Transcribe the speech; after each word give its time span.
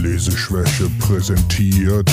Leseschwäche 0.00 0.88
präsentiert 0.98 2.10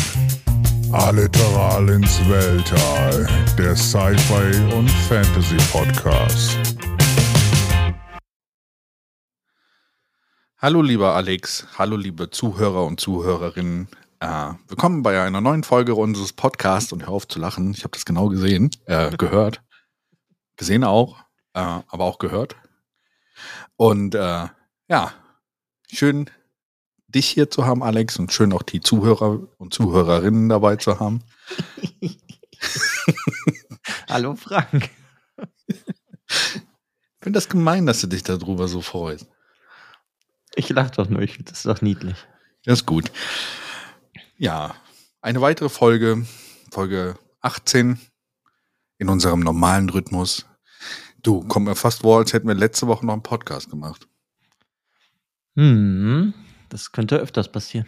Alliteral 0.92 1.88
ins 1.88 2.20
Weltall, 2.28 3.26
der 3.58 3.78
Sci-Fi 3.78 4.76
und 4.76 4.90
Fantasy 5.08 5.56
Podcast. 5.72 6.58
Hallo 10.58 10.82
lieber 10.82 11.16
Alex, 11.16 11.66
hallo 11.78 11.96
liebe 11.96 12.30
Zuhörer 12.30 12.84
und 12.84 13.00
Zuhörerinnen. 13.00 13.88
Äh, 14.20 14.50
willkommen 14.68 15.02
bei 15.02 15.22
einer 15.22 15.40
neuen 15.40 15.64
Folge 15.64 15.96
unseres 15.96 16.34
Podcasts 16.34 16.92
und 16.92 17.04
hör 17.04 17.14
auf 17.14 17.30
zu 17.30 17.40
lachen. 17.40 17.72
Ich 17.72 17.86
habe 17.86 17.92
das 17.94 18.04
genau 18.04 18.28
gesehen, 18.28 18.70
äh, 18.86 19.16
gehört. 19.16 19.62
Gesehen 20.58 20.84
auch, 20.84 21.20
äh, 21.54 21.60
aber 21.62 22.04
auch 22.04 22.20
gehört. 22.20 22.58
Und 23.78 24.14
äh, 24.14 24.48
ja, 24.90 25.14
schön 25.90 26.30
dich 27.18 27.28
hier 27.28 27.50
zu 27.50 27.66
haben, 27.66 27.82
Alex, 27.82 28.20
und 28.20 28.32
schön 28.32 28.54
auch 28.54 28.62
die 28.62 28.80
Zuhörer 28.80 29.40
und 29.58 29.74
Zuhörerinnen 29.74 30.50
dabei 30.50 30.76
zu 30.76 31.00
haben. 31.00 31.24
Hallo 34.08 34.36
Frank. 34.36 34.92
Ich 36.28 37.24
finde 37.24 37.38
das 37.38 37.50
gemein, 37.50 37.88
dass 37.88 38.02
du 38.02 38.08
dich 38.08 38.22
darüber 38.22 38.68
so 38.68 38.82
freust. 38.82 39.28
Ich 40.54 40.70
lach 40.70 40.92
doch 40.92 41.10
nur, 41.10 41.22
ich 41.22 41.34
finde 41.34 41.52
das 41.52 41.64
doch 41.64 41.82
niedlich. 41.82 42.16
Das 42.66 42.80
ist 42.80 42.86
gut. 42.86 43.12
Ja, 44.38 44.76
eine 45.22 45.42
weitere 45.42 45.70
Folge, 45.70 46.26
Folge 46.72 47.18
18 47.42 48.00
in 49.00 49.10
unserem 49.10 49.40
normalen 49.40 49.90
Rhythmus. 49.90 50.46
Du, 51.24 51.42
kommt 51.48 51.66
mir 51.66 51.76
fast 51.76 52.02
vor, 52.02 52.20
als 52.20 52.34
hätten 52.34 52.48
wir 52.48 52.54
letzte 52.54 52.86
Woche 52.86 53.06
noch 53.06 53.14
einen 53.14 53.24
Podcast 53.24 53.72
gemacht. 53.72 54.08
Hm, 55.56 56.34
das 56.70 56.92
könnte 56.92 57.18
öfters 57.18 57.52
passieren. 57.52 57.88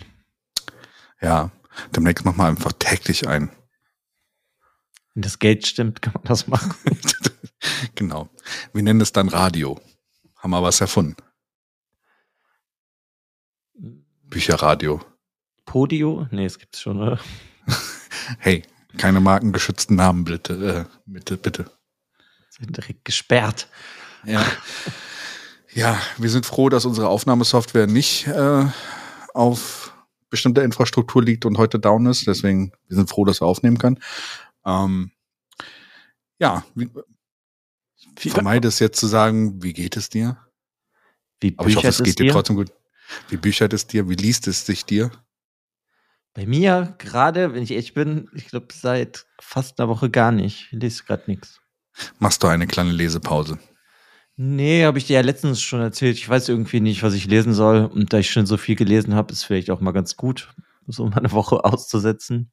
Ja, 1.21 1.51
demnächst 1.95 2.25
machen 2.25 2.38
wir 2.38 2.45
einfach 2.45 2.73
täglich 2.73 3.27
ein. 3.27 3.52
Wenn 5.13 5.23
das 5.23 5.39
Geld 5.39 5.67
stimmt, 5.67 6.02
kann 6.02 6.13
man 6.13 6.23
das 6.23 6.47
machen. 6.47 6.73
genau. 7.95 8.30
Wir 8.73 8.83
nennen 8.83 9.02
es 9.02 9.11
dann 9.11 9.30
Radio. 9.30 9.80
Haben 10.38 10.52
wir 10.52 10.63
was 10.63 10.80
erfunden. 10.80 11.17
Bücherradio. 14.30 15.02
Podio? 15.66 16.27
Nee, 16.31 16.45
es 16.45 16.59
gibt's 16.59 16.81
schon, 16.81 16.99
oder? 17.02 17.19
Hey, 18.38 18.61
keine 18.97 19.21
markengeschützten 19.21 19.95
Namen 19.95 20.23
bitte, 20.23 20.88
äh, 20.88 20.97
bitte, 21.08 21.36
bitte. 21.36 21.71
Sind 22.49 22.77
direkt 22.77 23.03
gesperrt. 23.03 23.67
Ja. 24.23 24.45
Ja, 25.73 26.00
wir 26.17 26.30
sind 26.30 26.45
froh, 26.45 26.70
dass 26.70 26.86
unsere 26.86 27.09
Aufnahmesoftware 27.09 27.88
nicht 27.88 28.28
äh, 28.28 28.66
auf 29.34 29.94
bestimmter 30.30 30.64
Infrastruktur 30.64 31.23
liegt 31.23 31.45
und 31.45 31.58
heute 31.58 31.80
down 31.80 32.06
ist. 32.06 32.28
Deswegen, 32.28 32.72
wir 32.88 32.98
sind 32.98 33.09
froh, 33.09 33.26
dass 33.26 33.42
er 33.42 33.48
aufnehmen 33.48 33.78
kann. 33.78 34.00
Ähm, 34.66 35.11
ja, 36.39 36.64
wie, 36.76 36.89
ich 38.20 38.31
vermeide 38.31 38.67
es 38.67 38.80
jetzt 38.80 39.00
zu 39.00 39.08
sagen, 39.08 39.61
wie 39.61 39.73
geht 39.73 39.98
es 39.98 40.09
dir? 40.09 40.38
Wie 41.39 41.53
Aber 41.58 41.70
ich 41.70 41.76
hoffe, 41.76 41.88
es 41.88 42.04
geht 42.04 42.20
dir 42.20 42.31
trotzdem 42.31 42.56
gut. 42.56 42.72
Wie 43.30 43.38
büchert 43.38 43.73
es 43.73 43.88
dir? 43.88 44.09
Wie 44.09 44.16
liest 44.16 44.48
es 44.48 44.66
sich 44.66 44.86
dir? 44.86 45.11
Bei 46.33 46.45
mir 46.45 46.95
gerade, 47.00 47.54
wenn 47.54 47.64
ich 47.64 47.72
ehrlich 47.72 47.94
bin, 47.94 48.30
ich 48.33 48.48
glaube 48.48 48.67
seit 48.73 49.26
fast 49.42 49.80
einer 49.80 49.89
Woche 49.89 50.09
gar 50.09 50.31
nicht. 50.31 50.70
Ich 50.72 50.80
lese 50.80 51.04
gerade 51.04 51.23
nichts. 51.28 51.59
Machst 52.20 52.44
du 52.44 52.48
eine 52.48 52.67
kleine 52.67 52.92
Lesepause? 52.92 53.58
Nee, 54.42 54.86
habe 54.86 54.98
ich 54.98 55.06
dir 55.06 55.16
ja 55.16 55.22
letztens 55.22 55.62
schon 55.62 55.82
erzählt. 55.82 56.16
Ich 56.16 56.30
weiß 56.30 56.48
irgendwie 56.48 56.80
nicht, 56.80 57.04
was 57.04 57.14
ich 57.14 57.26
lesen 57.26 57.54
soll. 57.54 57.84
Und 57.84 58.14
da 58.14 58.20
ich 58.20 58.32
schon 58.32 58.45
so 58.45 58.56
viel 58.56 58.78
gelesen 58.78 59.14
habe, 59.14 59.34
ist 59.34 59.44
vielleicht 59.44 59.70
auch 59.70 59.82
mal 59.82 59.92
ganz 59.92 60.16
gut, 60.16 60.48
so 60.88 61.06
mal 61.08 61.18
eine 61.18 61.34
Woche 61.34 61.66
auszusetzen. 61.66 62.50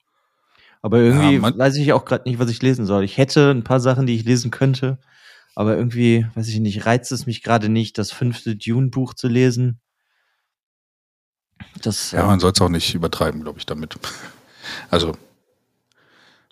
Aber 0.82 0.98
irgendwie 0.98 1.36
Ja, 1.36 1.56
weiß 1.56 1.76
ich 1.76 1.92
auch 1.92 2.04
gerade 2.04 2.28
nicht, 2.28 2.40
was 2.40 2.50
ich 2.50 2.60
lesen 2.60 2.86
soll. 2.86 3.04
Ich 3.04 3.18
hätte 3.18 3.52
ein 3.52 3.62
paar 3.62 3.78
Sachen, 3.78 4.06
die 4.06 4.16
ich 4.16 4.24
lesen 4.24 4.50
könnte. 4.50 4.98
Aber 5.54 5.76
irgendwie, 5.76 6.26
weiß 6.34 6.48
ich 6.48 6.58
nicht, 6.58 6.86
reizt 6.86 7.12
es 7.12 7.24
mich 7.24 7.44
gerade 7.44 7.68
nicht, 7.68 7.98
das 7.98 8.10
fünfte 8.10 8.56
Dune-Buch 8.56 9.14
zu 9.14 9.28
lesen. 9.28 9.78
Das, 11.82 12.10
Ja, 12.10 12.26
man 12.26 12.40
soll 12.40 12.50
es 12.50 12.60
auch 12.60 12.68
nicht 12.68 12.96
übertreiben, 12.96 13.42
glaube 13.42 13.60
ich, 13.60 13.66
damit. 13.66 13.96
Also, 14.90 15.16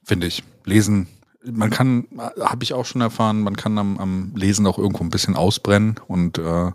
finde 0.05 0.28
ich, 0.28 0.44
lesen, 0.65 1.09
man 1.50 1.71
kann, 1.71 2.06
habe 2.41 2.65
ich 2.65 2.72
auch 2.75 2.87
schon 2.87 3.00
erfahren, 3.00 3.41
man 3.43 3.56
kann 3.56 3.78
am, 3.78 3.99
am 3.99 4.32
Lesen 4.37 4.66
auch 4.66 4.78
irgendwo 4.78 5.05
ein 5.05 5.10
bisschen 5.10 5.37
ausbrennen 5.37 5.97
und 6.09 6.38
äh, 6.38 6.72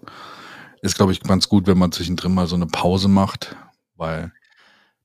ist, 0.82 0.96
glaube 0.96 1.12
ich, 1.12 1.22
ganz 1.22 1.50
gut, 1.50 1.68
wenn 1.68 1.78
man 1.78 1.92
zwischendrin 1.92 2.34
mal 2.34 2.48
so 2.48 2.56
eine 2.56 2.68
Pause 2.68 3.08
macht, 3.10 3.56
weil 3.96 4.32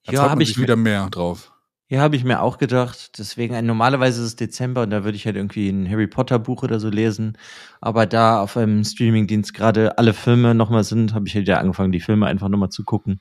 dann 0.07 0.15
Ja, 0.15 0.21
freut 0.21 0.31
hab 0.31 0.37
man 0.37 0.43
ich 0.43 0.59
wieder 0.59 0.77
mehr 0.77 1.11
drauf. 1.11 1.53
Ja, 1.91 2.01
habe 2.01 2.17
ich 2.17 2.25
mir 2.25 2.41
auch 2.41 2.57
gedacht. 2.59 3.19
Deswegen, 3.19 3.55
äh, 3.55 3.61
normalerweise 3.63 4.21
ist 4.23 4.27
es 4.29 4.37
Dezember 4.37 4.83
und 4.83 4.91
da 4.91 5.05
würde 5.05 5.17
ich 5.17 5.27
halt 5.27 5.37
irgendwie 5.37 5.69
ein 5.69 5.89
Harry 5.89 6.07
Potter 6.07 6.39
Buch 6.39 6.63
oder 6.63 6.81
so 6.81 6.89
lesen. 6.89 7.37
Aber 7.81 8.07
da 8.07 8.41
auf 8.41 8.57
einem 8.57 8.83
Streamingdienst 8.85 9.53
gerade 9.53 9.99
alle 9.99 10.15
Filme 10.15 10.55
nochmal 10.55 10.85
sind, 10.85 11.13
habe 11.15 11.29
ich 11.29 11.35
halt 11.35 11.47
ja 11.47 11.59
angefangen, 11.59 11.93
die 11.93 12.01
Filme 12.01 12.27
einfach 12.27 12.49
nochmal 12.49 12.71
zu 12.71 12.85
gucken. 12.85 13.21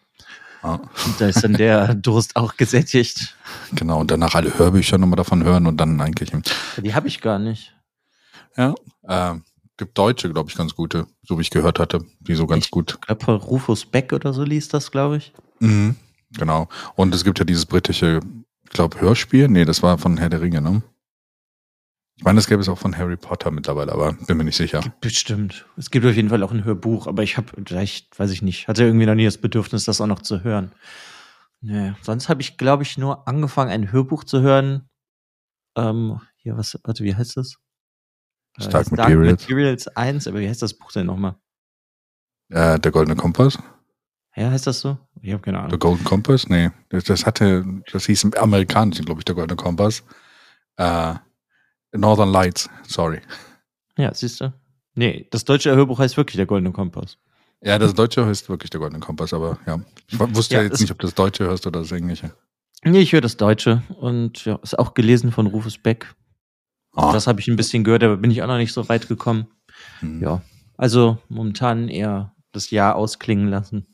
Ja, 0.63 0.75
Und 1.05 1.19
da 1.19 1.27
ist 1.27 1.43
dann 1.43 1.53
der 1.53 1.93
Durst 1.93 2.35
auch 2.35 2.55
gesättigt. 2.55 3.35
genau, 3.73 3.99
und 3.99 4.09
danach 4.11 4.33
alle 4.35 4.57
Hörbücher 4.57 4.97
nochmal 4.97 5.17
davon 5.17 5.43
hören 5.43 5.67
und 5.67 5.77
dann 5.77 5.99
eigentlich, 5.99 6.31
Die 6.81 6.93
habe 6.95 7.07
ich 7.07 7.19
gar 7.21 7.37
nicht. 7.39 7.75
ja, 8.55 8.73
äh, 9.03 9.35
gibt 9.77 9.97
Deutsche, 9.97 10.29
glaube 10.31 10.49
ich, 10.49 10.55
ganz 10.55 10.73
gute, 10.75 11.07
so 11.23 11.37
wie 11.37 11.41
ich 11.41 11.49
gehört 11.49 11.79
hatte, 11.79 12.05
die 12.19 12.35
so 12.35 12.47
ganz 12.47 12.65
Ich- 12.65 12.71
gut 12.71 12.97
Ich 13.01 13.07
glaube, 13.19 13.33
Rufus 13.43 13.85
Beck 13.85 14.13
oder 14.13 14.31
so 14.33 14.43
liest 14.43 14.73
das, 14.73 14.91
glaube 14.91 15.17
ich. 15.17 15.33
Mhm, 15.59 15.95
genau. 16.37 16.69
Und 16.95 17.13
es 17.13 17.23
gibt 17.23 17.39
ja 17.39 17.45
dieses 17.45 17.65
britische, 17.65 18.19
ich 18.63 18.69
glaube, 18.69 19.01
Hörspiel. 19.01 19.47
Nee, 19.49 19.65
das 19.65 19.81
war 19.83 19.97
von 19.97 20.17
Herr 20.17 20.29
der 20.29 20.41
Ringe, 20.41 20.61
ne? 20.61 20.81
Ich 22.15 22.23
meine, 22.23 22.37
das 22.37 22.47
gäbe 22.47 22.61
es 22.61 22.69
auch 22.69 22.77
von 22.77 22.95
Harry 22.97 23.17
Potter 23.17 23.49
mittlerweile, 23.49 23.91
aber 23.91 24.13
bin 24.13 24.37
mir 24.37 24.43
nicht 24.43 24.55
sicher. 24.55 24.81
Bestimmt. 25.01 25.65
Es 25.77 25.89
gibt 25.89 26.05
auf 26.05 26.15
jeden 26.15 26.29
Fall 26.29 26.43
auch 26.43 26.51
ein 26.51 26.63
Hörbuch, 26.63 27.07
aber 27.07 27.23
ich 27.23 27.37
habe 27.37 27.47
vielleicht, 27.65 28.17
weiß 28.17 28.31
ich 28.31 28.41
nicht, 28.41 28.67
hatte 28.67 28.83
irgendwie 28.83 29.07
noch 29.07 29.15
nie 29.15 29.25
das 29.25 29.39
Bedürfnis, 29.39 29.85
das 29.85 29.99
auch 29.99 30.07
noch 30.07 30.21
zu 30.21 30.43
hören. 30.43 30.73
Nee, 31.61 31.93
sonst 32.01 32.29
habe 32.29 32.41
ich, 32.41 32.57
glaube 32.57 32.83
ich, 32.83 32.97
nur 32.97 33.27
angefangen, 33.27 33.71
ein 33.71 33.91
Hörbuch 33.91 34.25
zu 34.25 34.41
hören. 34.41 34.89
Ähm, 35.75 36.21
hier, 36.35 36.55
was, 36.55 36.79
warte, 36.83 37.03
wie 37.03 37.15
heißt 37.15 37.37
das? 37.37 37.55
Äh, 38.59 38.63
Stark 38.63 38.91
Materials. 38.91 39.41
Materials 39.41 39.87
1, 39.87 40.27
aber 40.27 40.39
wie 40.39 40.49
heißt 40.49 40.61
das 40.61 40.75
Buch 40.75 40.91
denn 40.91 41.07
nochmal? 41.07 41.35
Äh, 42.49 42.79
der 42.79 42.91
Goldene 42.91 43.15
Kompass? 43.15 43.57
Ja, 44.35 44.51
heißt 44.51 44.67
das 44.67 44.81
so? 44.81 44.97
Ich 45.21 45.31
habe 45.31 45.41
keine 45.41 45.57
Der 45.57 45.65
Ahnung. 45.65 45.79
Golden 45.79 46.03
Kompass? 46.03 46.47
Nee, 46.49 46.69
das, 46.89 47.05
das 47.05 47.25
hatte, 47.25 47.65
das 47.91 48.05
hieß 48.05 48.25
im 48.25 48.33
Amerikanischen, 48.35 49.05
glaube 49.05 49.21
ich, 49.21 49.25
der 49.25 49.35
Goldene 49.35 49.55
Kompass. 49.55 50.03
Äh, 50.77 51.15
Northern 51.93 52.29
Lights, 52.31 52.69
sorry. 52.87 53.21
Ja, 53.97 54.13
siehst 54.13 54.41
du? 54.41 54.53
Nee, 54.95 55.27
das 55.31 55.45
deutsche 55.45 55.75
Hörbuch 55.75 55.99
heißt 55.99 56.17
wirklich 56.17 56.35
der 56.37 56.45
Goldene 56.45 56.71
Kompass. 56.71 57.17
Ja, 57.61 57.79
das 57.79 57.93
Deutsche 57.93 58.25
heißt 58.25 58.49
wirklich 58.49 58.69
der 58.69 58.79
Goldene 58.79 58.99
Kompass, 58.99 59.33
aber 59.33 59.57
ja. 59.65 59.79
Ich 60.07 60.19
wusste 60.19 60.55
Ja, 60.55 60.61
ja, 60.61 60.67
jetzt 60.67 60.81
nicht, 60.81 60.91
ob 60.91 60.99
du 60.99 61.07
das 61.07 61.15
Deutsche 61.15 61.45
hörst 61.45 61.65
oder 61.65 61.79
das 61.79 61.91
Englische. 61.91 62.33
Nee, 62.83 62.99
ich 62.99 63.13
höre 63.13 63.21
das 63.21 63.37
Deutsche 63.37 63.81
und 63.99 64.43
ja, 64.45 64.55
ist 64.61 64.77
auch 64.77 64.93
gelesen 64.93 65.31
von 65.31 65.47
Rufus 65.47 65.77
Beck. 65.77 66.13
Ah, 66.93 67.13
Das 67.13 67.25
habe 67.27 67.39
ich 67.39 67.47
ein 67.47 67.55
bisschen 67.55 67.83
gehört, 67.83 68.03
aber 68.03 68.17
bin 68.17 68.29
ich 68.31 68.43
auch 68.43 68.47
noch 68.47 68.57
nicht 68.57 68.73
so 68.73 68.89
weit 68.89 69.07
gekommen. 69.07 69.47
hm. 69.99 70.21
Ja, 70.21 70.41
also 70.77 71.17
momentan 71.29 71.87
eher 71.87 72.35
das 72.51 72.69
Jahr 72.71 72.95
ausklingen 72.95 73.47
lassen. 73.47 73.87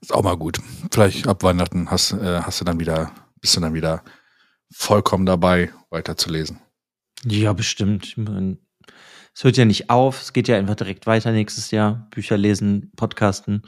Ist 0.00 0.12
auch 0.14 0.22
mal 0.22 0.36
gut. 0.36 0.60
Vielleicht 0.92 1.26
ab 1.26 1.42
Weihnachten 1.42 1.90
hast, 1.90 2.12
äh, 2.12 2.40
hast 2.42 2.60
du 2.60 2.64
dann 2.64 2.78
wieder, 2.80 3.12
bist 3.40 3.56
du 3.56 3.60
dann 3.60 3.74
wieder 3.74 4.02
vollkommen 4.72 5.26
dabei, 5.26 5.70
weiterzulesen. 5.90 6.60
Ja, 7.24 7.52
bestimmt. 7.52 8.16
Es 9.34 9.44
hört 9.44 9.56
ja 9.56 9.64
nicht 9.64 9.90
auf, 9.90 10.22
es 10.22 10.32
geht 10.32 10.48
ja 10.48 10.56
einfach 10.56 10.76
direkt 10.76 11.06
weiter 11.06 11.32
nächstes 11.32 11.70
Jahr. 11.70 12.08
Bücher 12.10 12.36
lesen, 12.36 12.92
Podcasten. 12.96 13.62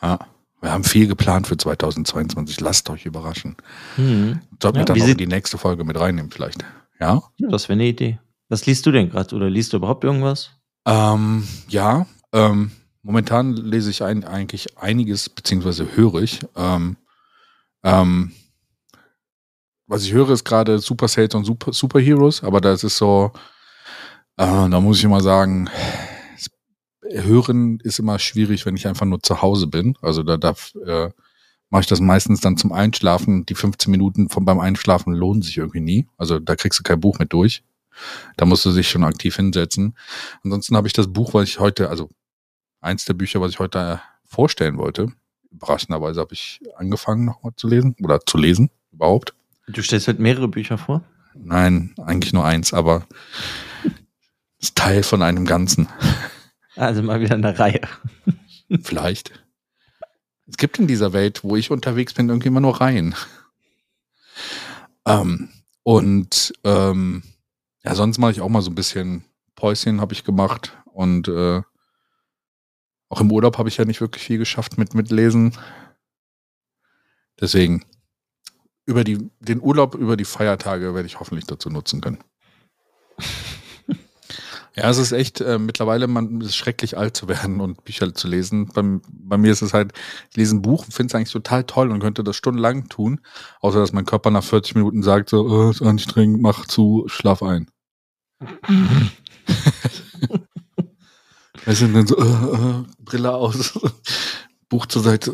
Ja. 0.00 0.18
Wir 0.60 0.70
haben 0.70 0.84
viel 0.84 1.08
geplant 1.08 1.48
für 1.48 1.56
2022. 1.56 2.60
Lasst 2.60 2.88
euch 2.88 3.04
überraschen. 3.04 3.56
Hm. 3.96 4.40
Sollten 4.62 4.76
wir 4.76 4.82
Ja, 4.82 4.84
dann 4.84 4.96
wie 4.96 5.02
auch 5.02 5.16
die 5.16 5.26
nächste 5.26 5.58
Folge 5.58 5.82
mit 5.82 5.98
reinnehmen, 5.98 6.30
vielleicht. 6.30 6.64
Ja? 7.00 7.20
Ja, 7.36 7.48
das 7.48 7.68
wäre 7.68 7.72
eine 7.72 7.88
Idee. 7.88 8.20
Was 8.48 8.64
liest 8.64 8.86
du 8.86 8.92
denn 8.92 9.10
gerade? 9.10 9.34
Oder 9.34 9.50
liest 9.50 9.72
du 9.72 9.78
überhaupt 9.78 10.04
irgendwas? 10.04 10.52
Ähm, 10.86 11.48
ja. 11.68 12.06
Ähm, 12.32 12.70
momentan 13.02 13.54
lese 13.54 13.90
ich 13.90 14.04
ein, 14.04 14.22
eigentlich 14.22 14.78
einiges, 14.78 15.28
beziehungsweise 15.28 15.96
höre 15.96 16.22
ich. 16.22 16.38
Ähm, 16.54 16.96
ähm, 17.82 18.30
was 19.86 20.04
ich 20.04 20.12
höre, 20.12 20.30
ist 20.30 20.44
gerade 20.44 20.78
Super 20.78 21.08
Sales 21.08 21.34
und 21.34 21.44
Super, 21.44 21.72
Superheroes, 21.72 22.42
aber 22.42 22.60
das 22.60 22.84
ist 22.84 22.96
so, 22.96 23.32
äh, 24.36 24.68
da 24.68 24.80
muss 24.80 24.98
ich 24.98 25.04
immer 25.04 25.20
sagen, 25.20 25.68
hören 27.10 27.78
ist 27.82 27.98
immer 27.98 28.18
schwierig, 28.18 28.64
wenn 28.66 28.76
ich 28.76 28.86
einfach 28.86 29.06
nur 29.06 29.22
zu 29.22 29.42
Hause 29.42 29.66
bin. 29.66 29.96
Also 30.00 30.22
da 30.22 30.36
darf, 30.36 30.74
äh, 30.86 31.10
mache 31.70 31.82
ich 31.82 31.86
das 31.86 32.00
meistens 32.00 32.40
dann 32.40 32.56
zum 32.56 32.72
Einschlafen. 32.72 33.46
Die 33.46 33.54
15 33.54 33.90
Minuten 33.90 34.28
von 34.28 34.44
beim 34.44 34.60
Einschlafen 34.60 35.12
lohnen 35.12 35.42
sich 35.42 35.58
irgendwie 35.58 35.80
nie. 35.80 36.08
Also 36.16 36.38
da 36.38 36.56
kriegst 36.56 36.78
du 36.78 36.82
kein 36.82 37.00
Buch 37.00 37.18
mit 37.18 37.32
durch. 37.32 37.62
Da 38.36 38.46
musst 38.46 38.64
du 38.64 38.72
dich 38.72 38.88
schon 38.88 39.04
aktiv 39.04 39.36
hinsetzen. 39.36 39.96
Ansonsten 40.44 40.76
habe 40.76 40.86
ich 40.86 40.94
das 40.94 41.12
Buch, 41.12 41.34
was 41.34 41.48
ich 41.48 41.60
heute, 41.60 41.90
also 41.90 42.10
eins 42.80 43.04
der 43.04 43.14
Bücher, 43.14 43.40
was 43.40 43.52
ich 43.52 43.58
heute 43.58 44.00
vorstellen 44.24 44.78
wollte, 44.78 45.12
überraschenderweise 45.50 46.20
habe 46.20 46.32
ich 46.32 46.60
angefangen 46.76 47.26
nochmal 47.26 47.52
zu 47.56 47.68
lesen 47.68 47.94
oder 48.02 48.20
zu 48.24 48.38
lesen 48.38 48.70
überhaupt. 48.92 49.34
Du 49.66 49.82
stellst 49.82 50.08
halt 50.08 50.18
mehrere 50.18 50.48
Bücher 50.48 50.78
vor? 50.78 51.02
Nein, 51.34 51.94
eigentlich 51.98 52.32
nur 52.32 52.44
eins, 52.44 52.74
aber 52.74 53.06
ist 54.58 54.76
Teil 54.76 55.02
von 55.02 55.22
einem 55.22 55.46
Ganzen. 55.46 55.88
Also 56.76 57.02
mal 57.02 57.20
wieder 57.20 57.34
eine 57.34 57.58
Reihe. 57.58 57.80
Vielleicht. 58.82 59.32
Es 60.46 60.56
gibt 60.56 60.78
in 60.78 60.86
dieser 60.86 61.12
Welt, 61.12 61.44
wo 61.44 61.56
ich 61.56 61.70
unterwegs 61.70 62.14
bin, 62.14 62.28
irgendwie 62.28 62.48
immer 62.48 62.60
nur 62.60 62.80
Reihen. 62.80 63.14
Ähm, 65.06 65.50
und 65.82 66.52
ähm, 66.64 67.22
ja, 67.84 67.94
sonst 67.94 68.18
mache 68.18 68.32
ich 68.32 68.40
auch 68.40 68.48
mal 68.48 68.62
so 68.62 68.70
ein 68.70 68.74
bisschen 68.74 69.24
Päuschen 69.54 70.00
habe 70.00 70.12
ich 70.12 70.24
gemacht 70.24 70.76
und 70.86 71.28
äh, 71.28 71.62
auch 73.08 73.20
im 73.20 73.30
Urlaub 73.30 73.58
habe 73.58 73.68
ich 73.68 73.76
ja 73.76 73.84
nicht 73.84 74.00
wirklich 74.00 74.24
viel 74.24 74.38
geschafft 74.38 74.78
mit, 74.78 74.94
mit 74.94 75.10
Lesen. 75.10 75.56
Deswegen 77.40 77.84
über 78.86 79.04
die, 79.04 79.30
den 79.40 79.60
Urlaub 79.60 79.94
über 79.94 80.16
die 80.16 80.24
Feiertage 80.24 80.94
werde 80.94 81.06
ich 81.06 81.20
hoffentlich 81.20 81.46
dazu 81.46 81.70
nutzen 81.70 82.00
können. 82.00 82.18
Ja, 84.74 84.88
es 84.88 84.96
ist 84.96 85.12
echt 85.12 85.42
äh, 85.42 85.58
mittlerweile, 85.58 86.06
man 86.06 86.40
ist 86.40 86.56
schrecklich 86.56 86.96
alt 86.96 87.14
zu 87.14 87.28
werden 87.28 87.60
und 87.60 87.84
Bücher 87.84 88.14
zu 88.14 88.26
lesen. 88.26 88.68
Bei, 88.68 88.82
bei 89.06 89.36
mir 89.36 89.52
ist 89.52 89.60
es 89.60 89.74
halt, 89.74 89.92
ich 90.30 90.36
lese 90.36 90.56
ein 90.56 90.62
Buch 90.62 90.86
finde 90.88 91.10
es 91.10 91.14
eigentlich 91.14 91.32
total 91.32 91.64
toll 91.64 91.90
und 91.90 92.00
könnte 92.00 92.24
das 92.24 92.36
stundenlang 92.36 92.88
tun, 92.88 93.20
außer 93.60 93.80
dass 93.80 93.92
mein 93.92 94.06
Körper 94.06 94.30
nach 94.30 94.44
40 94.44 94.76
Minuten 94.76 95.02
sagt 95.02 95.28
so, 95.28 95.42
oh, 95.46 95.68
ist 95.70 95.82
anstrengend, 95.82 96.40
mach 96.40 96.64
zu, 96.66 97.04
schlaf 97.08 97.42
ein. 97.42 97.70
weißt 101.66 101.82
du, 101.82 101.88
dann 101.88 102.06
so, 102.06 102.16
äh, 102.16 102.22
äh, 102.22 102.84
Brille 102.98 103.34
aus, 103.34 103.78
Buch 104.70 104.86
zur 104.86 105.02
Seite. 105.02 105.32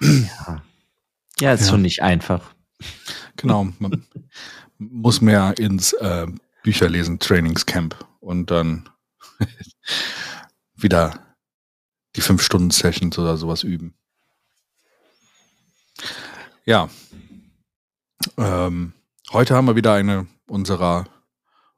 Äh. 0.00 0.20
Ja. 0.46 0.62
Ja, 1.40 1.52
ist 1.52 1.62
ja. 1.62 1.70
schon 1.70 1.82
nicht 1.82 2.02
einfach. 2.02 2.54
Genau, 3.36 3.68
man 3.78 4.06
muss 4.78 5.20
mehr 5.20 5.54
ins 5.58 5.92
äh, 5.94 6.26
Bücherlesen 6.62 7.18
Trainingscamp 7.18 7.96
und 8.20 8.50
dann 8.50 8.88
wieder 10.74 11.34
die 12.16 12.20
fünf 12.20 12.42
Stunden 12.42 12.70
Sessions 12.70 13.18
oder 13.18 13.36
sowas 13.36 13.62
üben. 13.62 13.94
Ja. 16.64 16.88
Ähm, 18.36 18.92
heute 19.32 19.54
haben 19.54 19.66
wir 19.66 19.76
wieder 19.76 19.94
eine 19.94 20.26
unserer 20.46 21.06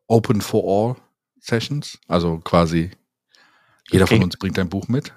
Open 0.06 0.40
for 0.40 0.64
All 0.64 0.96
Sessions, 1.40 1.98
also 2.08 2.38
quasi 2.38 2.90
jeder 3.90 4.04
okay. 4.04 4.16
von 4.16 4.24
uns 4.24 4.36
bringt 4.36 4.58
ein 4.58 4.68
Buch 4.68 4.88
mit. 4.88 5.12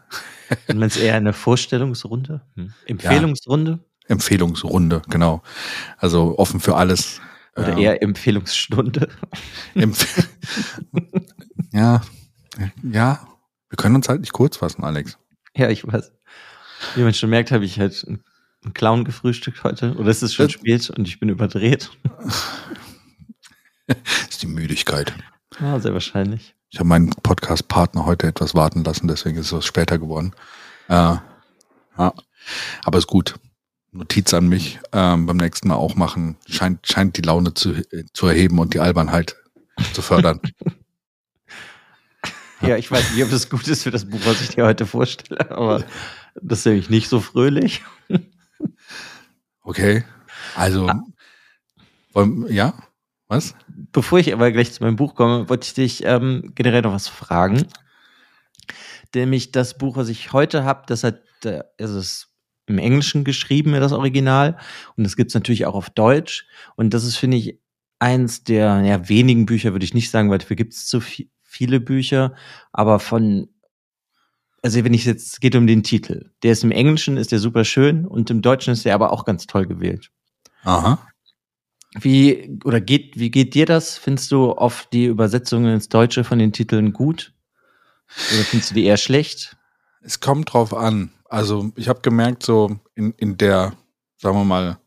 Und 0.67 0.79
wenn 0.79 0.87
es 0.87 0.97
eher 0.97 1.15
eine 1.15 1.33
Vorstellungsrunde, 1.33 2.41
hm. 2.55 2.73
Empfehlungsrunde? 2.85 3.79
Empfehlungsrunde, 4.07 5.01
genau. 5.09 5.41
Also 5.97 6.37
offen 6.37 6.59
für 6.59 6.75
alles. 6.75 7.21
Oder 7.55 7.69
ähm, 7.69 7.77
eher 7.77 8.03
Empfehlungsstunde. 8.03 9.09
Empf 9.75 10.27
ja, 11.73 12.01
ja. 12.83 13.27
Wir 13.69 13.77
können 13.77 13.95
uns 13.95 14.07
halt 14.07 14.21
nicht 14.21 14.33
kurz 14.33 14.57
fassen, 14.57 14.83
Alex. 14.83 15.17
Ja, 15.55 15.69
ich 15.69 15.85
weiß. 15.85 16.11
Wie 16.95 17.01
man 17.01 17.13
schon 17.13 17.29
merkt, 17.29 17.51
habe 17.51 17.65
ich 17.65 17.79
halt 17.79 18.05
einen 18.07 18.73
Clown 18.73 19.03
gefrühstückt 19.03 19.63
heute. 19.63 19.95
Oder 19.95 20.09
ist 20.09 20.21
es 20.21 20.33
schon 20.33 20.47
äh, 20.47 20.51
spät 20.51 20.89
und 20.89 21.07
ich 21.07 21.19
bin 21.19 21.29
überdreht? 21.29 21.91
ist 24.29 24.41
die 24.41 24.47
Müdigkeit. 24.47 25.13
Ja, 25.59 25.79
sehr 25.79 25.93
wahrscheinlich. 25.93 26.55
Ich 26.69 26.79
habe 26.79 26.89
meinen 26.89 27.09
Podcast-Partner 27.09 28.05
heute 28.05 28.27
etwas 28.27 28.53
warten 28.53 28.83
lassen, 28.83 29.07
deswegen 29.07 29.37
ist 29.37 29.51
es 29.51 29.65
später 29.65 29.97
geworden. 29.97 30.33
Äh, 30.89 30.93
ja. 30.93 32.13
Aber 32.83 32.97
ist 32.97 33.07
gut. 33.07 33.35
Notiz 33.97 34.33
an 34.33 34.47
mich 34.47 34.79
ähm, 34.93 35.25
beim 35.25 35.37
nächsten 35.37 35.67
Mal 35.67 35.75
auch 35.75 35.95
machen. 35.95 36.37
Scheint, 36.47 36.87
scheint 36.87 37.17
die 37.17 37.21
Laune 37.21 37.53
zu, 37.53 37.73
äh, 37.73 38.05
zu 38.13 38.27
erheben 38.27 38.59
und 38.59 38.73
die 38.73 38.79
Albernheit 38.79 39.35
zu 39.93 40.01
fördern. 40.01 40.39
ja, 42.61 42.77
ich 42.77 42.91
weiß 42.91 43.13
nicht, 43.13 43.23
ob 43.23 43.31
das 43.31 43.49
gut 43.49 43.67
ist 43.67 43.83
für 43.83 43.91
das 43.91 44.05
Buch, 44.05 44.19
was 44.23 44.41
ich 44.41 44.49
dir 44.49 44.65
heute 44.65 44.85
vorstelle, 44.85 45.51
aber 45.51 45.83
das 46.41 46.59
ist 46.59 46.65
nämlich 46.65 46.89
nicht 46.89 47.09
so 47.09 47.19
fröhlich. 47.19 47.83
okay. 49.61 50.03
Also, 50.55 50.87
ah. 50.87 51.03
wollen, 52.13 52.51
ja, 52.51 52.73
was? 53.27 53.55
Bevor 53.91 54.19
ich 54.19 54.33
aber 54.33 54.51
gleich 54.51 54.71
zu 54.71 54.83
meinem 54.83 54.95
Buch 54.95 55.15
komme, 55.15 55.49
wollte 55.49 55.65
ich 55.65 55.73
dich 55.73 56.03
ähm, 56.05 56.51
generell 56.55 56.81
noch 56.81 56.93
was 56.93 57.07
fragen. 57.07 57.67
Nämlich 59.13 59.51
das 59.51 59.77
Buch, 59.77 59.97
was 59.97 60.09
ich 60.09 60.33
heute 60.33 60.63
habe, 60.63 60.83
das 60.87 61.03
hat, 61.03 61.21
äh, 61.43 61.63
also 61.79 61.97
es 61.97 62.27
im 62.67 62.77
Englischen 62.77 63.23
geschrieben, 63.23 63.73
das 63.73 63.93
Original. 63.93 64.57
Und 64.95 65.03
das 65.03 65.15
gibt's 65.15 65.33
natürlich 65.33 65.65
auch 65.65 65.75
auf 65.75 65.89
Deutsch. 65.89 66.45
Und 66.75 66.93
das 66.93 67.03
ist, 67.03 67.17
finde 67.17 67.37
ich, 67.37 67.59
eins 67.99 68.43
der 68.43 68.81
ja, 68.81 69.09
wenigen 69.09 69.45
Bücher, 69.45 69.71
würde 69.71 69.85
ich 69.85 69.93
nicht 69.93 70.11
sagen, 70.11 70.29
weil 70.29 70.37
dafür 70.37 70.55
gibt's 70.55 70.85
zu 70.85 70.99
viel, 70.99 71.29
viele 71.43 71.79
Bücher. 71.79 72.35
Aber 72.71 72.99
von, 72.99 73.49
also 74.61 74.83
wenn 74.83 74.93
ich 74.93 75.05
jetzt, 75.05 75.33
es 75.33 75.39
geht 75.39 75.55
um 75.55 75.65
den 75.65 75.83
Titel. 75.83 76.31
Der 76.43 76.51
ist 76.51 76.63
im 76.63 76.71
Englischen, 76.71 77.17
ist 77.17 77.31
der 77.31 77.39
super 77.39 77.63
schön 77.63 78.05
und 78.05 78.29
im 78.29 78.41
Deutschen 78.41 78.73
ist 78.73 78.85
der 78.85 78.95
aber 78.95 79.11
auch 79.11 79.25
ganz 79.25 79.47
toll 79.47 79.65
gewählt. 79.65 80.11
Aha. 80.63 80.99
Wie, 81.99 82.59
oder 82.63 82.81
geht, 82.81 83.17
wie 83.17 83.31
geht 83.31 83.55
dir 83.55 83.65
das? 83.65 83.97
Findest 83.97 84.31
du 84.31 84.51
oft 84.51 84.91
die 84.93 85.05
Übersetzungen 85.05 85.73
ins 85.73 85.89
Deutsche 85.89 86.23
von 86.23 86.37
den 86.37 86.51
Titeln 86.51 86.93
gut? 86.93 87.33
Oder 88.33 88.43
findest 88.43 88.71
du 88.71 88.75
die 88.75 88.85
eher 88.85 88.97
schlecht? 88.97 89.56
Es 90.07 90.21
kommt 90.21 90.53
drauf 90.53 90.73
an. 90.73 91.11
Also 91.25 91.73
ich 91.75 91.89
habe 91.89 91.99
gemerkt, 91.99 92.41
so 92.41 92.79
in, 92.95 93.11
in 93.17 93.35
der, 93.35 93.73
sagen 94.15 94.37
wir 94.37 94.45
mal, 94.45 94.77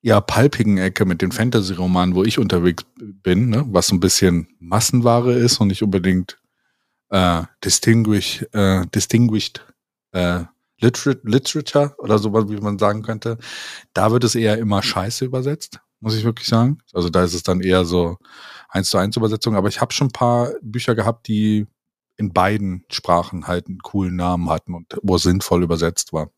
eher 0.00 0.22
palpigen 0.22 0.78
Ecke 0.78 1.04
mit 1.04 1.20
den 1.20 1.32
Fantasy-Romanen, 1.32 2.14
wo 2.14 2.24
ich 2.24 2.38
unterwegs 2.38 2.86
bin, 2.96 3.50
ne, 3.50 3.66
was 3.68 3.88
so 3.88 3.94
ein 3.94 4.00
bisschen 4.00 4.48
Massenware 4.58 5.34
ist 5.34 5.60
und 5.60 5.68
nicht 5.68 5.82
unbedingt 5.82 6.38
äh, 7.10 7.42
distinguish, 7.62 8.42
äh, 8.52 8.86
distinguished 8.86 9.66
äh, 10.12 10.44
Liter 10.80 11.16
Literature 11.24 11.94
oder 11.98 12.18
sowas, 12.18 12.46
wie 12.48 12.56
man 12.56 12.78
sagen 12.78 13.02
könnte, 13.02 13.36
da 13.92 14.12
wird 14.12 14.24
es 14.24 14.34
eher 14.34 14.56
immer 14.56 14.82
scheiße 14.82 15.26
übersetzt, 15.26 15.80
muss 16.00 16.14
ich 16.14 16.24
wirklich 16.24 16.48
sagen. 16.48 16.78
Also 16.94 17.10
da 17.10 17.22
ist 17.22 17.34
es 17.34 17.42
dann 17.42 17.60
eher 17.60 17.84
so 17.84 18.16
eins 18.70 18.88
zu 18.88 18.96
eins 18.96 19.14
Übersetzung, 19.14 19.56
aber 19.56 19.68
ich 19.68 19.82
habe 19.82 19.92
schon 19.92 20.06
ein 20.06 20.12
paar 20.12 20.52
Bücher 20.62 20.94
gehabt, 20.94 21.28
die 21.28 21.66
in 22.18 22.32
beiden 22.32 22.84
Sprachen 22.90 23.46
halt 23.46 23.68
einen 23.68 23.78
coolen 23.78 24.16
Namen 24.16 24.50
hatten 24.50 24.74
und 24.74 24.98
wo 25.02 25.16
es 25.16 25.22
sinnvoll 25.22 25.62
übersetzt 25.62 26.12
war. 26.12 26.30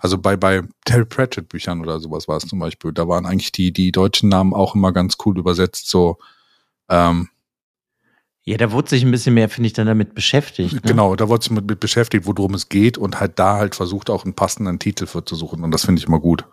Also 0.00 0.18
bei, 0.18 0.36
bei 0.36 0.62
Terry 0.84 1.04
Pratchett 1.04 1.48
Büchern 1.48 1.80
oder 1.80 1.98
sowas 1.98 2.28
war 2.28 2.36
es 2.36 2.46
zum 2.46 2.58
Beispiel, 2.58 2.92
da 2.92 3.08
waren 3.08 3.26
eigentlich 3.26 3.52
die, 3.52 3.72
die 3.72 3.90
deutschen 3.90 4.28
Namen 4.28 4.52
auch 4.52 4.74
immer 4.74 4.92
ganz 4.92 5.16
cool 5.24 5.38
übersetzt, 5.38 5.88
so, 5.88 6.18
ähm, 6.88 7.28
ja, 8.44 8.56
da 8.56 8.72
wurde 8.72 8.90
sich 8.90 9.04
ein 9.04 9.10
bisschen 9.12 9.34
mehr, 9.34 9.48
finde 9.48 9.68
ich, 9.68 9.72
dann 9.72 9.86
damit 9.86 10.14
beschäftigt. 10.14 10.74
Ne? 10.74 10.80
Genau, 10.82 11.14
da 11.14 11.28
wurde 11.28 11.44
sich 11.44 11.52
mit, 11.52 11.64
mit 11.66 11.78
beschäftigt, 11.78 12.26
worum 12.26 12.54
es 12.54 12.68
geht 12.68 12.98
und 12.98 13.20
halt 13.20 13.38
da 13.38 13.56
halt 13.56 13.76
versucht, 13.76 14.10
auch 14.10 14.24
einen 14.24 14.34
passenden 14.34 14.80
Titel 14.80 15.06
für 15.06 15.24
zu 15.24 15.36
suchen. 15.36 15.62
Und 15.62 15.70
das 15.70 15.84
finde 15.84 16.00
ich 16.00 16.08
immer 16.08 16.18
gut. 16.18 16.44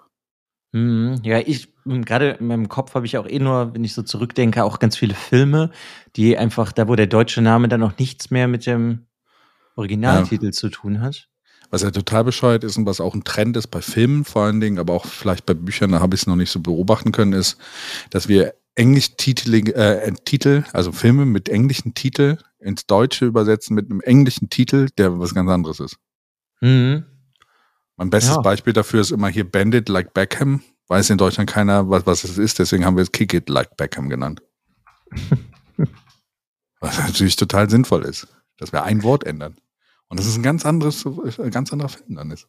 Mhm. 0.71 1.19
Ja, 1.23 1.39
ich, 1.39 1.69
gerade 1.85 2.31
in 2.31 2.47
meinem 2.47 2.69
Kopf 2.69 2.93
habe 2.93 3.05
ich 3.05 3.17
auch 3.17 3.27
eh 3.27 3.39
nur, 3.39 3.73
wenn 3.73 3.83
ich 3.83 3.93
so 3.93 4.03
zurückdenke, 4.03 4.63
auch 4.63 4.79
ganz 4.79 4.97
viele 4.97 5.15
Filme, 5.15 5.71
die 6.15 6.37
einfach, 6.37 6.71
da 6.71 6.87
wo 6.87 6.95
der 6.95 7.07
deutsche 7.07 7.41
Name 7.41 7.67
dann 7.67 7.83
auch 7.83 7.97
nichts 7.97 8.29
mehr 8.29 8.47
mit 8.47 8.65
dem 8.65 9.07
Originaltitel 9.75 10.47
ja. 10.47 10.51
zu 10.51 10.69
tun 10.69 11.01
hat. 11.01 11.27
Was 11.71 11.83
ja 11.83 11.91
total 11.91 12.23
bescheuert 12.23 12.63
ist 12.63 12.77
und 12.77 12.85
was 12.85 12.99
auch 12.99 13.13
ein 13.13 13.23
Trend 13.23 13.55
ist 13.55 13.67
bei 13.67 13.81
Filmen 13.81 14.25
vor 14.25 14.43
allen 14.43 14.59
Dingen, 14.59 14.79
aber 14.79 14.93
auch 14.93 15.05
vielleicht 15.05 15.45
bei 15.45 15.53
Büchern, 15.53 15.91
da 15.91 15.99
habe 15.99 16.15
ich 16.15 16.21
es 16.21 16.27
noch 16.27 16.35
nicht 16.35 16.49
so 16.49 16.59
beobachten 16.59 17.11
können, 17.11 17.33
ist, 17.33 17.57
dass 18.09 18.27
wir 18.27 18.55
Englisch-Titel, 18.75 19.53
äh, 19.53 20.11
Titel, 20.25 20.63
also 20.73 20.91
Filme 20.91 21.25
mit 21.25 21.49
englischen 21.49 21.93
Titel 21.93 22.37
ins 22.59 22.87
Deutsche 22.87 23.25
übersetzen 23.25 23.75
mit 23.75 23.89
einem 23.89 24.01
englischen 24.01 24.49
Titel, 24.49 24.87
der 24.97 25.19
was 25.19 25.35
ganz 25.35 25.49
anderes 25.49 25.79
ist. 25.79 25.97
Mhm. 26.61 27.05
Mein 27.99 28.09
bestes 28.09 28.35
ja. 28.35 28.41
Beispiel 28.41 28.71
dafür 28.71 29.01
ist 29.01 29.11
immer 29.11 29.27
hier 29.27 29.43
Bandit 29.43 29.89
like 29.89 30.13
Beckham. 30.13 30.61
Weiß 30.87 31.09
in 31.09 31.17
Deutschland 31.17 31.49
keiner, 31.49 31.89
was, 31.89 32.05
was 32.05 32.23
es 32.23 32.37
ist, 32.37 32.57
deswegen 32.57 32.85
haben 32.85 32.95
wir 32.95 33.03
es 33.03 33.11
Kick 33.11 33.33
It 33.33 33.49
like 33.49 33.75
Beckham 33.75 34.07
genannt. 34.07 34.41
was 36.79 36.97
natürlich 36.97 37.35
total 37.35 37.69
sinnvoll 37.69 38.05
ist, 38.05 38.29
dass 38.57 38.71
wir 38.71 38.83
ein 38.83 39.03
Wort 39.03 39.25
ändern. 39.25 39.57
Und 40.07 40.17
das 40.17 40.27
ist 40.27 40.37
ein 40.37 40.43
ganz 40.43 40.65
anderes, 40.65 41.05
ein 41.05 41.51
ganz 41.51 41.73
anderer 41.73 41.89
Film 41.89 42.15
dann 42.15 42.31
ist. 42.31 42.47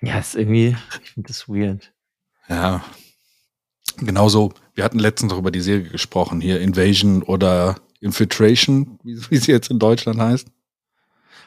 Ja, 0.00 0.20
ist 0.20 0.36
irgendwie, 0.36 0.76
ich 1.02 1.10
finde 1.10 1.26
das 1.26 1.48
weird. 1.48 1.92
Ja. 2.48 2.84
Genauso, 3.96 4.54
wir 4.74 4.84
hatten 4.84 5.00
letztens 5.00 5.32
auch 5.32 5.38
über 5.38 5.50
die 5.50 5.60
Serie 5.60 5.90
gesprochen, 5.90 6.40
hier 6.40 6.60
Invasion 6.60 7.24
oder 7.24 7.80
Infiltration, 7.98 9.00
wie, 9.02 9.20
wie 9.28 9.38
sie 9.38 9.50
jetzt 9.50 9.70
in 9.70 9.80
Deutschland 9.80 10.20
heißt. 10.20 10.46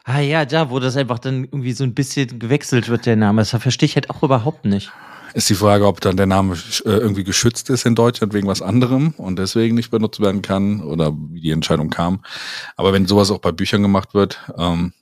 Ah 0.03 0.19
ja, 0.19 0.45
da, 0.45 0.69
wo 0.69 0.79
das 0.79 0.97
einfach 0.97 1.19
dann 1.19 1.45
irgendwie 1.45 1.71
so 1.73 1.83
ein 1.83 1.93
bisschen 1.93 2.39
gewechselt 2.39 2.89
wird, 2.89 3.05
der 3.05 3.15
Name. 3.15 3.41
Das 3.41 3.51
verstehe 3.51 3.87
ich 3.87 3.95
halt 3.95 4.09
auch 4.09 4.21
überhaupt 4.21 4.65
nicht. 4.65 4.91
Ist 5.33 5.49
die 5.49 5.55
Frage, 5.55 5.87
ob 5.87 6.01
dann 6.01 6.17
der 6.17 6.25
Name 6.25 6.55
äh, 6.85 6.89
irgendwie 6.89 7.23
geschützt 7.23 7.69
ist 7.69 7.85
in 7.85 7.95
Deutschland 7.95 8.33
wegen 8.33 8.47
was 8.47 8.61
anderem 8.61 9.15
und 9.17 9.39
deswegen 9.39 9.75
nicht 9.75 9.89
benutzt 9.89 10.19
werden 10.19 10.41
kann 10.41 10.81
oder 10.81 11.13
wie 11.31 11.41
die 11.41 11.51
Entscheidung 11.51 11.89
kam. 11.89 12.23
Aber 12.75 12.93
wenn 12.93 13.07
sowas 13.07 13.31
auch 13.31 13.39
bei 13.39 13.51
Büchern 13.51 13.81
gemacht 13.81 14.13
wird, 14.13 14.39
ähm, 14.57 14.93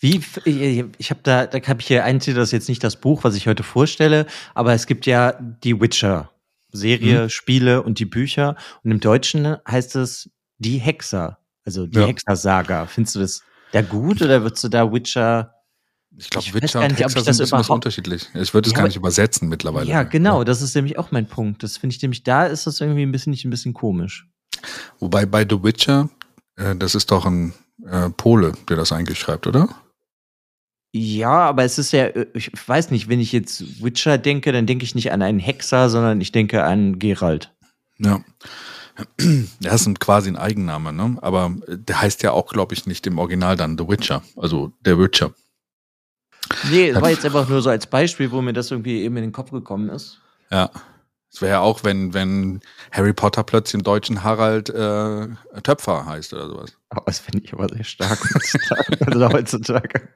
Wie, 0.00 0.20
ich, 0.44 0.84
ich 0.98 1.10
habe 1.10 1.20
da, 1.22 1.46
da 1.46 1.60
habe 1.60 1.80
ich 1.80 1.86
hier 1.86 2.04
ein 2.04 2.18
Titel, 2.18 2.38
das 2.38 2.48
ist 2.48 2.52
jetzt 2.52 2.68
nicht 2.68 2.82
das 2.82 2.96
Buch, 2.96 3.22
was 3.22 3.36
ich 3.36 3.46
heute 3.46 3.62
vorstelle, 3.62 4.26
aber 4.54 4.72
es 4.72 4.86
gibt 4.86 5.06
ja 5.06 5.32
die 5.40 5.80
Witcher 5.80 6.30
Serie, 6.72 7.24
mhm. 7.24 7.28
Spiele 7.30 7.82
und 7.82 7.98
die 7.98 8.04
Bücher. 8.04 8.56
Und 8.82 8.90
im 8.90 9.00
Deutschen 9.00 9.56
heißt 9.68 9.96
es 9.96 10.30
die 10.58 10.78
Hexer, 10.78 11.38
also 11.64 11.86
die 11.86 11.98
ja. 11.98 12.06
Hexer-Saga. 12.06 12.86
Findest 12.86 13.14
du 13.14 13.20
das 13.20 13.42
da 13.72 13.82
gut 13.82 14.22
oder 14.22 14.42
würdest 14.42 14.64
du 14.64 14.68
da 14.68 14.92
Witcher 14.92 15.52
ich 16.18 16.30
glaube, 16.30 16.46
Witcher 16.54 16.80
und 16.80 16.98
Hexer 16.98 17.20
sind 17.20 17.52
ein 17.52 17.58
bisschen 17.58 17.74
unterschiedlich. 17.74 18.28
Ich 18.34 18.54
würde 18.54 18.68
es 18.68 18.72
ja, 18.72 18.78
gar 18.78 18.86
nicht 18.86 18.96
übersetzen 18.96 19.48
mittlerweile. 19.48 19.90
Ja, 19.90 20.02
genau, 20.02 20.44
das 20.44 20.62
ist 20.62 20.74
nämlich 20.74 20.98
auch 20.98 21.10
mein 21.10 21.26
Punkt. 21.26 21.62
Das 21.62 21.76
finde 21.76 21.94
ich 21.94 22.00
nämlich, 22.00 22.22
da 22.22 22.46
ist 22.46 22.66
das 22.66 22.80
irgendwie 22.80 23.02
ein 23.02 23.12
bisschen 23.12 23.32
nicht 23.32 23.44
ein 23.44 23.50
bisschen 23.50 23.74
komisch. 23.74 24.26
Wobei 24.98 25.26
bei 25.26 25.46
The 25.48 25.62
Witcher, 25.62 26.08
äh, 26.56 26.74
das 26.74 26.94
ist 26.94 27.10
doch 27.10 27.26
ein 27.26 27.52
äh, 27.84 28.08
Pole, 28.10 28.52
der 28.68 28.76
das 28.76 28.92
eigentlich 28.92 29.18
schreibt, 29.18 29.46
oder? 29.46 29.68
Ja, 30.92 31.40
aber 31.40 31.64
es 31.64 31.78
ist 31.78 31.92
ja, 31.92 32.06
äh, 32.06 32.26
ich 32.32 32.50
weiß 32.66 32.90
nicht, 32.90 33.08
wenn 33.08 33.20
ich 33.20 33.32
jetzt 33.32 33.82
Witcher 33.82 34.16
denke, 34.16 34.52
dann 34.52 34.66
denke 34.66 34.84
ich 34.84 34.94
nicht 34.94 35.12
an 35.12 35.20
einen 35.20 35.38
Hexer, 35.38 35.90
sondern 35.90 36.20
ich 36.22 36.32
denke 36.32 36.64
an 36.64 36.98
Geralt. 36.98 37.52
Ja. 37.98 38.24
Er 39.62 39.72
ist 39.72 40.00
quasi 40.00 40.30
ein 40.30 40.36
Eigenname, 40.36 40.92
ne? 40.92 41.18
Aber 41.20 41.54
der 41.68 42.00
heißt 42.00 42.22
ja 42.22 42.32
auch, 42.32 42.52
glaube 42.52 42.74
ich, 42.74 42.86
nicht 42.86 43.06
im 43.06 43.18
Original 43.18 43.56
dann 43.56 43.76
The 43.78 43.88
Witcher, 43.88 44.22
also 44.36 44.72
der 44.80 44.98
Witcher. 44.98 45.32
Nee, 46.70 46.90
es 46.90 47.00
war 47.00 47.10
jetzt 47.10 47.24
einfach 47.24 47.48
nur 47.48 47.60
so 47.60 47.70
als 47.70 47.86
Beispiel, 47.86 48.30
wo 48.30 48.40
mir 48.40 48.52
das 48.52 48.70
irgendwie 48.70 49.02
eben 49.02 49.16
in 49.16 49.24
den 49.24 49.32
Kopf 49.32 49.50
gekommen 49.50 49.88
ist. 49.88 50.20
Ja. 50.50 50.70
Es 51.32 51.42
wäre 51.42 51.52
ja 51.52 51.60
auch, 51.60 51.84
wenn, 51.84 52.14
wenn 52.14 52.60
Harry 52.92 53.12
Potter 53.12 53.42
plötzlich 53.42 53.74
im 53.74 53.82
Deutschen 53.82 54.22
Harald 54.22 54.70
äh, 54.70 55.28
Töpfer 55.62 56.06
heißt 56.06 56.32
oder 56.32 56.48
sowas. 56.48 56.72
Oh, 56.94 57.00
das 57.04 57.18
finde 57.18 57.44
ich 57.44 57.52
aber 57.52 57.68
sehr 57.68 57.84
stark 57.84 58.18
also 59.06 59.28
heutzutage. 59.28 60.08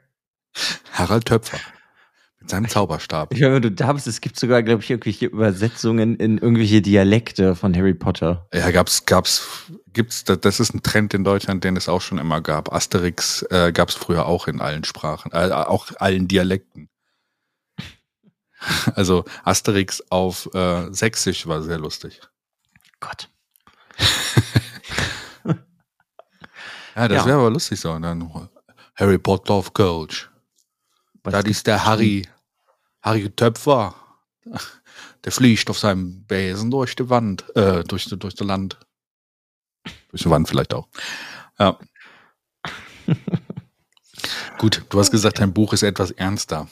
Harald 0.92 1.26
Töpfer. 1.26 1.58
Mit 2.40 2.48
seinem 2.48 2.68
Zauberstab. 2.68 3.34
Ich 3.34 3.40
meine, 3.42 3.60
du 3.60 3.70
darfst, 3.70 4.06
es 4.06 4.22
gibt 4.22 4.38
sogar, 4.40 4.62
glaube 4.62 4.82
ich, 4.82 4.90
irgendwelche 4.90 5.26
Übersetzungen 5.26 6.16
in 6.16 6.38
irgendwelche 6.38 6.80
Dialekte 6.80 7.54
von 7.54 7.76
Harry 7.76 7.92
Potter. 7.92 8.46
Ja, 8.54 8.70
gab's, 8.70 9.04
gab's, 9.04 9.70
gibt's, 9.92 10.24
das 10.24 10.58
ist 10.58 10.74
ein 10.74 10.82
Trend 10.82 11.12
in 11.12 11.22
Deutschland, 11.22 11.64
den 11.64 11.76
es 11.76 11.88
auch 11.88 12.00
schon 12.00 12.16
immer 12.16 12.40
gab. 12.40 12.72
Asterix 12.72 13.42
äh, 13.50 13.72
gab's 13.72 13.94
früher 13.94 14.24
auch 14.24 14.48
in 14.48 14.60
allen 14.60 14.84
Sprachen, 14.84 15.32
äh, 15.32 15.50
auch 15.52 15.88
allen 15.98 16.28
Dialekten. 16.28 16.88
Also 18.94 19.24
Asterix 19.42 20.02
auf 20.10 20.48
äh, 20.54 20.92
Sächsisch 20.92 21.46
war 21.46 21.62
sehr 21.62 21.78
lustig. 21.78 22.20
Gott. 23.00 23.30
ja, 26.94 27.08
das 27.08 27.18
ja. 27.22 27.26
wäre 27.26 27.38
aber 27.38 27.50
lustig 27.50 27.80
so. 27.80 27.92
Und 27.92 28.02
dann 28.02 28.48
Harry 28.96 29.16
Potter 29.18 29.54
auf 29.54 29.72
Kölsch. 29.72 30.29
Das 31.22 31.44
ist 31.44 31.66
der 31.66 31.84
Harry, 31.84 32.26
Harry 33.02 33.30
Töpfer. 33.30 33.94
Der 35.24 35.32
fliegt 35.32 35.68
auf 35.68 35.78
seinem 35.78 36.24
Besen 36.24 36.70
durch 36.70 36.96
die 36.96 37.08
Wand, 37.10 37.44
äh, 37.56 37.84
durch, 37.84 38.06
durch 38.06 38.34
das 38.34 38.46
Land. 38.46 38.78
Durch 40.10 40.22
die 40.22 40.30
Wand 40.30 40.48
vielleicht 40.48 40.74
auch. 40.74 40.88
Ja. 41.58 41.78
Gut, 44.58 44.84
du 44.88 44.98
hast 44.98 45.10
gesagt, 45.10 45.38
dein 45.40 45.52
Buch 45.52 45.72
ist 45.72 45.82
etwas 45.82 46.10
ernster. 46.10 46.68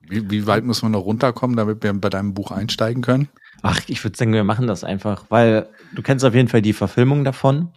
Wie, 0.00 0.30
wie 0.30 0.46
weit 0.46 0.64
muss 0.64 0.82
man 0.82 0.92
noch 0.92 1.04
runterkommen, 1.04 1.56
damit 1.56 1.82
wir 1.82 1.92
bei 1.92 2.08
deinem 2.08 2.34
Buch 2.34 2.50
einsteigen 2.50 3.02
können? 3.02 3.28
Ach, 3.62 3.80
ich 3.88 4.02
würde 4.04 4.16
sagen, 4.16 4.32
wir 4.32 4.44
machen 4.44 4.66
das 4.66 4.84
einfach, 4.84 5.26
weil 5.28 5.68
du 5.92 6.02
kennst 6.02 6.24
auf 6.24 6.34
jeden 6.34 6.48
Fall 6.48 6.62
die 6.62 6.72
Verfilmung 6.72 7.24
davon. 7.24 7.72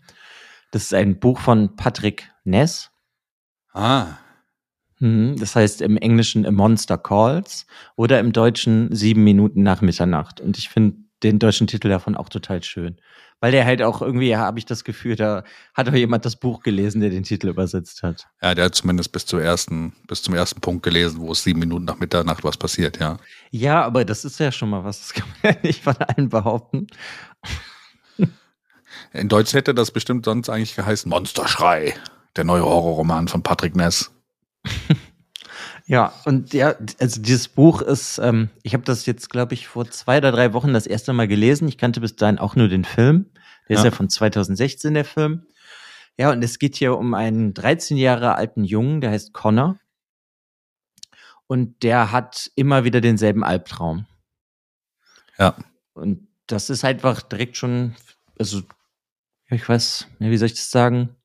Das 0.72 0.84
ist 0.84 0.94
ein 0.94 1.20
Buch 1.20 1.40
von 1.40 1.76
Patrick 1.76 2.32
Ness. 2.44 2.92
Ah. 3.74 4.18
Mhm, 5.02 5.36
das 5.38 5.56
heißt 5.56 5.82
im 5.82 5.98
Englischen 5.98 6.46
A 6.46 6.52
Monster 6.52 6.98
Calls 6.98 7.66
oder 7.96 8.20
im 8.20 8.32
Deutschen 8.32 8.96
Sieben 8.96 9.24
Minuten 9.24 9.64
nach 9.64 9.82
Mitternacht. 9.82 10.40
Und 10.40 10.58
ich 10.60 10.70
finde 10.70 10.96
den 11.24 11.40
deutschen 11.40 11.68
Titel 11.68 11.90
davon 11.90 12.16
auch 12.16 12.30
total 12.30 12.64
schön. 12.64 12.98
Weil 13.40 13.52
der 13.52 13.66
halt 13.66 13.82
auch 13.82 14.04
irgendwie, 14.04 14.30
ja, 14.30 14.38
habe 14.38 14.60
ich 14.60 14.66
das 14.66 14.84
Gefühl, 14.84 15.16
da 15.16 15.44
hat 15.74 15.90
auch 15.90 15.94
jemand 15.94 16.26
das 16.26 16.36
Buch 16.36 16.62
gelesen, 16.62 17.02
der 17.02 17.10
den 17.10 17.24
Titel 17.24 17.48
übersetzt 17.48 18.04
hat. 18.04 18.28
Ja, 18.44 18.54
der 18.54 18.66
hat 18.66 18.76
zumindest 18.76 19.12
bis, 19.12 19.26
zur 19.26 19.42
ersten, 19.42 19.94
bis 20.08 20.22
zum 20.22 20.36
ersten 20.36 20.62
Punkt 20.62 20.84
gelesen, 20.84 21.20
wo 21.20 21.32
es 21.32 21.44
sieben 21.44 21.60
Minuten 21.60 21.86
nach 21.86 21.98
Mitternacht 21.98 22.44
was 22.44 22.58
passiert, 22.58 23.00
ja. 23.00 23.18
Ja, 23.50 23.84
aber 23.84 24.06
das 24.06 24.26
ist 24.26 24.40
ja 24.40 24.52
schon 24.52 24.70
mal 24.70 24.84
was, 24.84 25.00
das 25.00 25.14
kann 25.14 25.28
man 25.42 25.54
ja 25.56 25.60
nicht 25.64 25.84
von 25.84 25.96
allen 25.98 26.30
behaupten. 26.30 26.86
In 29.14 29.28
Deutsch 29.28 29.54
hätte 29.54 29.74
das 29.74 29.90
bestimmt 29.90 30.26
sonst 30.26 30.50
eigentlich 30.50 30.76
geheißen 30.76 31.10
Monsterschrei, 31.10 31.96
der 32.36 32.44
neue 32.44 32.64
Horrorroman 32.64 33.28
von 33.28 33.42
Patrick 33.42 33.76
Ness. 33.76 34.12
Ja, 35.92 36.14
und 36.24 36.54
ja, 36.54 36.76
also 37.00 37.22
dieses 37.22 37.50
Buch 37.50 37.82
ist, 37.82 38.18
ähm, 38.20 38.50
ich 38.64 38.74
habe 38.74 38.84
das 38.86 39.06
jetzt, 39.06 39.30
glaube 39.30 39.54
ich, 39.56 39.68
vor 39.68 39.90
zwei 39.90 40.20
oder 40.20 40.32
drei 40.32 40.54
Wochen 40.54 40.74
das 40.74 40.88
erste 40.88 41.12
Mal 41.12 41.28
gelesen. 41.28 41.68
Ich 41.68 41.78
kannte 41.78 42.00
bis 42.00 42.16
dahin 42.16 42.40
auch 42.40 42.56
nur 42.56 42.70
den 42.70 42.86
Film. 42.86 43.30
Der 43.68 43.76
ja. 43.76 43.82
ist 43.82 43.86
ja 43.86 43.92
von 43.92 44.10
2016, 44.10 44.94
der 44.94 45.04
Film. 45.04 45.46
Ja, 46.18 46.32
und 46.32 46.42
es 46.44 46.60
geht 46.60 46.78
hier 46.78 46.98
um 46.98 47.14
einen 47.14 47.54
13 47.54 47.98
Jahre 47.98 48.36
alten 48.36 48.64
Jungen, 48.64 49.02
der 49.02 49.12
heißt 49.12 49.34
Connor. 49.34 49.80
Und 51.48 51.84
der 51.84 52.14
hat 52.14 52.50
immer 52.56 52.86
wieder 52.86 53.02
denselben 53.02 53.44
Albtraum. 53.44 54.06
Ja. 55.38 55.58
Und 55.94 56.28
das 56.48 56.70
ist 56.70 56.86
einfach 56.86 57.22
direkt 57.22 57.58
schon, 57.58 57.96
also, 58.40 58.62
ich 59.50 59.68
weiß, 59.68 60.08
wie 60.20 60.38
soll 60.38 60.46
ich 60.46 60.54
das 60.54 60.72
sagen? 60.72 61.18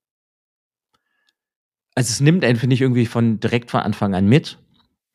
Also 1.96 2.10
es 2.10 2.20
nimmt 2.20 2.44
einen, 2.44 2.58
finde 2.58 2.74
ich, 2.74 2.82
irgendwie 2.82 3.06
von 3.06 3.40
direkt 3.40 3.70
von 3.70 3.80
Anfang 3.80 4.14
an 4.14 4.28
mit. 4.28 4.58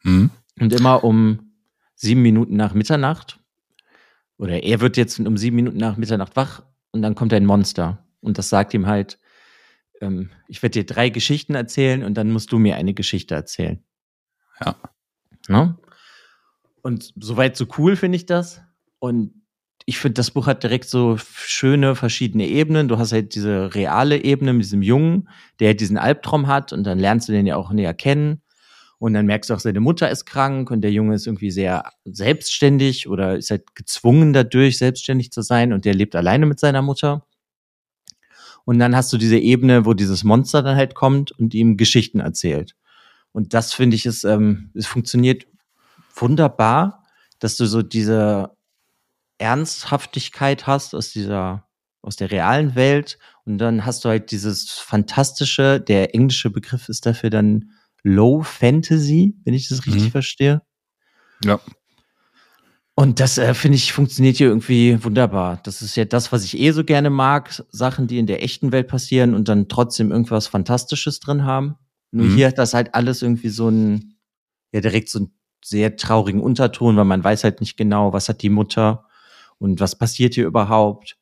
Mhm. 0.04 0.32
Und 0.60 0.74
immer 0.74 1.04
um 1.04 1.54
sieben 1.96 2.24
Minuten 2.24 2.58
nach 2.58 2.74
Mitternacht. 2.74 3.40
Oder 4.38 4.64
er 4.64 4.82
wird 4.82 4.98
jetzt 4.98 5.20
um 5.20 5.38
sieben 5.38 5.56
Minuten 5.56 5.78
nach 5.78 5.96
Mitternacht 5.96 6.36
wach 6.36 6.64
und 6.92 7.04
dann 7.04 7.14
kommt 7.16 7.34
ein 7.34 7.46
Monster. 7.46 8.04
Und 8.20 8.40
das 8.40 8.50
sagt 8.50 8.74
ihm 8.74 8.88
halt, 8.88 9.20
ähm, 10.02 10.32
ich 10.48 10.62
werde 10.64 10.80
dir 10.80 10.86
drei 10.86 11.10
Geschichten 11.10 11.54
erzählen 11.54 12.04
und 12.04 12.16
dann 12.16 12.32
musst 12.32 12.52
du 12.52 12.58
mir 12.58 12.76
eine 12.76 12.96
Geschichte 12.96 13.36
erzählen. 13.36 13.84
Ja. 14.60 14.76
Ne? 15.48 15.78
Und 16.82 17.14
soweit 17.16 17.56
so 17.56 17.68
cool 17.78 17.96
finde 17.96 18.16
ich 18.16 18.26
das. 18.26 18.62
Und 18.98 19.41
ich 19.86 19.98
finde, 20.00 20.16
das 20.16 20.32
Buch 20.32 20.48
hat 20.48 20.64
direkt 20.64 20.90
so 20.90 21.18
schöne 21.18 21.96
verschiedene 21.96 22.48
Ebenen. 22.48 22.88
Du 22.88 22.98
hast 22.98 23.12
halt 23.12 23.36
diese 23.36 23.74
reale 23.74 24.24
Ebene 24.24 24.54
mit 24.54 24.64
diesem 24.64 24.82
Jungen, 24.82 25.30
der 25.60 25.70
halt 25.70 25.82
diesen 25.82 25.98
Albtraum 25.98 26.48
hat 26.48 26.74
und 26.74 26.84
dann 26.84 27.00
lernst 27.00 27.28
du 27.28 27.32
den 27.32 27.48
ja 27.48 27.56
auch 27.56 27.72
näher 27.72 27.94
kennen. 27.94 28.42
Und 29.00 29.14
dann 29.14 29.26
merkst 29.26 29.50
du 29.50 29.56
auch, 29.56 29.60
seine 29.60 29.80
Mutter 29.80 30.12
ist 30.12 30.26
krank 30.26 30.70
und 30.70 30.82
der 30.82 30.92
Junge 30.92 31.16
ist 31.16 31.26
irgendwie 31.26 31.50
sehr 31.50 31.92
selbstständig 32.06 33.10
oder 33.10 33.36
ist 33.38 33.50
halt 33.50 33.74
gezwungen 33.74 34.32
dadurch, 34.32 34.78
selbstständig 34.78 35.32
zu 35.32 35.42
sein 35.42 35.74
und 35.74 35.86
der 35.86 35.96
lebt 35.96 36.16
alleine 36.16 36.46
mit 36.46 36.60
seiner 36.60 36.84
Mutter. 36.84 37.26
Und 38.64 38.78
dann 38.78 38.96
hast 38.96 39.12
du 39.12 39.18
diese 39.18 39.40
Ebene, 39.40 39.88
wo 39.88 39.96
dieses 39.96 40.24
Monster 40.24 40.62
dann 40.62 40.78
halt 40.78 40.94
kommt 40.94 41.32
und 41.32 41.56
ihm 41.56 41.78
Geschichten 41.78 42.20
erzählt. 42.20 42.76
Und 43.32 43.56
das 43.56 43.74
finde 43.74 43.96
ich, 43.96 44.06
ist, 44.06 44.24
ähm, 44.24 44.70
es 44.76 44.86
funktioniert 44.86 45.48
wunderbar, 46.16 47.04
dass 47.40 47.58
du 47.58 47.66
so 47.66 47.82
diese 47.82 48.52
Ernsthaftigkeit 49.42 50.68
hast 50.68 50.94
aus 50.94 51.10
dieser, 51.10 51.68
aus 52.02 52.16
der 52.16 52.32
realen 52.32 52.76
Welt. 52.76 53.18
Und 53.46 53.58
dann 53.58 53.86
hast 53.86 54.06
du 54.06 54.10
halt 54.10 54.32
dieses 54.32 54.70
fantastische, 54.72 55.80
der 55.82 56.16
englische 56.16 56.50
Begriff 56.50 56.90
ist 56.90 57.06
dafür 57.06 57.30
dann 57.30 57.72
Low 58.04 58.44
Fantasy, 58.44 59.36
wenn 59.44 59.54
ich 59.54 59.68
das 59.68 59.86
richtig 59.86 60.06
mhm. 60.06 60.12
verstehe. 60.12 60.62
Ja. 61.44 61.60
Und 62.94 63.20
das, 63.20 63.38
äh, 63.38 63.54
finde 63.54 63.78
ich, 63.78 63.94
funktioniert 63.94 64.38
hier 64.38 64.48
irgendwie 64.48 65.04
wunderbar. 65.04 65.60
Das 65.64 65.82
ist 65.82 65.96
ja 65.96 66.06
das, 66.06 66.32
was 66.32 66.44
ich 66.44 66.60
eh 66.60 66.72
so 66.72 66.84
gerne 66.84 67.10
mag. 67.10 67.64
Sachen, 67.72 68.08
die 68.08 68.20
in 68.20 68.28
der 68.28 68.44
echten 68.44 68.72
Welt 68.72 68.88
passieren 68.88 69.34
und 69.34 69.48
dann 69.48 69.70
trotzdem 69.70 70.12
irgendwas 70.12 70.48
Fantastisches 70.48 71.20
drin 71.20 71.46
haben. 71.46 71.76
Nur 72.12 72.28
mhm. 72.28 72.36
hier 72.36 72.48
hat 72.48 72.58
das 72.58 72.74
halt 72.74 72.94
alles 72.94 73.22
irgendwie 73.22 73.50
so 73.50 73.70
ein, 73.70 74.18
ja, 74.72 74.82
direkt 74.82 75.10
so 75.10 75.20
einen 75.20 75.34
sehr 75.64 75.96
traurigen 75.96 76.42
Unterton, 76.42 76.98
weil 76.98 77.06
man 77.06 77.24
weiß 77.24 77.44
halt 77.44 77.62
nicht 77.62 77.78
genau, 77.78 78.14
was 78.14 78.30
hat 78.30 78.42
die 78.42 78.50
Mutter 78.50 79.06
und 79.62 79.80
was 79.80 79.98
passiert 79.98 80.34
hier 80.34 80.48
überhaupt. 80.48 81.18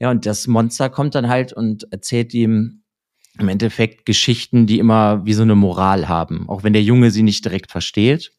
Ja, 0.00 0.10
und 0.10 0.26
das 0.26 0.46
Monster 0.48 0.90
kommt 0.90 1.14
dann 1.14 1.28
halt 1.28 1.52
und 1.52 1.90
erzählt 1.92 2.34
ihm 2.34 2.82
im 3.38 3.48
Endeffekt 3.48 4.04
Geschichten, 4.04 4.66
die 4.66 4.78
immer 4.78 5.24
wie 5.24 5.32
so 5.32 5.42
eine 5.42 5.54
Moral 5.54 6.08
haben, 6.08 6.48
auch 6.48 6.64
wenn 6.64 6.72
der 6.72 6.82
Junge 6.82 7.10
sie 7.10 7.22
nicht 7.22 7.44
direkt 7.44 7.70
versteht. 7.70 8.32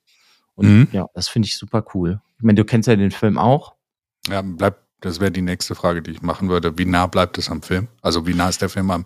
Und 0.56 0.68
mhm. 0.68 0.88
ja, 0.92 1.08
das 1.14 1.28
finde 1.28 1.48
ich 1.48 1.58
super 1.58 1.86
cool. 1.94 2.22
Ich 2.38 2.44
meine, 2.44 2.56
du 2.56 2.66
kennst 2.66 2.88
ja 2.88 2.96
den 2.96 3.12
Film 3.12 3.38
auch. 3.38 3.76
Ja, 4.28 4.42
bleibt, 4.42 4.84
das 5.02 5.20
wäre 5.20 5.32
die 5.32 5.42
nächste 5.42 5.76
Frage, 5.76 6.02
die 6.02 6.12
ich 6.12 6.22
machen 6.22 6.50
würde. 6.50 6.78
Wie 6.78 6.86
nah 6.86 7.08
bleibt 7.08 7.38
es 7.38 7.50
am 7.50 7.62
Film? 7.62 7.88
Also 8.02 8.28
wie 8.28 8.34
nah 8.34 8.50
ist 8.50 8.62
der 8.62 8.70
Film 8.70 8.92
am, 8.92 9.06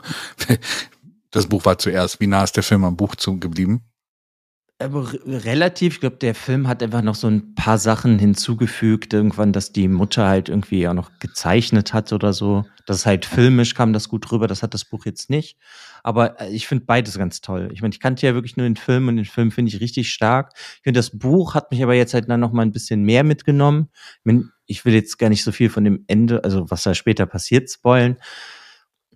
das 1.31 1.47
Buch 1.47 1.65
war 1.65 1.77
zuerst, 1.77 2.19
wie 2.19 2.27
nah 2.27 2.43
ist 2.43 2.55
der 2.55 2.63
Film 2.63 2.83
am 2.83 2.97
Buch 2.97 3.15
zu 3.15 3.39
geblieben? 3.39 3.81
Aber 4.81 5.11
relativ, 5.25 5.95
ich 5.95 5.99
glaube, 5.99 6.15
der 6.15 6.33
Film 6.33 6.65
hat 6.69 6.81
einfach 6.81 7.01
noch 7.01 7.15
so 7.15 7.27
ein 7.27 7.53
paar 7.53 7.77
Sachen 7.77 8.17
hinzugefügt, 8.17 9.13
irgendwann, 9.13 9.51
dass 9.51 9.73
die 9.73 9.89
Mutter 9.89 10.25
halt 10.25 10.47
irgendwie 10.47 10.87
auch 10.87 10.93
noch 10.93 11.11
gezeichnet 11.19 11.93
hat 11.93 12.13
oder 12.13 12.31
so. 12.31 12.63
Das 12.85 12.99
ist 12.99 13.05
halt 13.05 13.25
filmisch 13.25 13.75
kam 13.75 13.91
das 13.91 14.07
gut 14.07 14.31
rüber, 14.31 14.47
das 14.47 14.63
hat 14.63 14.73
das 14.73 14.85
Buch 14.85 15.05
jetzt 15.05 15.29
nicht. 15.29 15.57
Aber 16.01 16.39
äh, 16.39 16.49
ich 16.51 16.65
finde 16.65 16.85
beides 16.85 17.17
ganz 17.17 17.41
toll. 17.41 17.69
Ich 17.73 17.81
meine, 17.81 17.93
ich 17.93 17.99
kannte 17.99 18.25
ja 18.25 18.33
wirklich 18.33 18.55
nur 18.55 18.65
den 18.65 18.77
Film 18.77 19.09
und 19.09 19.17
den 19.17 19.25
Film 19.25 19.51
finde 19.51 19.67
ich 19.67 19.81
richtig 19.81 20.13
stark. 20.13 20.53
Ich 20.55 20.83
finde, 20.83 20.99
das 20.99 21.17
Buch 21.17 21.55
hat 21.55 21.71
mich 21.71 21.83
aber 21.83 21.95
jetzt 21.95 22.13
halt 22.13 22.29
dann 22.29 22.39
noch 22.39 22.53
mal 22.53 22.61
ein 22.61 22.71
bisschen 22.71 23.03
mehr 23.03 23.25
mitgenommen. 23.25 23.89
Ich, 24.19 24.25
mein, 24.25 24.49
ich 24.65 24.85
will 24.85 24.93
jetzt 24.93 25.19
gar 25.19 25.27
nicht 25.27 25.43
so 25.43 25.51
viel 25.51 25.69
von 25.69 25.83
dem 25.83 26.05
Ende, 26.07 26.45
also 26.45 26.71
was 26.71 26.83
da 26.83 26.93
später 26.93 27.25
passiert, 27.25 27.69
spoilen. 27.69 28.15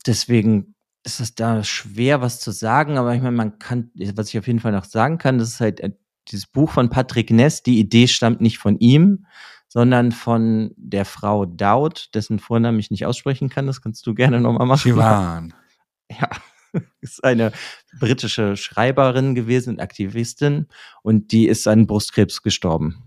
Deswegen 0.06 0.73
ist 1.04 1.20
es 1.20 1.36
da 1.36 1.64
schwer, 1.64 2.22
was 2.22 2.40
zu 2.40 2.52
sagen, 2.52 2.98
aber 2.98 3.14
ich 3.14 3.22
meine, 3.22 3.36
man 3.36 3.60
kann, 3.60 3.92
was 4.16 4.30
ich 4.30 4.40
auf 4.40 4.48
jeden 4.48 4.60
Fall 4.60 4.72
noch 4.72 4.86
sagen 4.86 5.18
kann, 5.18 5.38
das 5.38 5.50
ist 5.50 5.60
halt 5.60 5.80
äh, 5.82 5.92
dieses 6.30 6.48
Buch 6.48 6.72
von 6.72 6.90
Patrick 6.90 7.30
Ness, 7.32 7.64
die 7.64 7.80
Idee 7.80 8.08
stammt 8.08 8.40
nicht 8.40 8.58
von 8.58 8.78
ihm, 8.80 9.26
sondern 9.68 10.12
von 10.12 10.72
der 10.78 11.04
Frau 11.04 11.46
Dowd, 11.46 12.10
dessen 12.14 12.40
Vornamen 12.40 12.80
ich 12.80 12.92
nicht 12.92 13.06
aussprechen 13.06 13.50
kann, 13.50 13.68
das 13.68 13.82
kannst 13.82 14.06
du 14.08 14.14
gerne 14.14 14.40
nochmal 14.40 14.68
machen. 14.68 14.80
Shivan. 14.80 15.54
Ja, 16.12 16.30
ist 17.02 17.24
eine 17.24 17.52
britische 18.00 18.56
Schreiberin 18.56 19.36
gewesen 19.36 19.72
und 19.72 19.80
Aktivistin 19.80 20.68
und 21.02 21.32
die 21.32 21.48
ist 21.48 21.68
an 21.68 21.88
Brustkrebs 21.88 22.44
gestorben. 22.44 23.04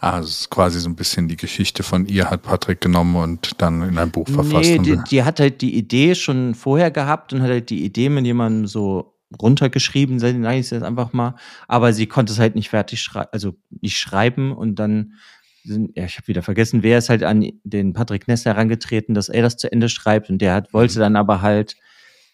Ah, 0.00 0.20
es 0.20 0.30
ist 0.42 0.50
quasi 0.50 0.80
so 0.80 0.88
ein 0.88 0.96
bisschen 0.96 1.28
die 1.28 1.36
Geschichte 1.36 1.82
von 1.82 2.06
ihr 2.06 2.30
hat 2.30 2.42
Patrick 2.42 2.80
genommen 2.80 3.16
und 3.16 3.60
dann 3.60 3.82
in 3.82 3.98
ein 3.98 4.10
Buch 4.10 4.28
verfasst. 4.28 4.70
Nee, 4.70 4.78
die, 4.78 4.98
die 5.08 5.22
hat 5.22 5.40
halt 5.40 5.60
die 5.60 5.76
Idee 5.76 6.14
schon 6.14 6.54
vorher 6.54 6.90
gehabt 6.90 7.32
und 7.32 7.42
hat 7.42 7.50
halt 7.50 7.70
die 7.70 7.84
Idee 7.84 8.08
mit 8.08 8.24
jemandem 8.26 8.66
so 8.66 9.14
runtergeschrieben, 9.40 10.18
sage 10.18 10.38
ich 10.58 10.70
jetzt 10.70 10.82
einfach 10.82 11.12
mal, 11.12 11.36
aber 11.68 11.92
sie 11.92 12.06
konnte 12.06 12.32
es 12.32 12.38
halt 12.38 12.56
nicht 12.56 12.68
fertig 12.68 13.00
schreiben, 13.00 13.28
also 13.32 13.54
nicht 13.80 13.98
schreiben 13.98 14.52
und 14.52 14.76
dann 14.76 15.14
sind, 15.62 15.96
ja, 15.96 16.04
ich 16.04 16.16
habe 16.16 16.26
wieder 16.28 16.42
vergessen, 16.42 16.82
wer 16.82 16.98
ist 16.98 17.10
halt 17.10 17.22
an 17.22 17.48
den 17.64 17.92
Patrick 17.92 18.26
Ness 18.28 18.44
herangetreten, 18.44 19.14
dass 19.14 19.28
er 19.28 19.42
das 19.42 19.56
zu 19.56 19.70
Ende 19.70 19.88
schreibt 19.88 20.30
und 20.30 20.38
der 20.38 20.54
hat, 20.54 20.72
wollte 20.72 20.98
Mhm. 20.98 21.00
dann 21.02 21.16
aber 21.16 21.42
halt, 21.42 21.76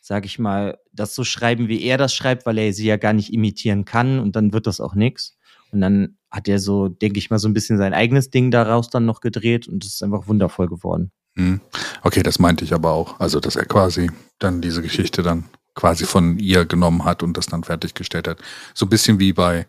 sag 0.00 0.25
ich 0.25 0.38
mal, 0.38 0.79
das 0.93 1.15
so 1.15 1.25
schreiben, 1.25 1.69
wie 1.69 1.83
er 1.83 1.99
das 1.99 2.15
schreibt, 2.15 2.47
weil 2.47 2.57
er 2.59 2.73
sie 2.73 2.87
ja 2.87 2.97
gar 2.97 3.12
nicht 3.12 3.33
imitieren 3.33 3.85
kann 3.85 4.19
und 4.19 4.37
dann 4.37 4.53
wird 4.53 4.67
das 4.67 4.81
auch 4.81 4.95
nix. 4.95 5.36
Und 5.73 5.80
dann 5.80 6.16
hat 6.30 6.49
er 6.49 6.58
so, 6.58 6.88
denke 6.88 7.18
ich 7.18 7.30
mal, 7.30 7.38
so 7.38 7.49
ein 7.49 7.54
bisschen 7.54 7.78
sein 7.78 7.94
eigenes 7.94 8.30
Ding 8.30 8.50
daraus 8.50 8.90
dann 8.90 9.06
noch 9.06 9.20
gedreht 9.20 9.68
und 9.68 9.85
es 9.85 9.94
ist 9.94 10.02
einfach 10.02 10.28
wundervoll 10.28 10.68
geworden. 10.68 11.12
Hm. 11.37 11.61
Okay, 12.02 12.23
das 12.23 12.38
meinte 12.38 12.64
ich 12.64 12.73
aber 12.73 12.92
auch. 12.92 13.20
Also, 13.20 13.40
dass 13.40 13.56
er 13.56 13.66
quasi 13.66 14.11
dann 14.38 14.61
diese 14.61 14.82
Geschichte 14.82 15.23
dann 15.23 15.44
quasi 15.75 16.04
von 16.06 16.38
ihr 16.38 16.64
genommen 16.64 17.04
hat 17.04 17.23
und 17.23 17.37
das 17.37 17.46
dann 17.46 17.62
fertiggestellt 17.62 18.26
hat. 18.26 18.38
So 18.75 18.87
ein 18.87 18.88
bisschen 18.88 19.20
wie 19.20 19.32
bei, 19.32 19.66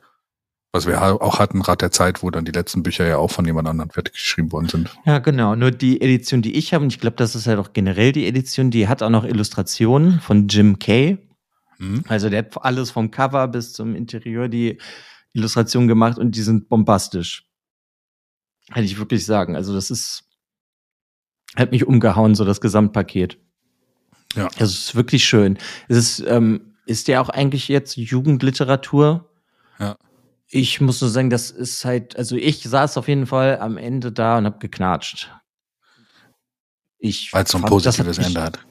was 0.72 0.88
wir 0.88 1.02
auch 1.22 1.40
hatten, 1.40 1.62
Rat 1.62 1.82
der 1.82 1.92
Zeit, 1.92 2.24
wo 2.24 2.32
dann 2.32 2.46
die 2.46 2.52
letzten 2.52 2.82
Bücher 2.82 3.06
ja 3.06 3.18
auch 3.18 3.32
von 3.32 3.46
jemand 3.46 3.68
anderem 3.68 3.90
fertig 3.90 4.14
geschrieben 4.14 4.52
worden 4.52 4.70
sind. 4.70 4.98
Ja, 5.06 5.20
genau. 5.20 5.56
Nur 5.56 5.72
die 5.72 6.02
Edition, 6.02 6.42
die 6.42 6.56
ich 6.56 6.74
habe, 6.74 6.84
und 6.84 6.94
ich 6.94 7.00
glaube, 7.00 7.18
das 7.18 7.36
ist 7.36 7.46
ja 7.46 7.58
doch 7.58 7.74
generell 7.74 8.14
die 8.14 8.26
Edition, 8.26 8.72
die 8.72 8.88
hat 8.88 9.04
auch 9.04 9.10
noch 9.10 9.26
Illustrationen 9.26 10.22
von 10.22 10.48
Jim 10.48 10.80
Kay. 10.80 11.18
Hm? 11.78 12.04
Also 12.08 12.30
der 12.30 12.40
hat 12.40 12.64
alles 12.64 12.90
vom 12.90 13.12
Cover 13.12 13.48
bis 13.50 13.74
zum 13.74 13.94
Interieur 13.94 14.48
die 14.48 14.80
Illustration 15.34 15.88
gemacht 15.88 16.18
und 16.18 16.36
die 16.36 16.42
sind 16.42 16.70
bombastisch. 16.70 17.48
Hätte 18.72 18.86
ich 18.86 18.98
wirklich 18.98 19.26
sagen. 19.26 19.56
Also 19.56 19.74
das 19.74 19.92
ist, 19.92 20.24
hat 21.56 21.72
mich 21.72 21.86
umgehauen, 21.86 22.36
so 22.36 22.44
das 22.44 22.62
Gesamtpaket. 22.62 23.40
Ja. 24.36 24.48
Also 24.60 24.66
es 24.66 24.80
ist 24.80 24.96
wirklich 24.96 25.24
schön. 25.24 25.58
Es 25.88 25.98
ist, 25.98 26.20
ähm, 26.28 26.76
ist 26.86 27.08
ja 27.08 27.22
auch 27.22 27.30
eigentlich 27.30 27.68
jetzt 27.68 27.98
Jugendliteratur. 27.98 29.30
Ja. 29.80 29.98
Ich 30.50 30.82
muss 30.82 31.02
nur 31.02 31.10
sagen, 31.10 31.30
das 31.30 31.52
ist 31.52 31.84
halt, 31.86 32.18
also 32.18 32.36
ich 32.36 32.64
saß 32.64 32.98
auf 32.98 33.08
jeden 33.08 33.28
Fall 33.28 33.60
am 33.60 33.78
Ende 33.78 34.12
da 34.12 34.38
und 34.38 34.46
hab 34.46 34.60
geknatscht. 34.60 35.32
Ich 37.00 37.32
Weil 37.34 37.44
es 37.44 37.52
so 37.52 37.58
ein 37.58 37.62
das 37.62 37.70
positives 37.70 38.18
Ende 38.18 38.42
hat. 38.42 38.66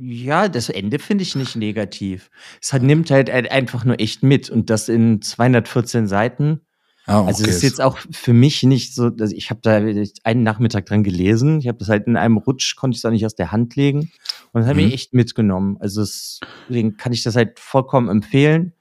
Ja, 0.00 0.48
das 0.48 0.68
Ende 0.70 0.98
finde 0.98 1.22
ich 1.22 1.34
nicht 1.36 1.56
negativ. 1.56 2.30
Es 2.62 2.72
hat, 2.72 2.82
nimmt 2.82 3.10
halt 3.10 3.28
ein- 3.30 3.46
einfach 3.46 3.84
nur 3.84 4.00
echt 4.00 4.22
mit 4.22 4.48
und 4.50 4.70
das 4.70 4.88
in 4.88 5.20
214 5.20 6.06
Seiten. 6.06 6.60
Ah, 7.06 7.24
Also 7.24 7.42
okay. 7.42 7.50
es 7.50 7.56
ist 7.56 7.62
jetzt 7.62 7.80
auch 7.80 7.98
für 8.10 8.32
mich 8.32 8.62
nicht 8.62 8.94
so, 8.94 9.10
dass 9.10 9.32
ich 9.32 9.50
habe 9.50 9.60
da 9.62 9.76
einen 10.24 10.42
Nachmittag 10.42 10.86
dran 10.86 11.02
gelesen. 11.02 11.58
Ich 11.60 11.68
habe 11.68 11.78
das 11.78 11.88
halt 11.88 12.06
in 12.06 12.16
einem 12.16 12.36
Rutsch, 12.36 12.76
konnte 12.76 12.94
ich 12.94 13.00
es 13.00 13.04
auch 13.04 13.10
nicht 13.10 13.26
aus 13.26 13.34
der 13.34 13.52
Hand 13.52 13.74
legen 13.76 14.10
und 14.52 14.60
das 14.60 14.66
hat 14.66 14.76
Mhm. 14.76 14.84
mich 14.84 14.94
echt 14.94 15.14
mitgenommen. 15.14 15.76
Also 15.80 16.02
es, 16.02 16.40
deswegen 16.68 16.96
kann 16.96 17.12
ich 17.12 17.22
das 17.22 17.36
halt 17.36 17.58
vollkommen 17.58 18.08
empfehlen. 18.08 18.72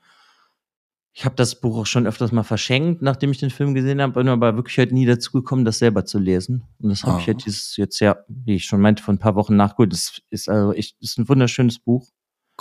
Ich 1.14 1.26
habe 1.26 1.36
das 1.36 1.60
Buch 1.60 1.78
auch 1.78 1.86
schon 1.86 2.06
öfters 2.08 2.32
mal 2.32 2.44
verschenkt, 2.44 3.02
nachdem 3.02 3.32
ich 3.32 3.40
den 3.40 3.50
Film 3.50 3.74
gesehen 3.74 4.02
habe, 4.02 4.14
bin 4.14 4.30
aber 4.30 4.56
wirklich 4.56 4.78
halt 4.78 4.92
nie 4.92 5.06
dazu 5.06 5.32
gekommen, 5.32 5.66
das 5.66 5.80
selber 5.80 6.06
zu 6.06 6.20
lesen. 6.20 6.64
Und 6.80 6.90
das 6.90 7.04
habe 7.04 7.18
Ah. 7.18 7.20
ich 7.20 7.28
halt 7.28 7.46
dieses 7.46 7.76
jetzt 7.78 8.00
ja, 8.00 8.18
wie 8.28 8.56
ich 8.56 8.66
schon 8.66 8.80
meinte, 8.80 9.04
vor 9.04 9.14
ein 9.14 9.18
paar 9.20 9.36
Wochen 9.36 9.56
nachgeholt. 9.56 9.92
Das 9.92 10.22
ist 10.30 10.48
also 10.50 10.72
echt, 10.74 10.96
das 11.02 11.12
ist 11.12 11.18
ein 11.18 11.28
wunderschönes 11.28 11.80
Buch. 11.80 12.08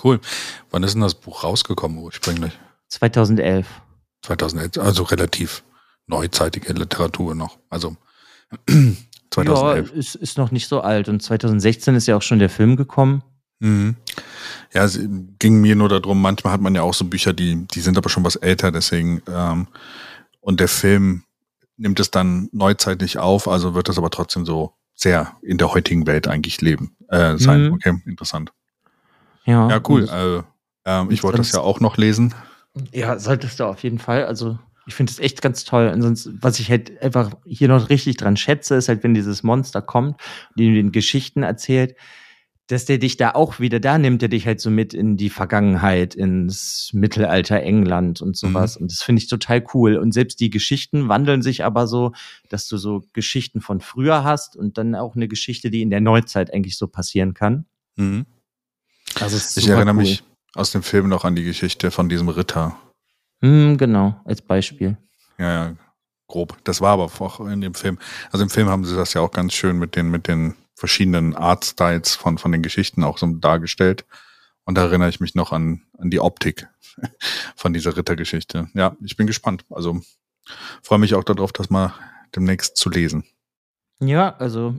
cool. 0.03 0.21
Wann 0.71 0.83
ist 0.83 0.95
denn 0.95 1.03
das 1.03 1.15
Buch 1.15 1.45
rausgekommen 1.45 1.99
ursprünglich? 1.99 2.53
2011. 2.89 3.67
2011, 4.23 4.79
also 4.79 5.03
relativ 5.05 5.63
neuzeitige 6.07 6.73
Literatur 6.73 7.35
noch. 7.35 7.59
Also 7.69 7.97
Ja, 8.69 8.93
2011. 9.31 9.93
ist, 9.93 10.15
ist 10.15 10.39
noch 10.39 10.51
nicht 10.53 10.69
so 10.69 10.81
alt. 10.81 11.09
Und 11.09 11.23
2016 11.23 11.95
ist 11.97 12.07
ja 12.07 12.17
auch 12.17 12.23
schon 12.23 12.39
der 12.39 12.49
Film 12.49 12.77
gekommen. 12.77 13.23
Mhm. 13.61 13.97
Ja, 14.73 14.85
es 14.85 14.99
ging 15.39 15.61
mir 15.61 15.75
nur 15.75 15.89
darum, 15.89 16.21
manchmal 16.21 16.53
hat 16.53 16.61
man 16.61 16.75
ja 16.75 16.83
auch 16.83 16.95
so 16.95 17.05
Bücher, 17.05 17.33
die, 17.33 17.67
die 17.67 17.81
sind 17.81 17.99
aber 17.99 18.09
schon 18.09 18.25
was 18.25 18.37
älter, 18.37 18.71
deswegen, 18.71 19.23
ähm, 19.33 19.67
und 20.41 20.61
der 20.61 20.69
Film 20.69 21.25
nimmt 21.77 21.99
es 22.01 22.11
dann 22.11 22.49
neuzeitlich 22.53 23.19
auf, 23.19 23.49
also 23.49 23.75
wird 23.75 23.89
das 23.89 23.99
aber 23.99 24.11
trotzdem 24.11 24.45
so 24.47 24.73
sehr 24.95 25.37
in 25.43 25.59
der 25.59 25.73
heutigen 25.75 26.07
Welt 26.07 26.29
eigentlich 26.29 26.61
leben, 26.61 26.97
äh, 27.09 27.37
sein. 27.39 27.67
Mhm. 27.69 27.73
Okay, 27.75 28.03
interessant. 28.07 28.53
Ja, 29.45 29.69
Ja, 29.69 29.81
cool. 29.89 30.03
und- 30.03 30.09
Äh, 30.09 30.43
ähm, 30.85 31.11
ich 31.11 31.19
und 31.21 31.23
wollte 31.25 31.39
das 31.39 31.53
ja 31.53 31.61
auch 31.61 31.81
noch 31.81 31.97
lesen. 31.97 32.35
Ja, 32.93 33.19
solltest 33.19 33.59
du 33.61 33.65
auf 33.65 33.83
jeden 33.83 33.99
Fall. 33.99 34.25
Also, 34.27 34.59
ich 34.87 34.95
finde 34.95 35.13
es 35.13 35.19
echt 35.19 35.43
ganz 35.43 35.65
toll. 35.65 35.89
Und 35.89 36.03
sonst, 36.03 36.31
was 36.41 36.59
ich 36.61 36.71
halt 36.71 37.01
einfach 37.03 37.31
hier 37.45 37.69
noch 37.69 37.89
richtig 37.91 38.17
dran 38.17 38.37
schätze, 38.37 38.77
ist 38.77 38.89
halt, 38.89 39.03
wenn 39.05 39.15
dieses 39.15 39.43
Monster 39.43 39.83
kommt, 39.83 40.21
die 40.57 40.73
den 40.75 40.93
Geschichten 40.93 41.43
erzählt, 41.43 41.95
dass 42.69 42.85
der 42.85 42.99
dich 42.99 43.17
da 43.17 43.31
auch 43.31 43.61
wieder, 43.61 43.81
da 43.81 43.97
nimmt 43.97 44.23
er 44.23 44.29
dich 44.29 44.47
halt 44.47 44.61
so 44.61 44.71
mit 44.71 44.93
in 44.93 45.17
die 45.17 45.31
Vergangenheit, 45.31 46.15
ins 46.15 46.91
Mittelalter 46.93 47.61
England 47.63 48.21
und 48.21 48.37
sowas. 48.37 48.77
Und 48.77 48.93
das 48.93 49.03
finde 49.03 49.23
ich 49.23 49.29
total 49.29 49.65
cool. 49.73 49.97
Und 49.97 50.13
selbst 50.13 50.39
die 50.39 50.51
Geschichten 50.51 51.09
wandeln 51.09 51.41
sich 51.41 51.65
aber 51.65 51.87
so, 51.87 52.13
dass 52.51 52.69
du 52.69 52.77
so 52.77 53.03
Geschichten 53.15 53.63
von 53.63 53.81
früher 53.81 54.23
hast 54.23 54.55
und 54.55 54.77
dann 54.77 54.95
auch 54.95 55.17
eine 55.17 55.29
Geschichte, 55.29 55.71
die 55.71 55.81
in 55.81 55.89
der 55.89 56.03
Neuzeit 56.03 56.53
eigentlich 56.53 56.77
so 56.77 56.89
passieren 56.89 57.33
kann. 57.33 57.65
Mhm. 57.97 58.27
Also, 59.19 59.39
Ich 59.59 59.67
erinnere 59.67 59.95
cool. 59.95 60.03
mich 60.03 60.23
aus 60.55 60.71
dem 60.71 60.83
Film 60.83 61.09
noch 61.09 61.25
an 61.25 61.35
die 61.35 61.45
Geschichte 61.45 61.91
von 61.91 62.11
diesem 62.11 62.29
Ritter. 62.29 62.77
Hm, 63.41 63.79
genau, 63.79 64.21
als 64.25 64.43
Beispiel. 64.43 64.99
Ja, 65.39 65.69
ja, 65.69 65.77
grob. 66.27 66.59
Das 66.65 66.83
war 66.83 66.93
aber 66.93 67.05
auch 67.05 67.41
in 67.41 67.63
dem 67.63 67.73
Film. 67.73 67.99
Also 68.31 68.43
im 68.43 68.51
Film 68.51 68.69
haben 68.69 68.85
sie 68.85 68.95
das 68.95 69.15
ja 69.15 69.23
auch 69.23 69.31
ganz 69.31 69.55
schön 69.55 69.79
mit 69.79 69.97
den, 69.97 70.11
mit 70.11 70.29
den 70.29 70.55
verschiedenen 70.79 71.35
Artstyles 71.35 72.15
von, 72.15 72.39
von 72.39 72.53
den 72.53 72.63
Geschichten 72.63 73.03
auch 73.03 73.19
so 73.19 73.27
dargestellt. 73.27 74.05
Und 74.65 74.77
da 74.77 74.83
erinnere 74.85 75.09
ich 75.09 75.19
mich 75.19 75.35
noch 75.35 75.51
an, 75.53 75.83
an 75.99 76.11
die 76.11 76.21
Optik 76.21 76.69
von 77.57 77.73
dieser 77.73 77.97
Rittergeschichte. 77.97 78.69
Ja, 78.75 78.97
ich 79.03 79.17
bin 79.17 79.27
gespannt. 79.27 79.65
Also 79.71 80.01
freue 80.83 80.99
mich 80.99 81.15
auch 81.15 81.25
darauf, 81.25 81.53
das 81.53 81.69
mal 81.71 81.93
demnächst 82.37 82.77
zu 82.77 82.91
lesen. 82.91 83.25
Ja, 84.01 84.37
also 84.37 84.79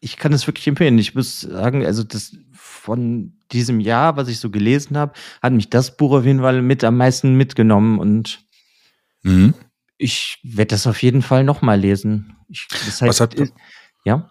ich 0.00 0.16
kann 0.16 0.32
es 0.32 0.46
wirklich 0.46 0.66
empfehlen. 0.66 0.98
Ich 0.98 1.14
muss 1.14 1.40
sagen, 1.42 1.84
also 1.84 2.02
das 2.02 2.34
von 2.54 3.36
diesem 3.52 3.80
Jahr, 3.80 4.16
was 4.16 4.28
ich 4.28 4.38
so 4.40 4.50
gelesen 4.50 4.96
habe, 4.96 5.12
hat 5.42 5.52
mich 5.52 5.68
das 5.68 5.96
Buch 5.96 6.12
auf 6.12 6.24
jeden 6.24 6.40
Fall 6.40 6.62
mit 6.62 6.84
am 6.84 6.96
meisten 6.96 7.34
mitgenommen 7.34 7.98
und 7.98 8.42
Mhm. 9.22 9.54
ich 9.98 10.38
werde 10.44 10.68
das 10.68 10.86
auf 10.86 11.02
jeden 11.02 11.20
Fall 11.22 11.42
nochmal 11.42 11.80
lesen. 11.80 12.36
Ich, 12.48 12.68
das 12.68 13.00
heißt, 13.02 13.08
Was 13.08 13.20
hat- 13.20 13.34
äh, 13.34 13.48
ja, 14.04 14.30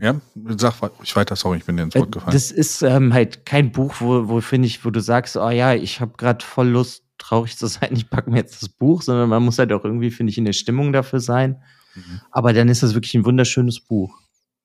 Ja, 0.00 0.20
sag 0.58 0.74
ich 1.02 1.16
weiter, 1.16 1.36
sorry, 1.36 1.58
ich 1.58 1.64
bin 1.64 1.76
dir 1.76 1.84
ins 1.84 1.94
äh, 1.94 2.00
Wort 2.00 2.12
gefallen. 2.12 2.32
das 2.34 2.50
ist 2.50 2.82
ähm, 2.82 3.14
halt 3.14 3.46
kein 3.46 3.72
Buch, 3.72 3.94
wo, 4.00 4.28
wo 4.28 4.40
finde 4.40 4.66
ich, 4.68 4.84
wo 4.84 4.90
du 4.90 5.00
sagst, 5.00 5.36
oh 5.36 5.48
ja, 5.50 5.74
ich 5.74 6.00
habe 6.00 6.12
gerade 6.16 6.44
voll 6.44 6.68
Lust, 6.68 7.04
traurig 7.18 7.56
zu 7.56 7.66
sein, 7.66 7.90
ich 7.92 8.10
packe 8.10 8.30
mir 8.30 8.36
jetzt 8.36 8.62
das 8.62 8.68
Buch, 8.68 9.00
sondern 9.02 9.28
man 9.28 9.42
muss 9.42 9.58
halt 9.58 9.72
auch 9.72 9.84
irgendwie, 9.84 10.10
finde 10.10 10.30
ich, 10.30 10.38
in 10.38 10.44
der 10.44 10.52
Stimmung 10.52 10.92
dafür 10.92 11.20
sein. 11.20 11.62
Mhm. 11.94 12.20
Aber 12.30 12.52
dann 12.52 12.68
ist 12.68 12.82
das 12.82 12.94
wirklich 12.94 13.14
ein 13.14 13.24
wunderschönes 13.24 13.80
Buch. 13.80 14.18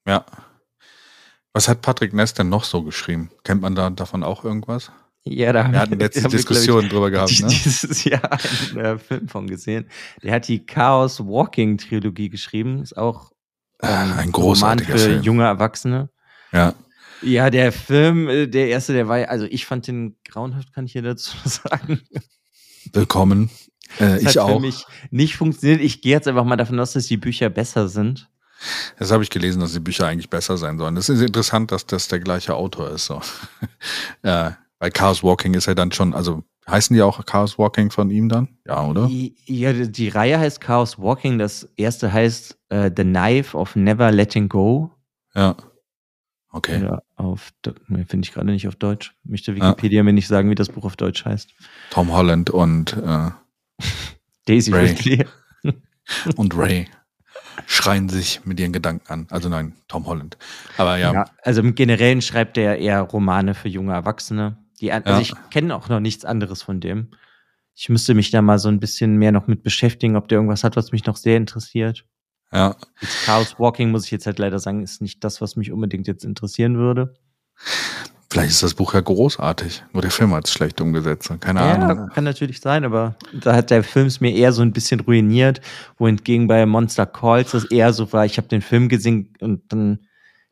Ja. 0.05 0.25
Was 1.53 1.67
hat 1.67 1.81
Patrick 1.81 2.13
Ness 2.13 2.33
denn 2.33 2.49
noch 2.49 2.63
so 2.63 2.83
geschrieben? 2.83 3.29
Kennt 3.43 3.61
man 3.61 3.75
da 3.75 3.89
davon 3.89 4.23
auch 4.23 4.43
irgendwas? 4.43 4.91
Ja, 5.23 5.53
da 5.53 5.63
haben 5.63 5.73
Wir 5.73 5.79
hatten 5.79 5.99
letzte 5.99 6.27
Diskussionen 6.27 6.89
drüber 6.89 7.11
gehabt, 7.11 7.29
die- 7.31 7.43
ne? 7.43 7.49
dieses 7.49 8.03
Jahr 8.03 8.37
einen 8.71 8.79
äh, 8.79 8.97
Film 8.97 9.27
von 9.27 9.47
gesehen. 9.47 9.87
Der 10.23 10.33
hat 10.33 10.47
die 10.47 10.65
Chaos 10.65 11.19
Walking 11.19 11.77
Trilogie 11.77 12.29
geschrieben. 12.29 12.81
Ist 12.81 12.97
auch 12.97 13.30
ähm, 13.81 13.89
ein 13.89 14.09
Roman 14.17 14.31
großartiger 14.31 14.93
für 14.93 14.99
Film. 14.99 15.21
junge 15.23 15.43
Erwachsene. 15.43 16.09
Ja. 16.51 16.73
Ja, 17.23 17.49
der 17.51 17.71
Film, 17.71 18.27
äh, 18.29 18.47
der 18.47 18.69
erste, 18.69 18.93
der 18.93 19.07
war, 19.07 19.27
also 19.29 19.45
ich 19.45 19.65
fand 19.65 19.87
den 19.87 20.15
grauenhaft, 20.27 20.73
kann 20.73 20.85
ich 20.85 20.93
hier 20.93 21.03
dazu 21.03 21.35
sagen. 21.45 22.01
Willkommen. 22.93 23.49
Äh, 23.99 24.13
Das 24.13 24.21
ich 24.21 24.25
hat 24.27 24.33
für 24.33 24.43
auch. 24.43 24.59
mich 24.59 24.85
nicht 25.11 25.35
funktioniert. 25.37 25.81
Ich 25.81 26.01
gehe 26.01 26.13
jetzt 26.13 26.27
einfach 26.27 26.45
mal 26.45 26.55
davon 26.57 26.79
aus, 26.79 26.93
dass 26.93 27.05
die 27.05 27.17
Bücher 27.17 27.49
besser 27.49 27.87
sind. 27.89 28.27
Das 28.99 29.11
habe 29.11 29.23
ich 29.23 29.29
gelesen, 29.29 29.59
dass 29.59 29.73
die 29.73 29.79
Bücher 29.79 30.07
eigentlich 30.07 30.29
besser 30.29 30.57
sein 30.57 30.77
sollen. 30.77 30.95
Das 30.95 31.09
ist 31.09 31.21
interessant, 31.21 31.71
dass 31.71 31.85
das 31.87 32.07
der 32.07 32.19
gleiche 32.19 32.53
Autor 32.55 32.91
ist. 32.91 33.05
So. 33.05 33.21
äh, 34.23 34.51
bei 34.79 34.89
Chaos 34.89 35.23
Walking 35.23 35.53
ist 35.55 35.67
er 35.67 35.75
dann 35.75 35.91
schon, 35.91 36.13
also 36.13 36.43
heißen 36.69 36.95
die 36.95 37.01
auch 37.01 37.25
Chaos 37.25 37.57
Walking 37.57 37.91
von 37.91 38.09
ihm 38.09 38.29
dann? 38.29 38.49
Ja, 38.65 38.85
oder? 38.85 39.07
Die, 39.07 39.35
ja, 39.45 39.73
die, 39.73 40.09
Reihe 40.09 40.39
heißt 40.39 40.61
Chaos 40.61 40.99
Walking. 40.99 41.37
Das 41.37 41.69
erste 41.75 42.11
heißt 42.11 42.57
äh, 42.69 42.91
The 42.95 43.03
Knife 43.03 43.57
of 43.57 43.75
Never 43.75 44.11
Letting 44.11 44.49
Go. 44.49 44.91
Ja. 45.33 45.55
Okay. 46.53 46.83
Oder 46.83 47.03
auf, 47.15 47.51
finde 47.63 48.19
ich 48.23 48.33
gerade 48.33 48.47
nicht 48.47 48.67
auf 48.67 48.75
Deutsch. 48.75 49.15
Möchte 49.23 49.55
Wikipedia 49.55 50.03
mir 50.03 50.13
nicht 50.13 50.27
sagen, 50.27 50.49
wie 50.49 50.55
das 50.55 50.69
Buch 50.69 50.83
auf 50.83 50.97
Deutsch 50.97 51.23
heißt. 51.23 51.53
Tom 51.91 52.11
Holland 52.11 52.49
und, 52.49 52.93
äh, 52.93 53.29
Daisy 54.45 54.71
Ray. 54.71 54.87
Ridley. 54.87 55.25
und 56.35 56.57
Ray 56.57 56.87
schreien 57.67 58.09
sich 58.09 58.41
mit 58.45 58.59
ihren 58.59 58.73
Gedanken 58.73 59.11
an. 59.11 59.27
Also 59.29 59.49
nein, 59.49 59.73
Tom 59.87 60.05
Holland. 60.05 60.37
Aber 60.77 60.97
ja, 60.97 61.13
Ja. 61.13 61.25
also 61.43 61.61
im 61.61 61.75
Generellen 61.75 62.21
schreibt 62.21 62.57
er 62.57 62.77
eher 62.77 63.01
Romane 63.01 63.53
für 63.53 63.69
junge 63.69 63.93
Erwachsene. 63.93 64.57
Die, 64.81 64.91
also 64.91 65.09
Ja. 65.09 65.19
ich 65.19 65.33
kenne 65.51 65.75
auch 65.75 65.87
noch 65.89 65.99
nichts 65.99 66.25
anderes 66.25 66.61
von 66.63 66.79
dem. 66.79 67.11
Ich 67.75 67.87
müsste 67.89 68.13
mich 68.13 68.31
da 68.31 68.41
mal 68.41 68.59
so 68.59 68.67
ein 68.67 68.79
bisschen 68.79 69.15
mehr 69.17 69.31
noch 69.31 69.47
mit 69.47 69.63
beschäftigen, 69.63 70.15
ob 70.17 70.27
der 70.27 70.37
irgendwas 70.37 70.63
hat, 70.63 70.75
was 70.75 70.91
mich 70.91 71.05
noch 71.05 71.15
sehr 71.15 71.37
interessiert. 71.37 72.05
ja. 72.51 72.75
Jetzt 72.99 73.23
Chaos 73.25 73.59
Walking, 73.59 73.91
muss 73.91 74.05
ich 74.05 74.11
jetzt 74.11 74.25
halt 74.25 74.37
leider 74.39 74.59
sagen, 74.59 74.83
ist 74.83 75.01
nicht 75.01 75.23
das, 75.23 75.39
was 75.39 75.55
mich 75.55 75.71
unbedingt 75.71 76.05
jetzt 76.07 76.25
interessieren 76.25 76.77
würde. 76.77 77.13
Vielleicht 78.29 78.51
ist 78.51 78.63
das 78.63 78.73
Buch 78.75 78.93
ja 78.93 79.01
großartig. 79.01 79.83
Nur 79.91 80.01
der 80.01 80.11
Film 80.11 80.33
hat 80.33 80.45
es 80.47 80.53
schlecht 80.53 80.79
umgesetzt. 80.79 81.31
Keine 81.41 81.59
Ja, 81.59 81.73
Ahnung. 81.75 82.09
kann 82.13 82.23
natürlich 82.23 82.61
sein, 82.61 82.85
aber 82.85 83.15
da 83.33 83.53
hat 83.55 83.71
der 83.71 83.83
Film 83.83 84.07
es 84.07 84.21
mir 84.21 84.33
eher 84.33 84.53
so 84.53 84.61
ein 84.61 84.71
bisschen 84.71 85.01
ruiniert, 85.01 85.59
wohingegen 85.97 86.47
bei 86.47 86.65
Monster 86.65 87.05
Calls 87.05 87.51
das 87.51 87.65
eher 87.65 87.91
so 87.93 88.11
war, 88.13 88.25
ich 88.25 88.37
habe 88.37 88.47
den 88.47 88.61
Film 88.61 88.87
gesehen 88.89 89.33
und 89.41 89.71
dann 89.73 89.99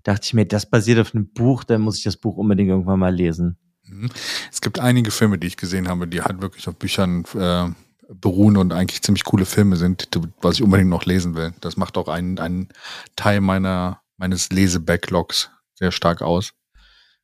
dachte 0.04 0.22
ich 0.26 0.34
mir, 0.34 0.46
das 0.46 0.70
basiert 0.70 1.00
auf 1.00 1.16
einem 1.16 1.32
Buch, 1.32 1.64
dann 1.64 1.82
muss 1.82 1.98
ich 1.98 2.04
das 2.04 2.18
Buch 2.18 2.36
unbedingt 2.38 2.70
irgendwann 2.70 3.00
mal 3.00 3.14
lesen. 3.16 3.58
Mhm. 3.90 4.10
Es 4.52 4.62
gibt 4.62 4.80
einige 4.80 5.12
Filme, 5.12 5.38
die 5.38 5.48
ich 5.48 5.58
gesehen 5.58 5.88
habe, 5.88 6.08
die 6.08 6.22
halt 6.22 6.42
wirklich 6.42 6.68
auf 6.68 6.76
Büchern 6.76 7.26
äh, 7.36 7.70
beruhen 8.14 8.58
und 8.58 8.74
eigentlich 8.74 9.02
ziemlich 9.02 9.24
coole 9.24 9.46
Filme 9.46 9.76
sind, 9.76 10.10
was 10.42 10.56
ich 10.56 10.64
unbedingt 10.64 10.90
noch 10.90 11.06
lesen 11.06 11.36
will. 11.36 11.54
Das 11.62 11.78
macht 11.78 11.98
auch 11.98 12.08
einen, 12.08 12.40
einen 12.40 12.70
Teil 13.16 13.42
meiner, 13.42 14.02
meines 14.18 14.50
Lese-Backlogs 14.50 15.52
sehr 15.76 15.92
stark 15.92 16.22
aus. 16.22 16.52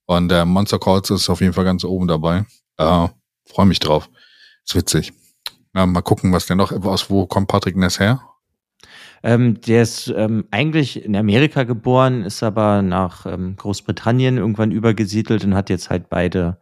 Und 0.06 0.32
äh, 0.32 0.46
Monster 0.46 0.80
Calls 0.80 1.10
ist 1.10 1.30
auf 1.30 1.42
jeden 1.42 1.54
Fall 1.54 1.66
ganz 1.66 1.84
oben 1.84 2.08
dabei. 2.08 2.46
Äh, 2.78 3.08
Freue 3.48 3.66
mich 3.66 3.80
drauf. 3.80 4.10
Ist 4.66 4.76
witzig. 4.76 5.14
Ja, 5.76 5.86
mal 5.86 6.02
gucken, 6.02 6.32
was 6.34 6.46
der 6.46 6.56
noch, 6.56 6.72
aus 6.72 7.10
wo 7.10 7.26
kommt 7.28 7.48
Patrick 7.48 7.76
Ness 7.76 8.00
her? 8.00 8.22
Ähm, 9.26 9.60
der 9.62 9.82
ist 9.82 10.14
ähm, 10.16 10.46
eigentlich 10.52 11.04
in 11.04 11.16
Amerika 11.16 11.64
geboren, 11.64 12.22
ist 12.22 12.44
aber 12.44 12.84
nach 12.84 13.26
ähm, 13.26 13.56
Großbritannien 13.56 14.38
irgendwann 14.38 14.70
übergesiedelt 14.70 15.44
und 15.44 15.56
hat 15.56 15.72
jetzt 15.72 15.90
halt 15.90 16.10
beide, 16.10 16.60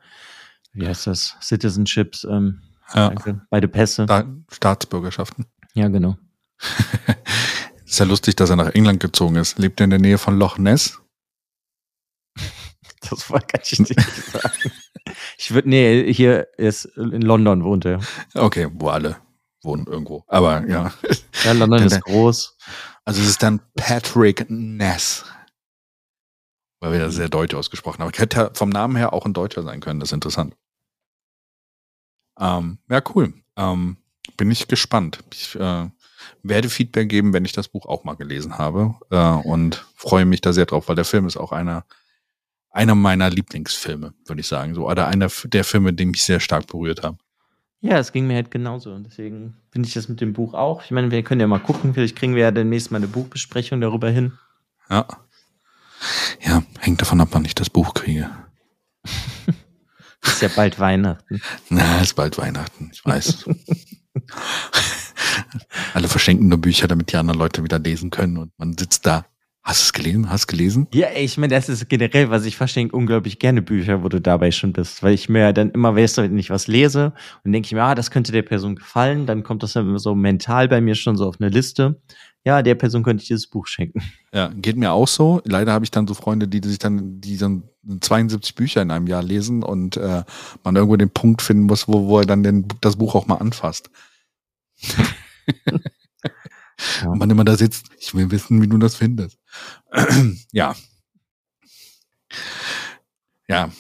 wie 0.71 0.88
heißt 0.88 1.08
das, 1.08 1.36
Citizenships, 1.41 2.23
ähm, 2.23 2.62
Ja, 2.93 3.10
danke, 3.10 3.41
beide 3.49 3.67
Pässe. 3.67 4.06
Sta 4.06 4.23
Staatsbürgerschaften. 4.49 5.45
Ja, 5.73 5.89
genau. 5.89 6.15
Ist 7.86 7.99
ja 7.99 8.06
lustig, 8.06 8.38
dass 8.38 8.49
er 8.49 8.56
nach 8.56 8.73
England 8.73 9.02
gezogen 9.02 9.36
ist. 9.36 9.60
Lebt 9.60 9.82
er 9.82 9.84
in 9.84 9.89
der 9.89 9.99
Nähe 9.99 10.17
von 10.17 10.39
Loch 10.39 10.58
Ness? 10.58 11.02
Das 13.10 13.30
war, 13.30 13.41
ich 13.62 13.80
nicht 13.80 13.99
sagen. 13.99 14.71
Ich 15.38 15.54
würde, 15.54 15.67
nee, 15.67 16.13
hier 16.13 16.47
ist 16.58 16.86
in 16.86 17.21
London 17.21 17.65
wohnt 17.65 17.84
er. 17.84 17.99
Okay, 18.34 18.69
wo 18.71 18.88
alle 18.88 19.17
wohnen 19.63 19.88
irgendwo. 19.88 20.23
Aber 20.28 20.67
ja. 20.67 20.93
Ja, 21.43 21.52
London 21.54 21.84
ist 21.84 22.02
groß. 22.02 22.58
Also 23.06 23.21
es 23.21 23.30
ist 23.30 23.43
dann 23.43 23.60
Patrick 23.76 24.45
Ness. 24.49 25.26
Weil 26.80 26.93
wir 26.93 26.99
das 26.99 27.15
sehr 27.15 27.30
deutsch 27.30 27.54
ausgesprochen 27.54 28.02
haben. 28.02 28.12
Hätte 28.13 28.52
vom 28.54 28.69
Namen 28.69 28.95
her 28.95 29.13
auch 29.13 29.26
ein 29.26 29.34
Deutscher 29.34 29.63
sein 29.63 29.80
können. 29.80 29.99
Das 29.99 30.10
ist 30.10 30.13
interessant. 30.13 30.56
Ähm, 32.39 32.80
ja, 32.89 33.02
cool. 33.15 33.34
Ähm, 33.56 33.97
bin 34.38 34.52
ich 34.52 34.67
gespannt. 34.67 35.19
Ich 35.34 35.56
äh, 35.56 35.89
werde 36.41 36.69
Feedback 36.69 37.10
geben, 37.10 37.34
wenn 37.34 37.45
ich 37.45 37.52
das 37.52 37.67
Buch 37.67 37.86
auch 37.86 38.04
mal 38.04 38.15
gelesen 38.15 38.58
habe. 38.58 38.95
Äh, 39.12 39.47
und 39.47 39.86
freue 39.95 40.26
mich 40.26 40.41
da 40.41 40.54
sehr 40.54 40.65
drauf, 40.65 40.88
weil 40.88 40.95
der 40.95 41.06
Film 41.06 41.28
ist 41.28 41.38
auch 41.38 41.52
einer, 41.52 41.86
einer 42.69 42.95
meiner 42.95 43.30
Lieblingsfilme, 43.30 44.13
würde 44.26 44.41
ich 44.41 44.47
sagen. 44.47 44.76
So, 44.76 44.89
oder 44.89 45.08
einer 45.08 45.30
der 45.45 45.63
Filme, 45.63 45.93
die 45.93 46.06
mich 46.06 46.23
sehr 46.23 46.39
stark 46.39 46.67
berührt 46.67 47.04
haben. 47.04 47.17
Ja, 47.84 47.98
es 48.00 48.13
ging 48.13 48.28
mir 48.28 48.36
halt 48.36 48.50
genauso. 48.50 48.93
Und 48.93 49.04
deswegen 49.04 49.58
finde 49.69 49.89
ich 49.89 49.93
das 49.93 50.08
mit 50.08 50.22
dem 50.22 50.32
Buch 50.32 50.54
auch. 50.54 50.86
Ich 50.86 50.91
meine, 50.91 51.12
wir 51.12 51.22
können 51.22 51.41
ja 51.41 51.48
mal 51.48 51.60
gucken. 51.60 51.93
Vielleicht 51.93 52.15
kriegen 52.15 52.34
wir 52.34 52.43
ja 52.43 52.52
demnächst 52.52 52.91
mal 52.91 52.98
eine 52.98 53.08
Buchbesprechung 53.08 53.82
darüber 53.82 54.10
hin. 54.10 54.32
Ja. 54.89 55.06
Ja, 56.41 56.63
hängt 56.80 57.02
davon 57.02 57.19
ab, 57.19 57.28
wann 57.32 57.43
ich 57.43 57.56
das 57.56 57.69
Buch 57.69 57.93
kriege. 57.93 58.30
Ist 60.24 60.41
ja 60.41 60.48
bald 60.56 60.80
Weihnachten. 60.80 61.41
Na, 61.69 62.00
ist 62.00 62.13
bald 62.13 62.38
Weihnachten, 62.38 62.91
ich 62.93 63.04
weiß. 63.06 63.43
Alle 65.93 66.08
verschenken 66.08 66.48
nur 66.48 66.60
Bücher, 66.60 66.88
damit 66.88 67.12
die 67.12 67.17
anderen 67.17 67.38
Leute 67.38 67.65
wieder 67.65 67.78
lesen 67.80 68.10
können 68.10 68.38
und 68.38 68.58
man 68.58 68.78
sitzt 68.78 69.06
da. 69.06 69.26
Hast 69.63 69.80
du 69.80 69.84
es 69.86 69.93
gelesen? 69.93 70.30
Hast 70.30 70.43
du 70.43 70.58
gelesen? 70.58 70.88
Ja, 70.93 71.08
ich 71.15 71.38
meine, 71.38 71.56
das 71.56 71.69
ist 71.69 71.88
generell, 71.88 72.30
was 72.30 72.43
ich 72.43 72.58
verschenke, 72.58 72.93
unglaublich 72.97 73.39
gerne 73.39 73.62
Bücher, 73.62 74.04
wo 74.04 74.10
du 74.10 74.19
dabei 74.19 74.52
schon 74.52 74.73
bist. 74.73 75.02
Weil 75.02 75.13
ich 75.13 75.30
mir 75.30 75.39
ja 75.39 75.54
dann 75.54 75.71
immer 75.71 75.95
weiß, 75.95 76.17
wenn 76.17 76.38
ich 76.38 76.49
was 76.49 76.67
lese 76.67 77.13
und 77.45 77.54
denke 77.54 77.67
ich 77.67 77.71
mir, 77.71 77.82
ah, 77.82 77.95
das 77.95 78.12
könnte 78.12 78.34
der 78.34 78.41
Person 78.41 78.76
gefallen, 78.76 79.26
dann 79.26 79.43
kommt 79.43 79.63
das 79.63 79.71
dann 79.73 79.88
immer 79.88 79.99
so 79.99 80.15
mental 80.15 80.67
bei 80.67 80.82
mir 80.82 80.95
schon 80.95 81.15
so 81.15 81.26
auf 81.28 81.39
eine 81.39 81.49
Liste. 81.49 82.02
Ja, 82.43 82.62
der 82.62 82.76
Person 82.76 83.04
könnte 83.04 83.21
ich 83.21 83.30
dieses 83.30 83.47
Buch 83.47 83.67
schenken. 83.67 84.02
Ja, 84.34 84.52
geht 84.54 84.76
mir 84.76 84.91
auch 84.91 85.08
so. 85.08 85.41
Leider 85.45 85.71
habe 85.71 85.86
ich 85.86 85.91
dann 85.91 86.08
so 86.08 86.13
Freunde, 86.13 86.49
die 86.49 86.60
sich 86.67 86.80
dann, 86.80 87.21
die 87.21 87.38
dann 87.38 87.63
72 88.02 88.56
Bücher 88.56 88.82
in 88.82 88.91
einem 88.91 89.08
Jahr 89.08 89.23
lesen 89.23 89.63
und 89.63 89.95
äh, 89.95 90.23
man 90.65 90.76
irgendwo 90.76 90.97
den 90.97 91.10
Punkt 91.10 91.41
finden 91.41 91.63
muss, 91.63 91.88
wo, 91.88 92.08
wo 92.08 92.19
er 92.19 92.26
dann 92.26 92.43
den, 92.43 92.67
das 92.82 92.97
Buch 92.97 93.15
auch 93.15 93.28
mal 93.28 93.36
anfasst. 93.36 93.89
Ja. 97.02 97.10
Und 97.10 97.20
man 97.20 97.30
immer 97.30 97.46
da 97.46 97.56
sitzt, 97.56 97.88
ich 98.00 98.14
will 98.16 98.32
wissen, 98.32 98.62
wie 98.62 98.68
du 98.68 98.78
das 98.78 98.96
findest. 98.96 99.40
ja. 100.52 100.76
Ja, 103.48 103.72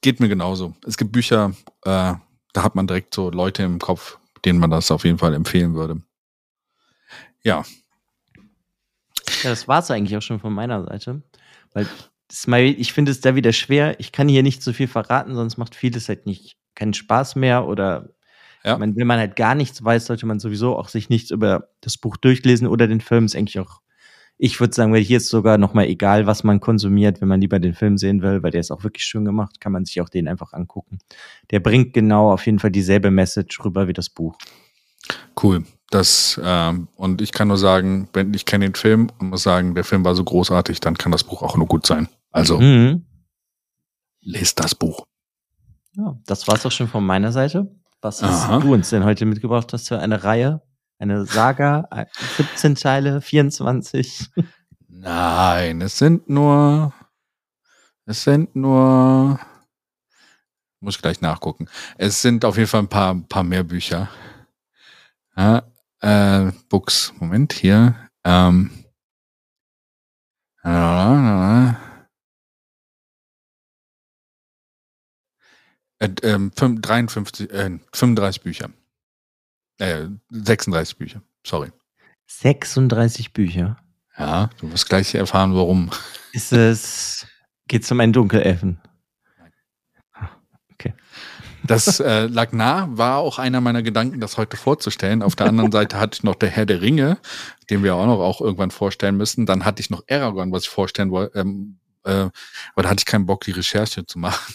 geht 0.00 0.20
mir 0.20 0.28
genauso. 0.28 0.74
Es 0.86 0.96
gibt 0.96 1.12
Bücher, 1.12 1.54
äh, 1.84 2.14
da 2.52 2.62
hat 2.62 2.74
man 2.74 2.86
direkt 2.86 3.14
so 3.14 3.30
Leute 3.30 3.62
im 3.62 3.78
Kopf, 3.78 4.18
denen 4.44 4.58
man 4.58 4.70
das 4.70 4.90
auf 4.90 5.04
jeden 5.04 5.18
Fall 5.18 5.34
empfehlen 5.34 5.74
würde. 5.74 6.02
Ja, 7.44 7.64
Ja, 9.42 9.50
das 9.50 9.68
war's 9.68 9.90
eigentlich 9.90 10.16
auch 10.16 10.22
schon 10.22 10.40
von 10.40 10.52
meiner 10.52 10.84
Seite. 10.84 11.22
Weil 11.72 11.86
mal, 12.46 12.62
ich 12.62 12.92
finde 12.92 13.12
es 13.12 13.20
da 13.20 13.34
wieder 13.34 13.52
schwer. 13.52 13.98
Ich 14.00 14.12
kann 14.12 14.28
hier 14.28 14.42
nicht 14.42 14.62
so 14.62 14.72
viel 14.72 14.88
verraten, 14.88 15.34
sonst 15.34 15.58
macht 15.58 15.74
vieles 15.74 16.08
halt 16.08 16.26
nicht 16.26 16.56
keinen 16.74 16.94
Spaß 16.94 17.36
mehr. 17.36 17.66
Oder 17.66 18.10
Ja. 18.64 18.78
meine, 18.78 18.94
wenn 18.96 19.06
man 19.06 19.18
halt 19.18 19.36
gar 19.36 19.54
nichts 19.54 19.82
weiß, 19.82 20.06
sollte 20.06 20.26
man 20.26 20.38
sowieso 20.40 20.76
auch 20.76 20.88
sich 20.88 21.08
nichts 21.08 21.30
über 21.30 21.68
das 21.80 21.96
Buch 21.98 22.16
durchlesen 22.16 22.66
oder 22.66 22.86
den 22.86 23.00
Film. 23.00 23.24
Ist 23.24 23.34
eigentlich 23.36 23.58
auch, 23.58 23.80
ich 24.38 24.60
würde 24.60 24.74
sagen, 24.74 24.92
weil 24.92 25.02
hier 25.02 25.16
ist 25.18 25.28
sogar 25.28 25.58
nochmal 25.58 25.86
egal, 25.86 26.26
was 26.26 26.44
man 26.44 26.60
konsumiert, 26.60 27.20
wenn 27.20 27.28
man 27.28 27.40
lieber 27.40 27.58
den 27.60 27.74
Film 27.74 27.98
sehen 27.98 28.22
will, 28.22 28.42
weil 28.42 28.50
der 28.50 28.60
ist 28.60 28.70
auch 28.70 28.84
wirklich 28.84 29.04
schön 29.04 29.24
gemacht, 29.24 29.60
kann 29.60 29.72
man 29.72 29.84
sich 29.84 30.00
auch 30.00 30.08
den 30.08 30.28
einfach 30.28 30.52
angucken. 30.52 30.98
Der 31.50 31.60
bringt 31.60 31.92
genau 31.92 32.32
auf 32.32 32.46
jeden 32.46 32.58
Fall 32.58 32.70
dieselbe 32.70 33.10
Message 33.10 33.64
rüber 33.64 33.88
wie 33.88 33.92
das 33.92 34.08
Buch. 34.10 34.36
cool. 35.42 35.64
Das, 35.90 36.40
ähm, 36.42 36.88
und 36.96 37.20
ich 37.20 37.32
kann 37.32 37.48
nur 37.48 37.58
sagen, 37.58 38.08
wenn 38.14 38.32
ich 38.32 38.46
kenne 38.46 38.64
den 38.66 38.74
Film 38.74 39.08
und 39.18 39.28
muss 39.28 39.42
sagen, 39.42 39.74
der 39.74 39.84
Film 39.84 40.04
war 40.06 40.14
so 40.14 40.24
großartig, 40.24 40.80
dann 40.80 40.96
kann 40.96 41.12
das 41.12 41.22
Buch 41.24 41.42
auch 41.42 41.56
nur 41.56 41.66
gut 41.66 41.84
sein. 41.84 42.08
Also, 42.30 42.58
Mhm. 42.60 43.04
lest 44.22 44.58
das 44.60 44.74
Buch. 44.74 45.04
Ja, 45.96 46.16
das 46.24 46.48
war's 46.48 46.64
auch 46.64 46.72
schon 46.72 46.88
von 46.88 47.04
meiner 47.04 47.30
Seite. 47.32 47.70
Was 48.02 48.20
hast 48.20 48.46
Aha. 48.46 48.58
du 48.58 48.74
uns 48.74 48.90
denn 48.90 49.04
heute 49.04 49.24
mitgebracht 49.24 49.72
hast 49.72 49.86
für 49.86 50.00
eine 50.00 50.24
Reihe? 50.24 50.60
Eine 50.98 51.24
Saga, 51.24 51.86
äh, 51.92 52.06
17 52.36 52.74
Teile, 52.74 53.20
24. 53.20 54.28
Nein, 54.88 55.80
es 55.80 55.98
sind 55.98 56.28
nur, 56.28 56.92
es 58.04 58.24
sind 58.24 58.56
nur, 58.56 59.38
muss 60.80 60.96
ich 60.96 61.02
gleich 61.02 61.20
nachgucken. 61.20 61.68
Es 61.96 62.20
sind 62.20 62.44
auf 62.44 62.56
jeden 62.56 62.68
Fall 62.68 62.82
ein 62.82 62.88
paar, 62.88 63.14
paar 63.28 63.44
mehr 63.44 63.62
Bücher. 63.62 64.08
Ja, 65.36 65.62
äh, 66.00 66.50
Books, 66.68 67.14
Moment, 67.20 67.52
hier. 67.52 67.94
Ähm, 68.24 68.70
äh, 70.64 71.68
äh, 71.68 71.72
ähm, 76.22 76.52
fünf- 76.56 76.80
53, 76.80 77.50
äh, 77.50 77.78
35 77.92 78.42
Bücher. 78.42 78.70
Äh, 79.78 80.06
36 80.30 80.96
Bücher, 80.98 81.22
sorry. 81.46 81.70
36 82.26 83.32
Bücher. 83.32 83.76
Ja, 84.18 84.50
du 84.60 84.70
wirst 84.70 84.88
gleich 84.88 85.14
erfahren, 85.14 85.54
warum. 85.54 85.90
Ist 86.32 86.52
es, 86.52 87.26
geht's 87.68 87.90
um 87.90 88.00
einen 88.00 88.12
Dunkelelfen? 88.12 88.80
Okay. 90.74 90.94
Das 91.64 92.00
äh, 92.00 92.26
lag 92.26 92.52
nah, 92.52 92.88
war 92.90 93.18
auch 93.18 93.38
einer 93.38 93.60
meiner 93.60 93.82
Gedanken, 93.82 94.20
das 94.20 94.36
heute 94.36 94.56
vorzustellen. 94.56 95.22
Auf 95.22 95.36
der 95.36 95.46
anderen 95.46 95.70
Seite 95.72 95.98
hatte 95.98 96.16
ich 96.16 96.24
noch 96.24 96.34
der 96.34 96.50
Herr 96.50 96.66
der 96.66 96.82
Ringe, 96.82 97.18
den 97.70 97.82
wir 97.82 97.94
auch 97.94 98.06
noch 98.06 98.20
auch 98.20 98.40
irgendwann 98.40 98.70
vorstellen 98.72 99.16
müssen. 99.16 99.46
Dann 99.46 99.64
hatte 99.64 99.80
ich 99.80 99.88
noch 99.88 100.02
Aragorn, 100.10 100.52
was 100.52 100.64
ich 100.64 100.68
vorstellen 100.68 101.10
wollte. 101.10 101.38
Ähm, 101.38 101.78
äh, 102.04 102.28
aber 102.74 102.82
da 102.82 102.90
hatte 102.90 103.00
ich 103.00 103.06
keinen 103.06 103.26
Bock, 103.26 103.44
die 103.44 103.52
Recherche 103.52 104.04
zu 104.06 104.18
machen. 104.18 104.54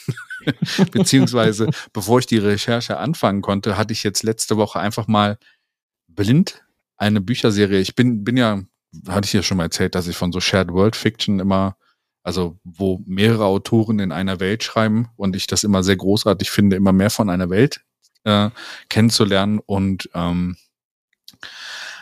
Beziehungsweise, 0.92 1.70
bevor 1.94 2.20
ich 2.20 2.26
die 2.26 2.38
Recherche 2.38 2.98
anfangen 2.98 3.42
konnte, 3.42 3.78
hatte 3.78 3.94
ich 3.94 4.04
jetzt 4.04 4.24
letzte 4.24 4.58
Woche 4.58 4.80
einfach 4.80 5.08
mal 5.08 5.38
blind 6.08 6.64
eine 6.98 7.22
Bücherserie. 7.22 7.80
Ich 7.80 7.96
bin, 7.96 8.24
bin 8.24 8.38
ja, 8.38 8.62
hatte 9.08 9.26
ich 9.26 9.34
ja 9.34 9.44
schon 9.44 9.58
mal 9.58 9.66
erzählt, 9.66 9.96
dass 9.96 10.08
ich 10.08 10.18
von 10.18 10.32
so 10.32 10.40
Shared 10.40 10.72
World 10.72 10.96
Fiction 10.96 11.40
immer 11.40 11.78
also 12.28 12.60
wo 12.66 13.02
mehrere 13.06 13.46
Autoren 13.46 14.00
in 14.00 14.12
einer 14.12 14.42
Welt 14.42 14.62
schreiben 14.62 15.08
und 15.16 15.34
ich 15.34 15.48
das 15.48 15.64
immer 15.64 15.82
sehr 15.82 15.96
großartig 15.96 16.52
finde, 16.52 16.76
immer 16.76 16.92
mehr 16.92 17.10
von 17.10 17.30
einer 17.30 17.50
Welt 17.50 17.86
äh, 18.26 18.50
kennenzulernen 18.90 19.62
und 19.66 20.10
ähm, 20.14 20.58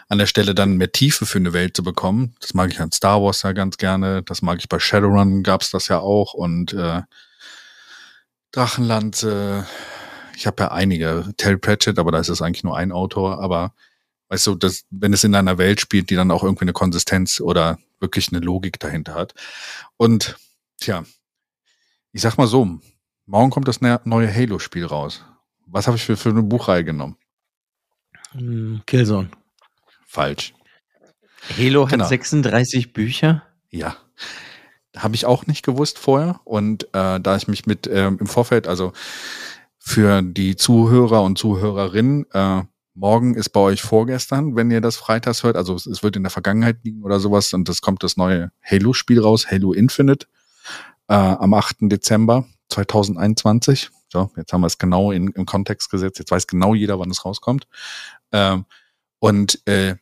an 0.08 0.18
der 0.18 0.26
Stelle 0.26 0.56
dann 0.56 0.78
mehr 0.78 0.92
Tiefe 0.92 1.28
für 1.28 1.38
eine 1.38 1.54
Welt 1.54 1.78
zu 1.78 1.84
bekommen. 1.84 2.36
Das 2.40 2.56
mag 2.56 2.72
ich 2.72 2.80
an 2.80 2.92
Star 2.92 3.22
Wars 3.22 3.44
ja 3.44 3.52
ganz 3.52 3.78
gerne. 3.78 4.24
Das 4.24 4.42
mag 4.42 4.58
ich 4.58 4.68
bei 4.68 4.80
Shadowrun 4.80 5.44
gab's 5.44 5.70
das 5.70 5.90
ja 5.90 6.00
auch 6.00 6.34
und 6.34 6.74
äh, 6.74 7.04
Drachenland. 8.56 9.22
Äh, 9.24 9.63
ich 10.36 10.48
habe 10.48 10.63
ja 10.63 10.72
einige. 10.72 11.34
Terry 11.38 11.58
Pratchett, 11.58 12.00
aber 12.00 12.12
da 12.12 12.20
ist 12.20 12.30
es 12.30 12.41
eigentlich 12.41 12.63
nur 12.63 12.78
ein 12.78 12.91
Autor. 12.91 13.41
Aber 13.41 13.74
weißt 14.30 14.48
du, 14.48 14.56
dass, 14.56 14.86
wenn 14.89 15.13
es 15.13 15.24
in 15.24 15.36
einer 15.36 15.58
Welt 15.58 15.82
spielt, 15.82 16.10
die 16.10 16.15
dann 16.15 16.32
auch 16.32 16.44
irgendwie 16.44 16.63
eine 16.63 16.74
Konsistenz 16.74 17.41
oder 17.41 17.78
wirklich 18.00 18.30
eine 18.30 18.39
Logik 18.39 18.80
dahinter 18.80 19.13
hat. 19.15 19.34
Und 19.98 20.38
tja, 20.80 21.04
ich 22.12 22.22
sag 22.22 22.38
mal 22.38 22.48
so, 22.48 22.80
morgen 23.26 23.50
kommt 23.50 23.68
das 23.68 23.82
neue 23.82 24.34
Halo-Spiel 24.34 24.86
raus. 24.86 25.26
Was 25.65 25.88
habe 25.88 25.98
ich 25.98 26.04
für, 26.04 26.15
für 26.15 26.30
eine 26.30 26.44
Buchreihe 26.44 26.84
genommen? 26.84 27.18
Hm, 28.32 28.82
Killzone. 28.86 29.30
Falsch. 30.06 30.54
Halo 31.58 31.86
hat 31.86 31.91
genau. 31.91 32.08
36 32.08 32.94
Bücher? 32.94 33.44
Ja. 33.70 33.98
Habe 34.96 35.16
ich 35.16 35.26
auch 35.26 35.48
nicht 35.48 35.66
gewusst 35.66 36.00
vorher. 36.00 36.40
Und 36.44 36.86
äh, 36.94 37.20
da 37.20 37.36
ich 37.36 37.48
mich 37.48 37.66
mit 37.66 37.88
ähm, 37.88 38.18
im 38.20 38.28
Vorfeld, 38.28 38.68
also 38.68 38.94
für 39.78 40.22
die 40.22 40.56
Zuhörer 40.56 41.22
und 41.24 41.38
Zuhörerinnen, 41.38 42.26
äh, 42.32 42.64
morgen 42.96 43.36
ist 43.36 43.50
bei 43.50 43.60
euch 43.60 43.82
vorgestern, 43.82 44.56
wenn 44.56 44.72
ihr 44.72 44.82
das 44.82 44.96
freitags 44.96 45.44
hört. 45.44 45.58
Also 45.58 45.76
es, 45.76 46.02
wird 46.02 46.16
in 46.16 46.24
der 46.24 46.32
Vergangenheit 46.32 46.78
liegen 46.84 47.04
oder 47.04 47.20
sowas. 47.20 47.54
Und 47.54 47.70
es 47.70 47.82
kommt 47.82 48.04
das 48.04 48.18
neue 48.18 48.52
Halo-Spiel 48.64 49.22
raus, 49.22 49.48
Halo 49.52 49.74
Infinite, 49.74 50.28
äh, 51.08 51.14
am 51.14 51.54
8. 51.54 51.78
Dezember 51.82 52.46
2021. 52.70 53.90
So, 54.08 54.32
jetzt 54.38 54.54
haben 54.54 54.62
wir 54.62 54.68
es 54.68 54.78
genau 54.78 55.12
in, 55.12 55.28
im 55.30 55.46
Kontext 55.46 55.92
gesetzt. 55.92 56.20
Jetzt 56.20 56.32
weiß 56.32 56.48
genau 56.48 56.74
jeder, 56.74 57.00
wann 57.00 57.12
es 57.12 57.26
rauskommt. 57.26 57.68
Ähm, 58.32 58.66
und 59.20 59.66
äh, 59.68 59.96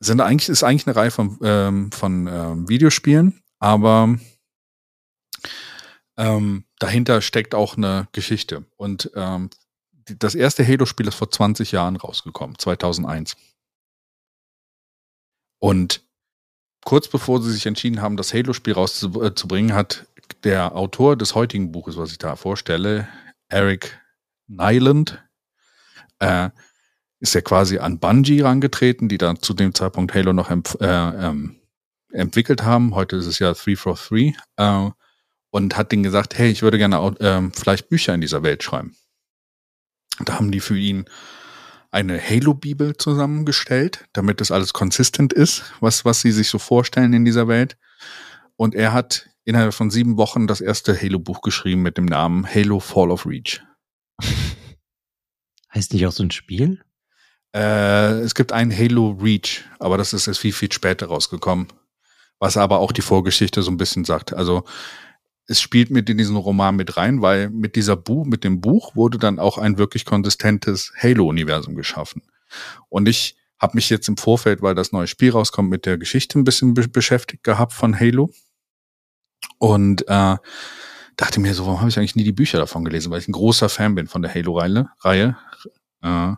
sind 0.00 0.20
eigentlich 0.20 0.48
ist 0.48 0.62
eigentlich 0.62 0.86
eine 0.86 0.96
Reihe 0.96 1.10
von, 1.10 1.38
ähm, 1.42 1.92
von 1.92 2.26
ähm, 2.26 2.68
Videospielen, 2.68 3.42
aber 3.58 4.18
ähm, 6.16 6.64
dahinter 6.78 7.22
steckt 7.22 7.54
auch 7.54 7.76
eine 7.76 8.08
Geschichte. 8.12 8.64
Und 8.76 9.10
ähm, 9.14 9.50
das 10.18 10.34
erste 10.34 10.66
Halo-Spiel 10.66 11.08
ist 11.08 11.14
vor 11.14 11.30
20 11.30 11.72
Jahren 11.72 11.96
rausgekommen, 11.96 12.58
2001. 12.58 13.36
Und 15.60 16.02
kurz 16.84 17.08
bevor 17.08 17.42
sie 17.42 17.52
sich 17.52 17.66
entschieden 17.66 18.00
haben, 18.00 18.16
das 18.16 18.32
Halo-Spiel 18.32 18.74
rauszubringen, 18.74 19.74
hat 19.74 20.06
der 20.44 20.74
Autor 20.74 21.16
des 21.16 21.34
heutigen 21.34 21.72
Buches, 21.72 21.96
was 21.96 22.12
ich 22.12 22.18
da 22.18 22.36
vorstelle, 22.36 23.08
Eric 23.48 24.00
Nyland, 24.46 25.22
äh, 26.18 26.50
ist 27.20 27.34
ja 27.34 27.40
quasi 27.40 27.78
an 27.78 27.98
Bungie 27.98 28.40
rangetreten, 28.40 29.08
die 29.08 29.18
dann 29.18 29.42
zu 29.42 29.54
dem 29.54 29.74
Zeitpunkt 29.74 30.14
Halo 30.14 30.32
noch 30.32 30.50
äh, 30.50 30.56
ähm, 30.80 31.57
entwickelt 32.12 32.62
haben. 32.62 32.94
Heute 32.94 33.16
ist 33.16 33.26
es 33.26 33.38
ja 33.38 33.52
343. 33.52 34.36
Äh, 34.56 34.90
und 35.50 35.76
hat 35.76 35.92
denen 35.92 36.02
gesagt, 36.02 36.36
hey, 36.36 36.50
ich 36.50 36.62
würde 36.62 36.78
gerne 36.78 36.96
äh, 37.20 37.50
vielleicht 37.54 37.88
Bücher 37.88 38.14
in 38.14 38.20
dieser 38.20 38.42
Welt 38.42 38.62
schreiben. 38.62 38.96
Da 40.24 40.34
haben 40.34 40.50
die 40.50 40.60
für 40.60 40.76
ihn 40.76 41.06
eine 41.90 42.20
Halo-Bibel 42.20 42.96
zusammengestellt, 42.96 44.06
damit 44.12 44.40
das 44.40 44.50
alles 44.50 44.72
konsistent 44.72 45.32
ist, 45.32 45.72
was, 45.80 46.04
was 46.04 46.20
sie 46.20 46.32
sich 46.32 46.48
so 46.48 46.58
vorstellen 46.58 47.14
in 47.14 47.24
dieser 47.24 47.48
Welt. 47.48 47.78
Und 48.56 48.74
er 48.74 48.92
hat 48.92 49.30
innerhalb 49.44 49.72
von 49.72 49.90
sieben 49.90 50.18
Wochen 50.18 50.46
das 50.46 50.60
erste 50.60 51.00
Halo-Buch 51.00 51.40
geschrieben 51.40 51.80
mit 51.80 51.96
dem 51.96 52.04
Namen 52.04 52.46
Halo 52.46 52.80
Fall 52.80 53.10
of 53.10 53.24
Reach. 53.24 53.62
Heißt 55.74 55.94
nicht 55.94 56.06
auch 56.06 56.12
so 56.12 56.22
ein 56.22 56.30
Spiel? 56.30 56.82
Äh, 57.54 58.20
es 58.20 58.34
gibt 58.34 58.52
ein 58.52 58.76
Halo 58.76 59.18
Reach, 59.22 59.64
aber 59.78 59.96
das 59.96 60.12
ist 60.12 60.26
erst 60.26 60.40
viel, 60.40 60.52
viel 60.52 60.72
später 60.72 61.06
rausgekommen. 61.06 61.68
Was 62.38 62.56
aber 62.56 62.78
auch 62.78 62.92
die 62.92 63.02
Vorgeschichte 63.02 63.62
so 63.62 63.70
ein 63.70 63.76
bisschen 63.76 64.04
sagt. 64.04 64.32
Also 64.32 64.64
es 65.46 65.60
spielt 65.60 65.90
mit 65.90 66.08
in 66.10 66.18
diesen 66.18 66.36
Roman 66.36 66.76
mit 66.76 66.96
rein, 66.96 67.22
weil 67.22 67.48
mit 67.48 67.74
dieser 67.74 67.96
Buch, 67.96 68.26
mit 68.26 68.44
dem 68.44 68.60
Buch 68.60 68.94
wurde 68.94 69.18
dann 69.18 69.38
auch 69.38 69.56
ein 69.58 69.78
wirklich 69.78 70.04
konsistentes 70.04 70.92
Halo-Universum 71.02 71.74
geschaffen. 71.74 72.22
Und 72.90 73.08
ich 73.08 73.36
habe 73.58 73.76
mich 73.76 73.90
jetzt 73.90 74.08
im 74.08 74.16
Vorfeld, 74.16 74.62
weil 74.62 74.74
das 74.74 74.92
neue 74.92 75.06
Spiel 75.06 75.32
rauskommt, 75.32 75.70
mit 75.70 75.86
der 75.86 75.98
Geschichte 75.98 76.38
ein 76.38 76.44
bisschen 76.44 76.74
be 76.74 76.86
beschäftigt 76.86 77.42
gehabt 77.44 77.72
von 77.72 77.98
Halo. 77.98 78.30
Und 79.58 80.06
äh, 80.06 80.36
dachte 81.16 81.40
mir 81.40 81.54
so, 81.54 81.66
warum 81.66 81.80
habe 81.80 81.90
ich 81.90 81.98
eigentlich 81.98 82.14
nie 82.14 82.24
die 82.24 82.32
Bücher 82.32 82.58
davon 82.58 82.84
gelesen? 82.84 83.10
Weil 83.10 83.20
ich 83.20 83.28
ein 83.28 83.32
großer 83.32 83.68
Fan 83.68 83.94
bin 83.94 84.06
von 84.06 84.22
der 84.22 84.32
Halo-Reihe. 84.32 84.88
Reihe. 85.00 85.36
Äh, 86.02 86.34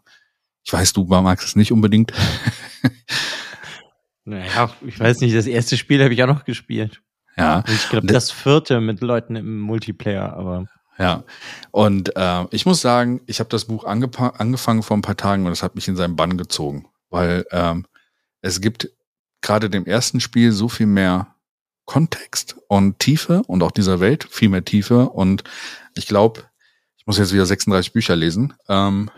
ich 0.62 0.72
weiß, 0.72 0.92
du 0.92 1.04
magst 1.04 1.46
es 1.46 1.56
nicht 1.56 1.72
unbedingt. 1.72 2.12
naja, 4.24 4.70
ich 4.86 4.98
weiß 4.98 5.20
nicht, 5.20 5.34
das 5.34 5.46
erste 5.46 5.76
Spiel 5.76 6.02
habe 6.02 6.12
ich 6.12 6.22
auch 6.22 6.28
noch 6.28 6.44
gespielt. 6.44 7.02
Ja. 7.36 7.64
Ich 7.68 7.88
glaube, 7.88 8.06
das 8.06 8.30
vierte 8.30 8.80
mit 8.80 9.00
Leuten 9.00 9.36
im 9.36 9.60
Multiplayer, 9.60 10.32
aber. 10.34 10.66
Ja, 10.98 11.24
und 11.70 12.14
äh, 12.14 12.44
ich 12.50 12.66
muss 12.66 12.82
sagen, 12.82 13.22
ich 13.26 13.40
habe 13.40 13.48
das 13.48 13.64
Buch 13.64 13.84
angefangen 13.84 14.82
vor 14.82 14.96
ein 14.96 15.02
paar 15.02 15.16
Tagen 15.16 15.46
und 15.46 15.52
es 15.52 15.62
hat 15.62 15.74
mich 15.74 15.88
in 15.88 15.96
seinen 15.96 16.16
Bann 16.16 16.36
gezogen, 16.36 16.88
weil 17.08 17.46
ähm, 17.52 17.86
es 18.42 18.60
gibt 18.60 18.90
gerade 19.40 19.70
dem 19.70 19.86
ersten 19.86 20.20
Spiel 20.20 20.52
so 20.52 20.68
viel 20.68 20.86
mehr 20.86 21.34
Kontext 21.86 22.56
und 22.68 22.98
Tiefe 22.98 23.42
und 23.46 23.62
auch 23.62 23.70
dieser 23.70 24.00
Welt 24.00 24.28
viel 24.30 24.50
mehr 24.50 24.64
Tiefe 24.64 25.08
und 25.08 25.42
ich 25.94 26.06
glaube, 26.06 26.49
muss 27.10 27.18
jetzt 27.18 27.32
wieder 27.32 27.44
36 27.44 27.92
Bücher 27.92 28.14
lesen, 28.14 28.54
ähm, 28.68 29.10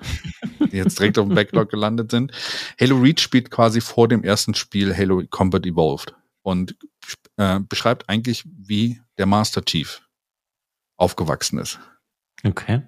die 0.61 0.78
jetzt 0.78 0.98
direkt 0.98 1.18
auf 1.18 1.26
dem 1.26 1.35
Backlog 1.35 1.68
gelandet 1.68 2.11
sind. 2.11 2.33
Halo 2.81 2.96
Reach 2.96 3.18
spielt 3.18 3.50
quasi 3.50 3.83
vor 3.83 4.09
dem 4.09 4.24
ersten 4.24 4.55
Spiel 4.55 4.96
Halo 4.96 5.22
Combat 5.28 5.66
Evolved 5.66 6.14
und 6.40 6.74
äh, 7.37 7.61
beschreibt 7.61 8.09
eigentlich, 8.09 8.44
wie 8.46 9.02
der 9.18 9.26
Master 9.26 9.62
Chief 9.62 10.00
aufgewachsen 10.96 11.59
ist. 11.59 11.81
Okay. 12.42 12.81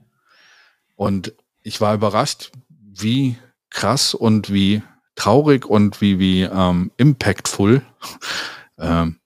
Und 0.96 1.34
ich 1.60 1.82
war 1.82 1.94
überrascht, 1.94 2.50
wie 2.70 3.36
krass 3.68 4.14
und 4.14 4.50
wie 4.50 4.82
traurig 5.16 5.66
und 5.66 6.00
wie, 6.00 6.18
wie 6.18 6.42
ähm, 6.44 6.92
impactful, 6.96 7.82
ähm, 8.78 9.20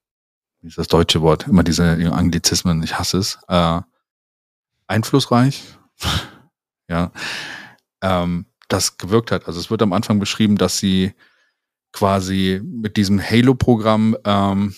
wie 0.60 0.66
ist 0.66 0.78
das 0.78 0.88
deutsche 0.88 1.22
Wort, 1.22 1.46
immer 1.46 1.62
diese 1.62 1.84
Anglizismen, 2.12 2.82
ich 2.82 2.98
hasse 2.98 3.18
es, 3.18 3.38
äh, 3.46 3.80
einflussreich, 4.88 5.62
ja, 6.88 7.12
ähm, 8.02 8.46
das 8.68 8.98
gewirkt 8.98 9.30
hat. 9.30 9.46
Also 9.46 9.60
es 9.60 9.70
wird 9.70 9.82
am 9.82 9.92
Anfang 9.92 10.18
beschrieben, 10.18 10.56
dass 10.56 10.78
sie 10.78 11.14
quasi 11.92 12.60
mit 12.62 12.96
diesem 12.96 13.20
Halo-Programm 13.20 14.16
ähm, 14.24 14.74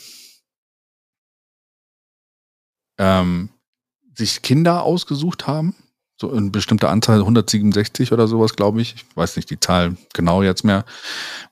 ähm, 2.98 3.50
sich 4.14 4.42
Kinder 4.42 4.82
ausgesucht 4.82 5.46
haben. 5.46 5.74
So 6.20 6.30
eine 6.30 6.50
bestimmte 6.50 6.90
Anzahl, 6.90 7.20
167 7.20 8.12
oder 8.12 8.28
sowas, 8.28 8.54
glaube 8.54 8.82
ich. 8.82 8.94
Ich 8.94 9.16
weiß 9.16 9.36
nicht 9.36 9.48
die 9.48 9.58
Zahl 9.58 9.96
genau 10.12 10.42
jetzt 10.42 10.64
mehr, 10.64 10.84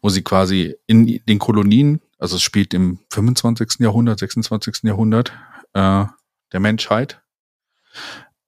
wo 0.03 0.11
sie 0.11 0.23
quasi 0.23 0.77
in 0.87 1.21
den 1.27 1.39
Kolonien, 1.39 2.03
also 2.19 2.37
es 2.37 2.43
spielt 2.43 2.75
im 2.75 2.99
25. 3.11 3.77
Jahrhundert, 3.79 4.19
26. 4.19 4.83
Jahrhundert 4.83 5.33
äh, 5.73 6.05
der 6.53 6.61
Menschheit. 6.61 7.23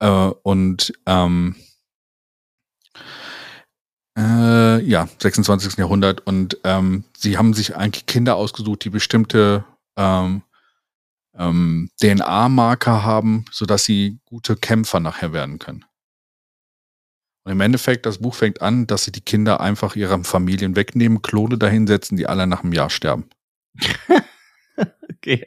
Äh, 0.01 0.31
und 0.43 0.93
ähm, 1.07 1.57
äh, 4.17 4.83
ja, 4.83 5.09
26. 5.19 5.79
Jahrhundert. 5.79 6.27
Und 6.27 6.59
ähm, 6.65 7.05
sie 7.17 7.39
haben 7.39 7.55
sich 7.55 7.77
eigentlich 7.77 8.07
Kinder 8.07 8.37
ausgesucht, 8.37 8.85
die 8.85 8.91
bestimmte 8.91 9.65
ähm, 9.97 10.43
ähm, 11.37 11.91
DNA-Marker 12.01 13.05
haben, 13.05 13.45
sodass 13.51 13.85
sie 13.85 14.19
gute 14.25 14.57
Kämpfer 14.57 15.01
nachher 15.01 15.33
werden 15.33 15.59
können. 15.59 15.85
Und 17.45 17.53
im 17.53 17.61
Endeffekt, 17.61 18.05
das 18.05 18.19
Buch 18.19 18.35
fängt 18.35 18.61
an, 18.61 18.87
dass 18.87 19.05
sie 19.05 19.13
die 19.13 19.23
Kinder 19.23 19.61
einfach 19.61 19.97
ihren 19.97 20.25
Familien 20.25 20.77
wegnehmen, 20.77 21.23
Klone 21.23 21.57
dahinsetzen, 21.57 22.17
die 22.17 22.27
alle 22.27 22.47
nach 22.47 22.63
einem 22.63 22.75
Jahr 22.75 22.91
sterben. 22.91 23.31
okay. 25.11 25.47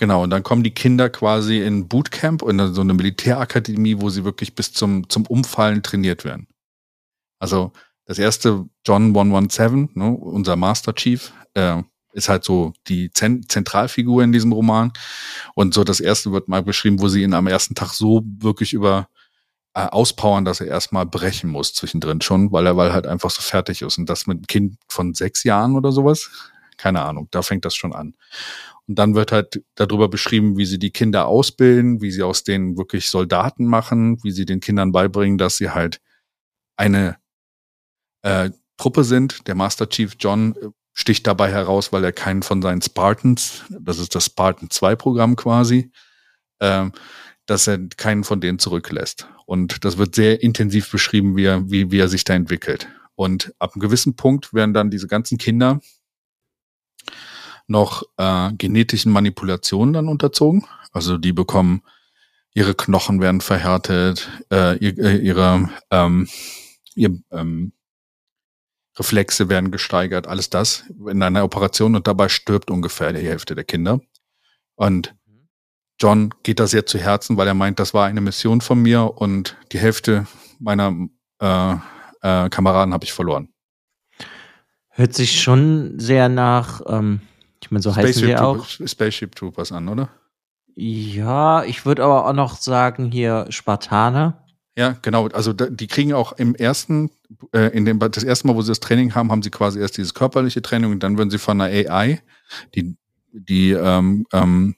Genau, 0.00 0.22
und 0.22 0.30
dann 0.30 0.42
kommen 0.42 0.62
die 0.62 0.70
Kinder 0.72 1.10
quasi 1.10 1.60
in 1.60 1.86
Bootcamp 1.86 2.40
in 2.44 2.72
so 2.72 2.80
eine 2.80 2.94
Militärakademie, 2.94 4.00
wo 4.00 4.08
sie 4.08 4.24
wirklich 4.24 4.54
bis 4.54 4.72
zum, 4.72 5.06
zum 5.10 5.26
Umfallen 5.26 5.82
trainiert 5.82 6.24
werden. 6.24 6.48
Also 7.38 7.72
das 8.06 8.18
erste 8.18 8.64
John 8.86 9.08
117, 9.08 9.90
ne, 9.92 10.10
unser 10.10 10.56
Master 10.56 10.94
Chief, 10.94 11.34
äh, 11.52 11.82
ist 12.14 12.30
halt 12.30 12.44
so 12.44 12.72
die 12.88 13.12
Zent 13.12 13.52
Zentralfigur 13.52 14.24
in 14.24 14.32
diesem 14.32 14.52
Roman. 14.52 14.90
Und 15.54 15.74
so 15.74 15.84
das 15.84 16.00
erste 16.00 16.32
wird 16.32 16.48
mal 16.48 16.62
beschrieben, 16.62 17.02
wo 17.02 17.08
sie 17.08 17.22
ihn 17.22 17.34
am 17.34 17.46
ersten 17.46 17.74
Tag 17.74 17.90
so 17.92 18.22
wirklich 18.24 18.72
über 18.72 19.06
äh, 19.74 19.84
auspowern, 19.84 20.46
dass 20.46 20.60
er 20.60 20.68
erstmal 20.68 21.04
brechen 21.04 21.50
muss 21.50 21.74
zwischendrin 21.74 22.22
schon, 22.22 22.52
weil 22.52 22.66
er 22.66 22.76
weil 22.78 22.94
halt 22.94 23.06
einfach 23.06 23.30
so 23.30 23.42
fertig 23.42 23.82
ist. 23.82 23.98
Und 23.98 24.08
das 24.08 24.26
mit 24.26 24.38
einem 24.38 24.46
Kind 24.46 24.78
von 24.88 25.12
sechs 25.12 25.44
Jahren 25.44 25.76
oder 25.76 25.92
sowas, 25.92 26.30
keine 26.78 27.02
Ahnung, 27.02 27.28
da 27.30 27.42
fängt 27.42 27.66
das 27.66 27.74
schon 27.74 27.92
an. 27.92 28.14
Und 28.90 28.96
dann 28.96 29.14
wird 29.14 29.30
halt 29.30 29.62
darüber 29.76 30.08
beschrieben, 30.08 30.56
wie 30.56 30.66
sie 30.66 30.80
die 30.80 30.90
Kinder 30.90 31.26
ausbilden, 31.26 32.02
wie 32.02 32.10
sie 32.10 32.24
aus 32.24 32.42
denen 32.42 32.76
wirklich 32.76 33.08
Soldaten 33.08 33.64
machen, 33.64 34.20
wie 34.24 34.32
sie 34.32 34.44
den 34.44 34.58
Kindern 34.58 34.90
beibringen, 34.90 35.38
dass 35.38 35.58
sie 35.58 35.70
halt 35.70 36.00
eine 36.76 37.16
äh, 38.22 38.50
Truppe 38.78 39.04
sind. 39.04 39.46
Der 39.46 39.54
Master 39.54 39.88
Chief 39.88 40.16
John 40.18 40.56
äh, 40.56 40.70
sticht 40.92 41.24
dabei 41.28 41.52
heraus, 41.52 41.92
weil 41.92 42.02
er 42.02 42.10
keinen 42.10 42.42
von 42.42 42.62
seinen 42.62 42.82
Spartans, 42.82 43.62
das 43.68 44.00
ist 44.00 44.16
das 44.16 44.24
Spartan 44.24 44.70
2 44.70 44.96
Programm 44.96 45.36
quasi, 45.36 45.92
äh, 46.58 46.90
dass 47.46 47.68
er 47.68 47.78
keinen 47.96 48.24
von 48.24 48.40
denen 48.40 48.58
zurücklässt. 48.58 49.28
Und 49.46 49.84
das 49.84 49.98
wird 49.98 50.16
sehr 50.16 50.42
intensiv 50.42 50.90
beschrieben, 50.90 51.36
wie 51.36 51.44
er, 51.44 51.70
wie, 51.70 51.92
wie 51.92 52.00
er 52.00 52.08
sich 52.08 52.24
da 52.24 52.34
entwickelt. 52.34 52.88
Und 53.14 53.54
ab 53.60 53.74
einem 53.76 53.82
gewissen 53.82 54.16
Punkt 54.16 54.52
werden 54.52 54.74
dann 54.74 54.90
diese 54.90 55.06
ganzen 55.06 55.38
Kinder 55.38 55.78
noch 57.70 58.02
äh, 58.18 58.52
genetischen 58.54 59.12
Manipulationen 59.12 59.94
dann 59.94 60.08
unterzogen. 60.08 60.66
Also 60.92 61.16
die 61.16 61.32
bekommen, 61.32 61.82
ihre 62.52 62.74
Knochen 62.74 63.20
werden 63.20 63.40
verhärtet, 63.40 64.28
äh, 64.52 64.76
ihre, 64.78 65.16
ihre 65.16 65.70
ähm, 65.90 66.28
ihr, 66.94 67.18
ähm, 67.30 67.72
Reflexe 68.98 69.48
werden 69.48 69.70
gesteigert, 69.70 70.26
alles 70.26 70.50
das 70.50 70.84
in 71.08 71.22
einer 71.22 71.44
Operation 71.44 71.94
und 71.94 72.06
dabei 72.06 72.28
stirbt 72.28 72.70
ungefähr 72.70 73.12
die 73.12 73.26
Hälfte 73.26 73.54
der 73.54 73.64
Kinder. 73.64 74.00
Und 74.74 75.14
John 75.98 76.34
geht 76.42 76.58
da 76.58 76.66
sehr 76.66 76.86
zu 76.86 76.98
Herzen, 76.98 77.36
weil 77.36 77.46
er 77.46 77.54
meint, 77.54 77.78
das 77.78 77.94
war 77.94 78.06
eine 78.06 78.20
Mission 78.20 78.60
von 78.60 78.82
mir 78.82 79.16
und 79.16 79.56
die 79.72 79.78
Hälfte 79.78 80.26
meiner 80.58 80.94
äh, 81.40 81.72
äh, 82.22 82.48
Kameraden 82.50 82.92
habe 82.92 83.04
ich 83.04 83.12
verloren. 83.12 83.48
Hört 84.88 85.14
sich 85.14 85.40
schon 85.40 85.98
sehr 85.98 86.28
nach, 86.28 86.82
ähm, 86.86 87.20
ich 87.62 87.70
meine, 87.70 87.82
so 87.82 87.92
Spaceship 87.92 88.08
heißen 88.08 88.28
wir 88.28 88.44
auch. 88.44 88.66
Spaceship 88.66 89.34
Troopers 89.34 89.72
an, 89.72 89.88
oder? 89.88 90.08
Ja, 90.74 91.64
ich 91.64 91.84
würde 91.84 92.04
aber 92.04 92.26
auch 92.26 92.32
noch 92.32 92.56
sagen 92.56 93.10
hier 93.10 93.46
Spartaner. 93.50 94.44
Ja, 94.76 94.96
genau. 95.02 95.26
Also 95.28 95.52
die 95.52 95.86
kriegen 95.88 96.14
auch 96.14 96.32
im 96.32 96.54
ersten, 96.54 97.10
äh, 97.52 97.76
in 97.76 97.84
dem 97.84 97.98
das 97.98 98.24
erste 98.24 98.46
Mal, 98.46 98.54
wo 98.54 98.62
sie 98.62 98.70
das 98.70 98.80
Training 98.80 99.14
haben, 99.14 99.30
haben 99.30 99.42
sie 99.42 99.50
quasi 99.50 99.78
erst 99.78 99.98
dieses 99.98 100.14
körperliche 100.14 100.62
Training 100.62 100.92
und 100.92 101.02
dann 101.02 101.18
werden 101.18 101.30
sie 101.30 101.38
von 101.38 101.60
einer 101.60 101.70
AI, 101.70 102.22
die 102.74 102.96
die 103.32 103.72
ähm, 103.72 104.26
ähm, 104.32 104.74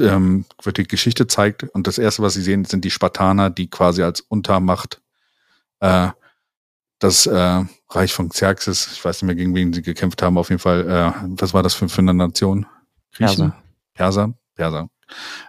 ähm, 0.00 0.44
wird 0.62 0.78
die 0.78 0.84
Geschichte 0.84 1.26
zeigt 1.26 1.62
und 1.62 1.86
das 1.86 1.98
erste, 1.98 2.22
was 2.22 2.34
sie 2.34 2.42
sehen, 2.42 2.64
sind 2.64 2.84
die 2.84 2.90
Spartaner, 2.90 3.50
die 3.50 3.68
quasi 3.68 4.02
als 4.02 4.20
Untermacht 4.22 5.00
äh, 5.80 6.08
das 6.98 7.26
äh, 7.26 7.64
Reich 7.90 8.12
von 8.12 8.28
Xerxes, 8.28 8.90
ich 8.92 9.04
weiß 9.04 9.22
nicht 9.22 9.26
mehr, 9.26 9.34
gegen 9.34 9.54
wen 9.54 9.72
sie 9.72 9.82
gekämpft 9.82 10.22
haben, 10.22 10.38
auf 10.38 10.48
jeden 10.48 10.60
Fall, 10.60 10.88
äh, 10.88 11.12
was 11.38 11.54
war 11.54 11.62
das 11.62 11.74
für, 11.74 11.88
für 11.88 12.00
eine 12.00 12.14
Nation? 12.14 12.66
Griechen? 13.12 13.52
Perser. 13.94 14.34
Perser. 14.34 14.34
Perser. 14.54 14.88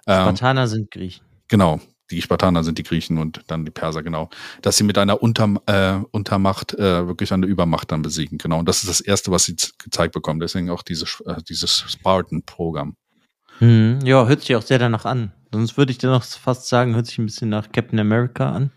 Ähm, 0.05 0.21
Spartaner 0.21 0.61
ähm, 0.61 0.67
sind 0.67 0.91
Griechen. 0.91 1.25
Genau, 1.47 1.79
die 2.11 2.21
Spartaner 2.21 2.63
sind 2.63 2.77
die 2.77 2.83
Griechen 2.83 3.17
und 3.17 3.41
dann 3.47 3.65
die 3.65 3.71
Perser, 3.71 4.03
genau. 4.03 4.29
Dass 4.61 4.77
sie 4.77 4.83
mit 4.83 4.97
einer 4.97 5.21
Unter, 5.21 5.55
äh, 5.65 6.03
Untermacht 6.11 6.73
äh, 6.73 7.07
wirklich 7.07 7.33
eine 7.33 7.45
Übermacht 7.45 7.91
dann 7.91 8.01
besiegen, 8.01 8.37
genau. 8.37 8.59
Und 8.59 8.67
das 8.67 8.79
ist 8.79 8.89
das 8.89 9.01
Erste, 9.01 9.31
was 9.31 9.45
sie 9.45 9.55
gezeigt 9.55 10.13
bekommen. 10.13 10.39
Deswegen 10.39 10.69
auch 10.69 10.83
dieses, 10.83 11.21
äh, 11.25 11.41
dieses 11.47 11.85
Spartan-Programm. 11.87 12.95
Mhm, 13.59 13.99
ja, 14.03 14.25
hört 14.27 14.41
sich 14.41 14.55
auch 14.55 14.61
sehr 14.61 14.79
danach 14.79 15.05
an. 15.05 15.33
Sonst 15.51 15.77
würde 15.77 15.91
ich 15.91 15.97
dir 15.97 16.09
noch 16.09 16.23
fast 16.23 16.67
sagen, 16.67 16.95
hört 16.95 17.07
sich 17.07 17.17
ein 17.17 17.25
bisschen 17.25 17.49
nach 17.49 17.71
Captain 17.71 17.99
America 17.99 18.51
an. 18.51 18.71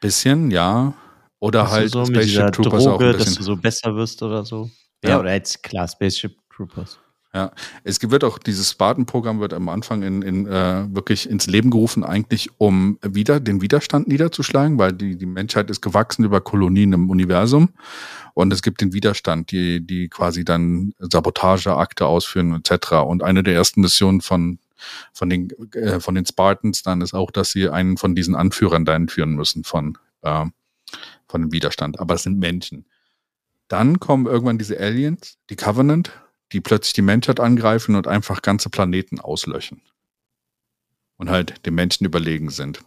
Bisschen, 0.00 0.50
ja. 0.50 0.94
Oder 1.40 1.62
dass 1.62 1.70
halt 1.72 1.90
so 1.90 2.04
Spaceship 2.04 2.52
Troopers 2.52 2.84
Droge, 2.84 2.94
auch 2.94 3.00
ein 3.00 3.16
bisschen. 3.16 3.24
Dass 3.24 3.34
du 3.34 3.42
so 3.42 3.56
besser 3.56 3.96
wirst 3.96 4.22
oder 4.22 4.44
so. 4.44 4.70
Ja, 5.02 5.10
ja 5.10 5.20
oder 5.20 5.32
jetzt 5.32 5.62
klar, 5.62 5.88
Spaceship 5.88 6.36
Troopers. 6.54 6.98
Ja, 7.32 7.52
es 7.84 7.98
wird 8.02 8.24
auch 8.24 8.38
dieses 8.38 8.72
Spartan-Programm 8.72 9.38
wird 9.38 9.54
am 9.54 9.68
Anfang 9.68 10.02
in, 10.02 10.20
in 10.22 10.46
äh, 10.48 10.92
wirklich 10.92 11.30
ins 11.30 11.46
Leben 11.46 11.70
gerufen, 11.70 12.02
eigentlich 12.02 12.50
um 12.58 12.98
wieder 13.02 13.38
den 13.38 13.62
Widerstand 13.62 14.08
niederzuschlagen, 14.08 14.78
weil 14.78 14.92
die, 14.92 15.16
die 15.16 15.26
Menschheit 15.26 15.70
ist 15.70 15.80
gewachsen 15.80 16.24
über 16.24 16.40
Kolonien 16.40 16.92
im 16.92 17.08
Universum 17.08 17.68
und 18.34 18.52
es 18.52 18.62
gibt 18.62 18.80
den 18.80 18.92
Widerstand, 18.92 19.52
die, 19.52 19.80
die 19.80 20.08
quasi 20.08 20.44
dann 20.44 20.92
Sabotageakte 20.98 22.04
ausführen 22.04 22.52
etc. 22.52 22.94
Und 23.06 23.22
eine 23.22 23.44
der 23.44 23.54
ersten 23.54 23.80
Missionen 23.80 24.22
von 24.22 24.58
von 25.12 25.30
den 25.30 25.50
äh, 25.74 26.00
von 26.00 26.16
den 26.16 26.26
Spartans 26.26 26.82
dann 26.82 27.00
ist 27.00 27.14
auch, 27.14 27.30
dass 27.30 27.52
sie 27.52 27.68
einen 27.68 27.96
von 27.96 28.16
diesen 28.16 28.34
Anführern 28.34 28.84
da 28.84 28.96
entführen 28.96 29.36
müssen 29.36 29.62
von 29.62 29.98
äh, 30.22 30.46
von 31.30 31.42
dem 31.42 31.52
Widerstand. 31.52 32.00
Aber 32.00 32.14
es 32.14 32.24
sind 32.24 32.38
Menschen. 32.38 32.86
Dann 33.68 34.00
kommen 34.00 34.26
irgendwann 34.26 34.58
diese 34.58 34.78
Aliens, 34.78 35.38
die 35.48 35.56
Covenant, 35.56 36.12
die 36.52 36.60
plötzlich 36.60 36.92
die 36.92 37.02
Menschheit 37.02 37.40
angreifen 37.40 37.94
und 37.94 38.08
einfach 38.08 38.42
ganze 38.42 38.68
Planeten 38.68 39.20
auslöschen. 39.20 39.82
Und 41.16 41.30
halt 41.30 41.64
den 41.66 41.74
Menschen 41.74 42.04
überlegen 42.04 42.50
sind. 42.50 42.82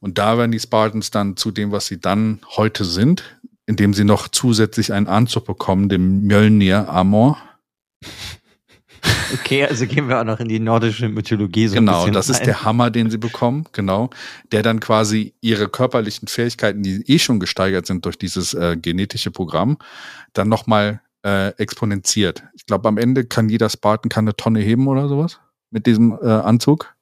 Und 0.00 0.18
da 0.18 0.38
werden 0.38 0.52
die 0.52 0.60
Spartans 0.60 1.10
dann 1.10 1.36
zu 1.36 1.50
dem, 1.50 1.72
was 1.72 1.86
sie 1.86 2.00
dann 2.00 2.40
heute 2.56 2.84
sind, 2.84 3.40
indem 3.66 3.94
sie 3.94 4.04
noch 4.04 4.28
zusätzlich 4.28 4.92
einen 4.92 5.08
Anzug 5.08 5.46
bekommen, 5.46 5.88
dem 5.88 6.26
Mjölnir 6.26 6.88
Amor. 6.88 7.38
Okay, 9.34 9.64
also 9.64 9.86
gehen 9.86 10.08
wir 10.08 10.20
auch 10.20 10.24
noch 10.24 10.40
in 10.40 10.48
die 10.48 10.60
nordische 10.60 11.08
Mythologie. 11.08 11.68
So 11.68 11.74
genau, 11.74 12.06
das 12.08 12.28
rein. 12.28 12.34
ist 12.34 12.46
der 12.46 12.64
Hammer, 12.64 12.90
den 12.90 13.10
sie 13.10 13.18
bekommen, 13.18 13.66
genau, 13.72 14.10
der 14.52 14.62
dann 14.62 14.80
quasi 14.80 15.34
ihre 15.40 15.68
körperlichen 15.68 16.28
Fähigkeiten, 16.28 16.82
die 16.82 17.02
eh 17.06 17.18
schon 17.18 17.40
gesteigert 17.40 17.86
sind 17.86 18.04
durch 18.04 18.18
dieses 18.18 18.54
äh, 18.54 18.76
genetische 18.76 19.30
Programm, 19.30 19.78
dann 20.32 20.48
nochmal 20.48 21.00
äh, 21.24 21.48
exponentiert. 21.56 22.44
Ich 22.54 22.66
glaube, 22.66 22.88
am 22.88 22.98
Ende 22.98 23.24
kann 23.24 23.48
jeder 23.48 23.68
Spartan 23.68 24.08
kann 24.08 24.24
eine 24.24 24.36
Tonne 24.36 24.60
heben 24.60 24.86
oder 24.88 25.08
sowas 25.08 25.40
mit 25.70 25.86
diesem 25.86 26.18
äh, 26.22 26.26
Anzug. 26.26 26.94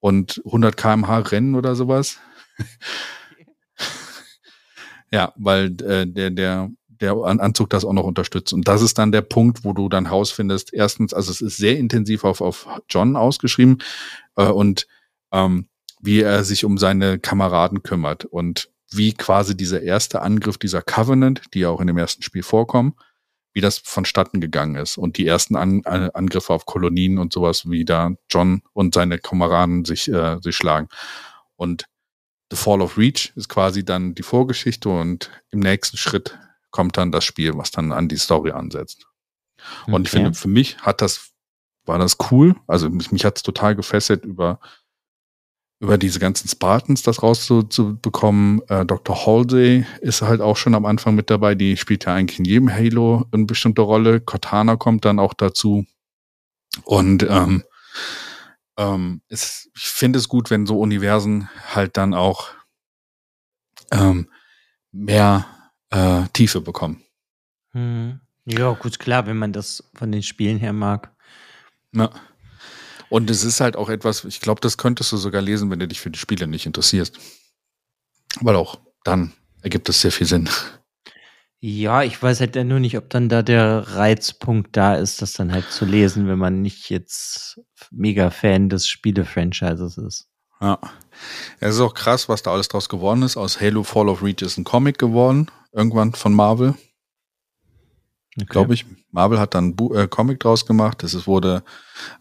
Und 0.00 0.40
100 0.46 0.76
kmh 0.76 1.18
rennen 1.18 1.54
oder 1.54 1.74
sowas. 1.74 2.18
ja, 5.12 5.32
weil 5.36 5.66
äh, 5.82 6.06
der, 6.06 6.30
der, 6.30 6.70
der 7.00 7.14
Anzug 7.14 7.70
das 7.70 7.84
auch 7.84 7.92
noch 7.92 8.04
unterstützt. 8.04 8.52
Und 8.52 8.68
das 8.68 8.82
ist 8.82 8.98
dann 8.98 9.12
der 9.12 9.22
Punkt, 9.22 9.64
wo 9.64 9.72
du 9.72 9.88
dann 9.88 10.06
rausfindest, 10.06 10.72
erstens, 10.72 11.14
also 11.14 11.30
es 11.30 11.40
ist 11.40 11.56
sehr 11.56 11.78
intensiv 11.78 12.24
auf, 12.24 12.40
auf 12.40 12.66
John 12.88 13.16
ausgeschrieben 13.16 13.78
äh, 14.36 14.46
und 14.46 14.86
ähm, 15.32 15.68
wie 16.00 16.20
er 16.20 16.44
sich 16.44 16.64
um 16.64 16.78
seine 16.78 17.18
Kameraden 17.18 17.82
kümmert. 17.82 18.24
Und 18.24 18.70
wie 18.92 19.14
quasi 19.14 19.56
dieser 19.56 19.82
erste 19.82 20.22
Angriff 20.22 20.58
dieser 20.58 20.82
Covenant, 20.82 21.42
die 21.54 21.60
ja 21.60 21.68
auch 21.68 21.80
in 21.80 21.86
dem 21.86 21.98
ersten 21.98 22.22
Spiel 22.22 22.42
vorkommen, 22.42 22.94
wie 23.52 23.60
das 23.60 23.78
vonstatten 23.78 24.40
gegangen 24.40 24.76
ist 24.76 24.96
und 24.96 25.16
die 25.16 25.26
ersten 25.26 25.56
An 25.56 25.82
An 25.84 26.10
Angriffe 26.10 26.52
auf 26.52 26.66
Kolonien 26.66 27.18
und 27.18 27.32
sowas, 27.32 27.68
wie 27.68 27.84
da 27.84 28.12
John 28.30 28.62
und 28.72 28.94
seine 28.94 29.18
Kameraden 29.18 29.84
sich, 29.84 30.08
äh, 30.08 30.38
sich 30.40 30.56
schlagen. 30.56 30.88
Und 31.56 31.86
The 32.50 32.56
Fall 32.56 32.80
of 32.80 32.98
Reach 32.98 33.32
ist 33.36 33.48
quasi 33.48 33.84
dann 33.84 34.14
die 34.14 34.22
Vorgeschichte 34.22 34.88
und 34.88 35.30
im 35.50 35.60
nächsten 35.60 35.96
Schritt 35.96 36.38
kommt 36.70 36.96
dann 36.96 37.12
das 37.12 37.24
Spiel, 37.24 37.56
was 37.56 37.70
dann 37.70 37.92
an 37.92 38.08
die 38.08 38.16
Story 38.16 38.52
ansetzt. 38.52 39.06
Und 39.86 39.94
okay. 39.94 40.02
ich 40.04 40.10
finde, 40.10 40.34
für 40.34 40.48
mich 40.48 40.78
hat 40.78 41.02
das, 41.02 41.30
war 41.84 41.98
das 41.98 42.16
cool. 42.30 42.56
Also 42.66 42.88
mich, 42.88 43.12
mich 43.12 43.24
hat 43.24 43.36
es 43.36 43.42
total 43.42 43.74
gefesselt 43.74 44.24
über 44.24 44.60
über 45.80 45.96
diese 45.96 46.20
ganzen 46.20 46.46
Spartans 46.46 47.02
das 47.02 47.22
rauszubekommen. 47.22 48.60
Äh, 48.68 48.84
Dr. 48.84 49.26
Halsey 49.26 49.86
ist 50.02 50.20
halt 50.20 50.42
auch 50.42 50.58
schon 50.58 50.74
am 50.74 50.84
Anfang 50.84 51.14
mit 51.14 51.30
dabei. 51.30 51.54
Die 51.54 51.78
spielt 51.78 52.04
ja 52.04 52.14
eigentlich 52.14 52.38
in 52.38 52.44
jedem 52.44 52.70
Halo 52.70 53.24
eine 53.32 53.46
bestimmte 53.46 53.80
Rolle. 53.80 54.20
Cortana 54.20 54.76
kommt 54.76 55.06
dann 55.06 55.18
auch 55.18 55.32
dazu. 55.32 55.86
Und 56.84 57.22
ähm, 57.22 57.64
ähm, 58.76 59.22
es, 59.28 59.70
ich 59.74 59.84
finde 59.84 60.18
es 60.18 60.28
gut, 60.28 60.50
wenn 60.50 60.66
so 60.66 60.78
Universen 60.78 61.48
halt 61.74 61.96
dann 61.96 62.12
auch 62.12 62.48
ähm, 63.90 64.28
mehr 64.92 65.46
äh, 65.90 66.22
Tiefe 66.32 66.60
bekommen. 66.60 67.02
Hm. 67.72 68.20
Ja, 68.46 68.72
gut, 68.72 68.98
klar, 68.98 69.26
wenn 69.26 69.36
man 69.36 69.52
das 69.52 69.84
von 69.94 70.10
den 70.10 70.22
Spielen 70.22 70.58
her 70.58 70.72
mag. 70.72 71.12
Ja. 71.92 72.10
Und 73.08 73.28
es 73.28 73.44
ist 73.44 73.60
halt 73.60 73.76
auch 73.76 73.88
etwas, 73.88 74.24
ich 74.24 74.40
glaube, 74.40 74.60
das 74.60 74.78
könntest 74.78 75.12
du 75.12 75.16
sogar 75.16 75.42
lesen, 75.42 75.70
wenn 75.70 75.80
du 75.80 75.88
dich 75.88 76.00
für 76.00 76.10
die 76.10 76.18
Spiele 76.18 76.46
nicht 76.46 76.66
interessierst. 76.66 77.18
Weil 78.40 78.56
auch 78.56 78.78
dann 79.04 79.32
ergibt 79.62 79.88
es 79.88 80.00
sehr 80.00 80.12
viel 80.12 80.26
Sinn. 80.26 80.48
Ja, 81.62 82.02
ich 82.02 82.22
weiß 82.22 82.40
halt 82.40 82.54
nur 82.54 82.80
nicht, 82.80 82.96
ob 82.96 83.10
dann 83.10 83.28
da 83.28 83.42
der 83.42 83.96
Reizpunkt 83.96 84.76
da 84.76 84.94
ist, 84.94 85.20
das 85.20 85.34
dann 85.34 85.52
halt 85.52 85.70
zu 85.70 85.84
lesen, 85.84 86.26
wenn 86.26 86.38
man 86.38 86.62
nicht 86.62 86.88
jetzt 86.88 87.60
mega 87.90 88.30
Fan 88.30 88.70
des 88.70 88.88
Spiele-Franchises 88.88 89.98
ist. 89.98 90.28
Ja. 90.60 90.78
Es 91.58 91.74
ist 91.74 91.80
auch 91.80 91.92
krass, 91.92 92.30
was 92.30 92.42
da 92.42 92.52
alles 92.52 92.68
draus 92.68 92.88
geworden 92.88 93.22
ist. 93.22 93.36
Aus 93.36 93.60
Halo 93.60 93.82
Fall 93.82 94.08
of 94.08 94.22
Reach 94.22 94.40
ist 94.40 94.56
ein 94.56 94.64
Comic 94.64 94.98
geworden, 94.98 95.50
irgendwann 95.72 96.12
von 96.12 96.34
Marvel. 96.34 96.74
Okay. 98.36 98.46
Glaube 98.48 98.74
ich. 98.74 98.86
Marvel 99.10 99.40
hat 99.40 99.54
dann 99.54 99.76
ein 99.76 99.94
äh, 99.94 100.06
Comic 100.06 100.40
draus 100.40 100.66
gemacht. 100.66 101.02
Es 101.02 101.26
wurde 101.26 101.64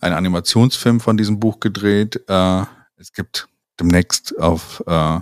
ein 0.02 0.14
Animationsfilm 0.14 1.00
von 1.00 1.18
diesem 1.18 1.39
Buch 1.39 1.60
gedreht. 1.60 2.24
Äh, 2.28 2.64
es 2.97 3.14
gibt 3.14 3.47
demnächst 3.80 4.38
auf 4.39 4.84
äh, 4.88 5.20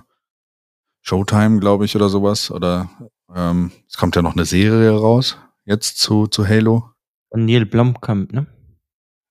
Showtime, 1.01 1.59
glaube 1.59 1.85
ich, 1.85 1.95
oder 1.95 2.09
sowas. 2.09 2.51
Oder 2.51 2.89
ähm, 3.33 3.71
es 3.87 3.97
kommt 3.97 4.15
ja 4.15 4.21
noch 4.21 4.33
eine 4.33 4.45
Serie 4.45 4.91
raus, 4.91 5.37
jetzt 5.65 5.99
zu, 5.99 6.27
zu 6.27 6.47
Halo. 6.47 6.91
Von 7.29 7.45
Neil 7.45 7.65
Blomkamp, 7.65 8.31
ne? 8.31 8.47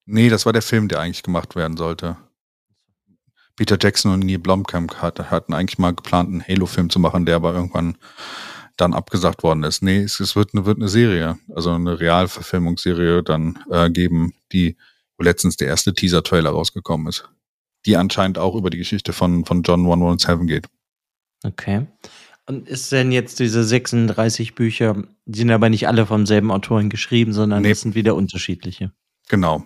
Nee, 0.05 0.29
das 0.29 0.47
war 0.47 0.53
der 0.53 0.63
Film, 0.63 0.89
der 0.89 1.01
eigentlich 1.01 1.23
gemacht 1.23 1.57
werden 1.57 1.77
sollte. 1.77 2.17
Peter 3.57 3.79
Jackson 3.81 4.13
und 4.13 4.21
Neil 4.21 4.39
Blomkamp 4.39 4.97
hat, 4.97 5.31
hatten 5.31 5.55
eigentlich 5.55 5.79
mal 5.79 5.95
geplant, 5.95 6.29
einen 6.29 6.47
Halo-Film 6.47 6.91
zu 6.91 7.01
machen, 7.01 7.25
der 7.27 7.37
aber 7.37 7.55
irgendwann 7.55 7.97
dann 8.77 8.95
abgesagt 8.95 9.43
worden 9.43 9.63
ist. 9.65 9.83
Nee, 9.83 10.03
es, 10.03 10.21
es 10.21 10.37
wird, 10.37 10.51
eine, 10.55 10.67
wird 10.67 10.79
eine 10.79 10.89
Serie, 10.89 11.39
also 11.55 11.73
eine 11.73 11.99
Realverfilmungsserie 11.99 13.23
dann 13.23 13.59
äh, 13.71 13.91
geben, 13.91 14.35
die 14.53 14.77
wo 15.19 15.25
letztens 15.25 15.57
der 15.57 15.69
erste 15.69 15.95
Teaser-Trailer 15.95 16.51
rausgekommen 16.51 17.07
ist. 17.07 17.29
Die 17.87 17.97
anscheinend 17.97 18.39
auch 18.39 18.55
über 18.55 18.71
die 18.71 18.79
Geschichte 18.79 19.13
von, 19.13 19.45
von 19.45 19.63
John 19.63 19.81
117 19.81 20.47
geht. 20.47 20.67
Okay. 21.45 21.87
Und 22.47 22.69
ist 22.69 22.93
denn 22.93 23.13
jetzt 23.13 23.41
diese 23.41 23.65
36 23.65 24.55
Bücher, 24.55 25.03
die 25.25 25.39
sind 25.39 25.51
aber 25.51 25.69
nicht 25.69 25.89
alle 25.89 26.07
vom 26.07 26.27
selben 26.27 26.53
Autoren 26.53 26.91
geschrieben, 26.91 27.33
sondern 27.33 27.63
nee. 27.63 27.71
das 27.71 27.81
sind 27.81 27.95
wieder 27.95 28.15
unterschiedliche. 28.15 28.93
Genau. 29.29 29.65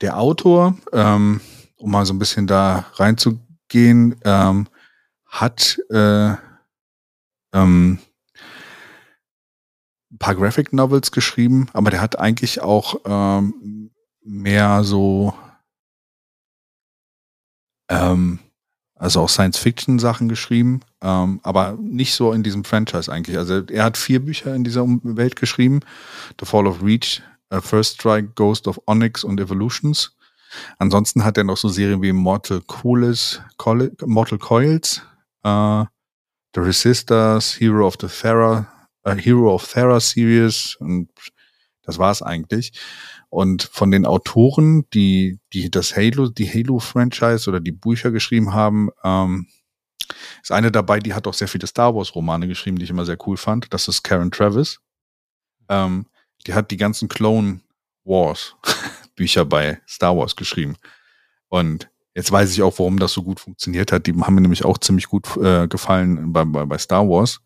Der 0.00 0.18
Autor, 0.18 0.76
ähm, 0.92 1.40
um 1.76 1.90
mal 1.90 2.06
so 2.06 2.14
ein 2.14 2.18
bisschen 2.20 2.46
da 2.46 2.86
reinzugehen, 2.94 4.14
ähm, 4.24 4.68
hat 5.26 5.78
äh, 5.90 6.34
ähm, 7.52 7.98
ein 10.10 10.18
paar 10.18 10.34
Graphic 10.34 10.72
Novels 10.72 11.12
geschrieben, 11.12 11.68
aber 11.72 11.90
der 11.90 12.00
hat 12.00 12.18
eigentlich 12.18 12.60
auch 12.62 13.00
ähm, 13.04 13.90
mehr 14.22 14.84
so 14.84 15.34
ähm, 17.88 18.38
also 18.98 19.20
auch 19.20 19.28
Science-Fiction-Sachen 19.28 20.28
geschrieben, 20.28 20.80
ähm, 21.02 21.40
aber 21.44 21.78
nicht 21.80 22.14
so 22.14 22.32
in 22.32 22.42
diesem 22.42 22.64
Franchise 22.64 23.10
eigentlich. 23.10 23.38
Also 23.38 23.62
er 23.66 23.84
hat 23.84 23.96
vier 23.96 24.24
Bücher 24.24 24.54
in 24.54 24.64
dieser 24.64 24.84
Welt 24.86 25.36
geschrieben. 25.36 25.80
The 26.40 26.46
Fall 26.46 26.66
of 26.66 26.82
Reach, 26.82 27.22
uh, 27.52 27.60
First 27.60 27.94
Strike, 27.94 28.32
Ghost 28.34 28.66
of 28.66 28.80
Onyx 28.86 29.24
und 29.24 29.40
Evolutions. 29.40 30.16
Ansonsten 30.78 31.24
hat 31.24 31.36
er 31.38 31.44
noch 31.44 31.56
so 31.56 31.68
Serien 31.68 32.02
wie 32.02 32.12
Mortal 32.12 32.60
Coils, 32.66 33.40
Mortal 34.04 34.38
Coils, 34.38 35.02
uh, 35.44 35.84
The 36.54 36.60
Resistors, 36.60 37.60
Hero 37.60 37.86
of 37.86 37.96
the 38.00 38.08
Thera, 38.08 38.66
Hero 39.16 39.54
of 39.54 39.66
Thera 39.72 40.00
Series 40.00 40.76
und 40.80 41.08
das 41.82 41.98
war's 41.98 42.20
eigentlich. 42.20 42.72
Und 43.30 43.62
von 43.62 43.90
den 43.90 44.04
Autoren, 44.04 44.88
die, 44.92 45.38
die 45.54 45.70
das 45.70 45.96
Halo, 45.96 46.28
die 46.28 46.46
Halo-Franchise 46.46 47.48
oder 47.48 47.60
die 47.60 47.72
Bücher 47.72 48.10
geschrieben 48.10 48.52
haben, 48.52 48.90
ähm, 49.04 49.46
ist 50.42 50.52
eine 50.52 50.70
dabei, 50.70 51.00
die 51.00 51.14
hat 51.14 51.26
auch 51.26 51.34
sehr 51.34 51.48
viele 51.48 51.66
Star 51.66 51.94
Wars-Romane 51.94 52.46
geschrieben, 52.46 52.78
die 52.78 52.84
ich 52.84 52.90
immer 52.90 53.06
sehr 53.06 53.18
cool 53.26 53.36
fand. 53.36 53.72
Das 53.72 53.88
ist 53.88 54.02
Karen 54.02 54.30
Travis. 54.30 54.80
Ähm, 55.68 56.06
die 56.46 56.54
hat 56.54 56.70
die 56.70 56.76
ganzen 56.76 57.08
Clone 57.08 57.60
Wars 58.04 58.54
Bücher 59.16 59.44
bei 59.44 59.80
Star 59.86 60.16
Wars 60.16 60.36
geschrieben. 60.36 60.76
Und 61.48 61.90
jetzt 62.14 62.32
weiß 62.32 62.52
ich 62.52 62.62
auch, 62.62 62.78
warum 62.78 62.98
das 62.98 63.12
so 63.12 63.22
gut 63.22 63.40
funktioniert 63.40 63.92
hat. 63.92 64.06
Die 64.06 64.12
haben 64.14 64.34
mir 64.34 64.40
nämlich 64.40 64.64
auch 64.64 64.78
ziemlich 64.78 65.06
gut 65.06 65.36
äh, 65.36 65.68
gefallen 65.68 66.32
bei, 66.32 66.44
bei, 66.44 66.64
bei 66.64 66.78
Star 66.78 67.08
Wars. 67.08 67.40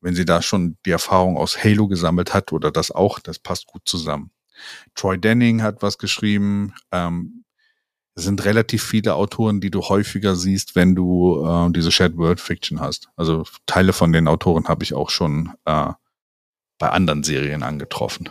Wenn 0.00 0.14
sie 0.14 0.24
da 0.24 0.42
schon 0.42 0.76
die 0.86 0.90
Erfahrung 0.90 1.36
aus 1.36 1.62
Halo 1.62 1.88
gesammelt 1.88 2.34
hat 2.34 2.52
oder 2.52 2.70
das 2.70 2.90
auch, 2.90 3.18
das 3.18 3.38
passt 3.38 3.66
gut 3.66 3.82
zusammen. 3.84 4.30
Troy 4.94 5.18
Denning 5.18 5.62
hat 5.62 5.82
was 5.82 5.98
geschrieben. 5.98 6.74
Ähm, 6.92 7.44
es 8.14 8.24
sind 8.24 8.44
relativ 8.44 8.82
viele 8.82 9.14
Autoren, 9.14 9.60
die 9.60 9.70
du 9.70 9.82
häufiger 9.82 10.34
siehst, 10.34 10.74
wenn 10.74 10.96
du 10.96 11.44
äh, 11.44 11.70
diese 11.70 11.92
Shared 11.92 12.16
World 12.16 12.40
Fiction 12.40 12.80
hast. 12.80 13.08
Also 13.16 13.44
Teile 13.66 13.92
von 13.92 14.12
den 14.12 14.26
Autoren 14.26 14.66
habe 14.66 14.82
ich 14.82 14.94
auch 14.94 15.10
schon 15.10 15.52
äh, 15.64 15.92
bei 16.78 16.90
anderen 16.90 17.22
Serien 17.22 17.62
angetroffen. 17.62 18.28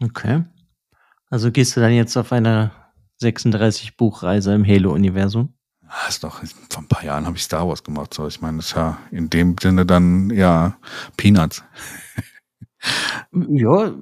Okay. 0.00 0.44
Also 1.30 1.50
gehst 1.50 1.76
du 1.76 1.80
dann 1.80 1.92
jetzt 1.92 2.16
auf 2.16 2.32
eine 2.32 2.70
36 3.16 3.96
Buchreise 3.96 4.54
im 4.54 4.64
Halo-Universum? 4.64 5.52
Das 5.88 5.96
ah, 5.96 6.08
ist 6.08 6.24
doch, 6.24 6.42
vor 6.70 6.82
ein 6.82 6.88
paar 6.88 7.02
Jahren 7.02 7.26
habe 7.26 7.36
ich 7.36 7.44
Star 7.44 7.66
Wars 7.66 7.82
gemacht. 7.82 8.12
So, 8.12 8.26
ich 8.26 8.40
meine, 8.42 8.58
das 8.58 8.66
ist 8.66 8.76
ja 8.76 8.98
in 9.10 9.30
dem 9.30 9.56
Sinne 9.58 9.86
dann 9.86 10.30
ja 10.30 10.76
Peanuts. 11.16 11.62
Ja, 13.32 13.92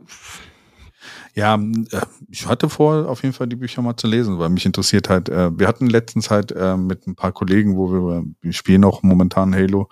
ja, 1.36 1.54
äh, 1.54 2.00
ich 2.30 2.46
hatte 2.46 2.70
vor, 2.70 3.08
auf 3.08 3.22
jeden 3.22 3.34
Fall 3.34 3.46
die 3.46 3.56
Bücher 3.56 3.82
mal 3.82 3.96
zu 3.96 4.06
lesen, 4.06 4.38
weil 4.38 4.48
mich 4.48 4.64
interessiert 4.64 5.10
halt, 5.10 5.28
äh, 5.28 5.56
wir 5.56 5.68
hatten 5.68 5.86
letztens 5.86 6.30
halt 6.30 6.50
äh, 6.52 6.78
mit 6.78 7.06
ein 7.06 7.14
paar 7.14 7.32
Kollegen, 7.32 7.76
wo 7.76 7.92
wir, 7.92 8.24
wir 8.40 8.52
spielen 8.54 8.84
auch 8.84 9.02
momentan 9.02 9.54
Halo, 9.54 9.90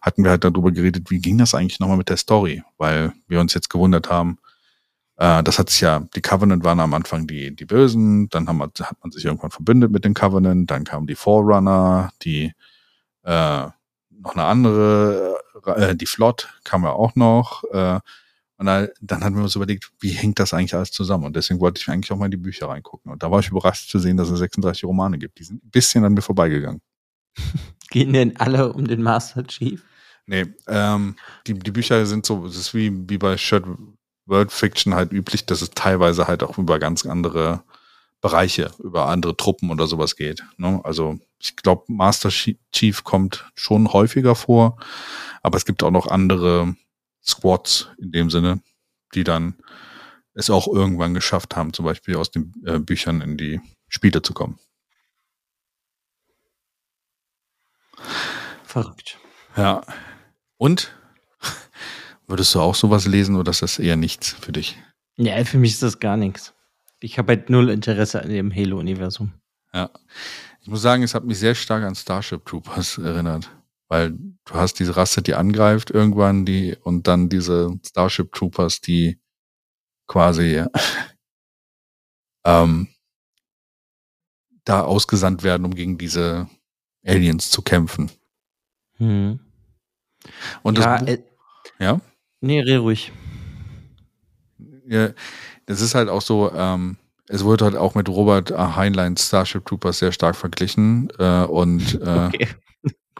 hatten 0.00 0.24
wir 0.24 0.30
halt 0.30 0.44
darüber 0.44 0.72
geredet, 0.72 1.10
wie 1.10 1.18
ging 1.18 1.36
das 1.36 1.54
eigentlich 1.54 1.80
nochmal 1.80 1.98
mit 1.98 2.08
der 2.08 2.16
Story, 2.16 2.62
weil 2.78 3.12
wir 3.28 3.40
uns 3.40 3.52
jetzt 3.52 3.68
gewundert 3.68 4.08
haben, 4.08 4.38
das 5.16 5.58
hat 5.58 5.70
sich 5.70 5.80
ja, 5.80 6.00
die 6.14 6.20
Covenant 6.20 6.62
waren 6.62 6.78
am 6.80 6.92
Anfang 6.92 7.26
die, 7.26 7.56
die 7.56 7.64
Bösen, 7.64 8.28
dann 8.28 8.48
haben 8.48 8.60
hat 8.60 8.96
man 9.02 9.10
sich 9.10 9.24
irgendwann 9.24 9.50
verbündet 9.50 9.90
mit 9.90 10.04
den 10.04 10.12
Covenant, 10.12 10.70
dann 10.70 10.84
kamen 10.84 11.06
die 11.06 11.14
Forerunner, 11.14 12.12
die 12.22 12.52
äh, 13.22 13.66
noch 14.10 14.34
eine 14.34 14.44
andere, 14.44 15.40
äh, 15.64 15.96
die 15.96 16.06
Flot 16.06 16.48
kam 16.64 16.84
ja 16.84 16.90
auch 16.90 17.16
noch, 17.16 17.64
äh, 17.72 18.00
und 18.58 18.66
dann, 18.66 18.88
dann 19.00 19.22
hatten 19.22 19.36
wir 19.36 19.42
uns 19.42 19.54
überlegt, 19.54 19.92
wie 20.00 20.10
hängt 20.10 20.38
das 20.38 20.54
eigentlich 20.54 20.74
alles 20.74 20.90
zusammen? 20.90 21.24
Und 21.24 21.36
deswegen 21.36 21.60
wollte 21.60 21.80
ich 21.80 21.88
eigentlich 21.88 22.10
auch 22.10 22.16
mal 22.16 22.24
in 22.26 22.30
die 22.30 22.36
Bücher 22.38 22.68
reingucken. 22.68 23.12
Und 23.12 23.22
da 23.22 23.30
war 23.30 23.40
ich 23.40 23.50
überrascht 23.50 23.90
zu 23.90 23.98
sehen, 23.98 24.16
dass 24.16 24.30
es 24.30 24.38
36 24.38 24.84
Romane 24.84 25.18
gibt. 25.18 25.38
Die 25.38 25.44
sind 25.44 25.62
ein 25.62 25.70
bisschen 25.70 26.04
an 26.04 26.14
mir 26.14 26.22
vorbeigegangen. 26.22 26.80
Gehen 27.90 28.12
denn 28.14 28.36
alle 28.38 28.72
um 28.72 28.86
den 28.86 29.02
Master 29.02 29.46
Chief? 29.46 29.84
Nee, 30.24 30.46
ähm, 30.66 31.16
die, 31.46 31.54
die 31.54 31.70
Bücher 31.70 32.04
sind 32.06 32.26
so, 32.26 32.46
es 32.46 32.56
ist 32.56 32.74
wie, 32.74 32.90
wie 33.08 33.18
bei 33.18 33.36
Shared 33.36 33.66
World 34.26 34.52
Fiction 34.52 34.94
halt 34.94 35.12
üblich, 35.12 35.46
dass 35.46 35.62
es 35.62 35.70
teilweise 35.70 36.26
halt 36.26 36.42
auch 36.42 36.58
über 36.58 36.78
ganz 36.78 37.06
andere 37.06 37.62
Bereiche, 38.20 38.72
über 38.78 39.06
andere 39.06 39.36
Truppen 39.36 39.70
oder 39.70 39.86
sowas 39.86 40.16
geht. 40.16 40.42
Ne? 40.56 40.80
Also 40.84 41.18
ich 41.38 41.56
glaube, 41.56 41.84
Master 41.88 42.30
Chief 42.30 43.04
kommt 43.04 43.50
schon 43.54 43.92
häufiger 43.92 44.34
vor, 44.34 44.78
aber 45.42 45.56
es 45.56 45.64
gibt 45.64 45.82
auch 45.82 45.90
noch 45.90 46.08
andere 46.08 46.74
Squads 47.24 47.88
in 47.98 48.12
dem 48.12 48.30
Sinne, 48.30 48.60
die 49.14 49.24
dann 49.24 49.54
es 50.34 50.50
auch 50.50 50.66
irgendwann 50.66 51.14
geschafft 51.14 51.56
haben, 51.56 51.72
zum 51.72 51.84
Beispiel 51.84 52.16
aus 52.16 52.30
den 52.30 52.52
äh, 52.66 52.78
Büchern 52.78 53.20
in 53.20 53.36
die 53.36 53.60
Spiele 53.88 54.22
zu 54.22 54.34
kommen. 54.34 54.58
Verrückt. 58.64 59.18
Ja. 59.56 59.82
Und 60.58 60.95
würdest 62.26 62.54
du 62.54 62.60
auch 62.60 62.74
sowas 62.74 63.06
lesen 63.06 63.36
oder 63.36 63.50
ist 63.50 63.62
das 63.62 63.78
eher 63.78 63.96
nichts 63.96 64.32
für 64.32 64.52
dich? 64.52 64.78
Ja, 65.16 65.42
für 65.44 65.58
mich 65.58 65.72
ist 65.72 65.82
das 65.82 65.98
gar 65.98 66.16
nichts. 66.16 66.54
Ich 67.00 67.18
habe 67.18 67.34
halt 67.34 67.50
null 67.50 67.70
Interesse 67.70 68.22
an 68.22 68.28
dem 68.28 68.54
Halo-Universum. 68.54 69.32
Ja. 69.72 69.90
Ich 70.60 70.68
muss 70.68 70.82
sagen, 70.82 71.02
es 71.02 71.14
hat 71.14 71.24
mich 71.24 71.38
sehr 71.38 71.54
stark 71.54 71.84
an 71.84 71.94
Starship 71.94 72.44
Troopers 72.44 72.98
erinnert. 72.98 73.50
Weil 73.88 74.10
du 74.10 74.54
hast 74.54 74.80
diese 74.80 74.96
Rasse, 74.96 75.22
die 75.22 75.34
angreift 75.34 75.90
irgendwann, 75.90 76.44
die, 76.44 76.76
und 76.82 77.06
dann 77.06 77.28
diese 77.28 77.78
Starship 77.86 78.32
Troopers, 78.32 78.80
die 78.80 79.20
quasi 80.08 80.64
ähm, 82.44 82.88
da 84.64 84.80
ausgesandt 84.82 85.44
werden, 85.44 85.64
um 85.64 85.74
gegen 85.74 85.98
diese 85.98 86.48
Aliens 87.04 87.50
zu 87.50 87.62
kämpfen. 87.62 88.10
Hm. 88.96 89.38
Und 90.62 90.78
ja, 90.78 90.98
das, 90.98 91.08
äh, 91.08 91.22
ja? 91.78 92.00
Nee, 92.40 92.60
red 92.60 92.80
ruhig. 92.80 93.12
Ja, 94.86 95.10
das 95.66 95.80
ist 95.80 95.94
halt 95.94 96.08
auch 96.08 96.22
so, 96.22 96.52
ähm, 96.52 96.96
es 97.28 97.44
wurde 97.44 97.64
halt 97.64 97.76
auch 97.76 97.94
mit 97.94 98.08
Robert 98.08 98.50
Heinleins 98.50 99.26
Starship 99.26 99.66
Troopers 99.66 99.98
sehr 99.98 100.12
stark 100.12 100.36
verglichen 100.36 101.08
äh, 101.18 101.44
und 101.44 102.00
äh, 102.00 102.26
okay 102.26 102.48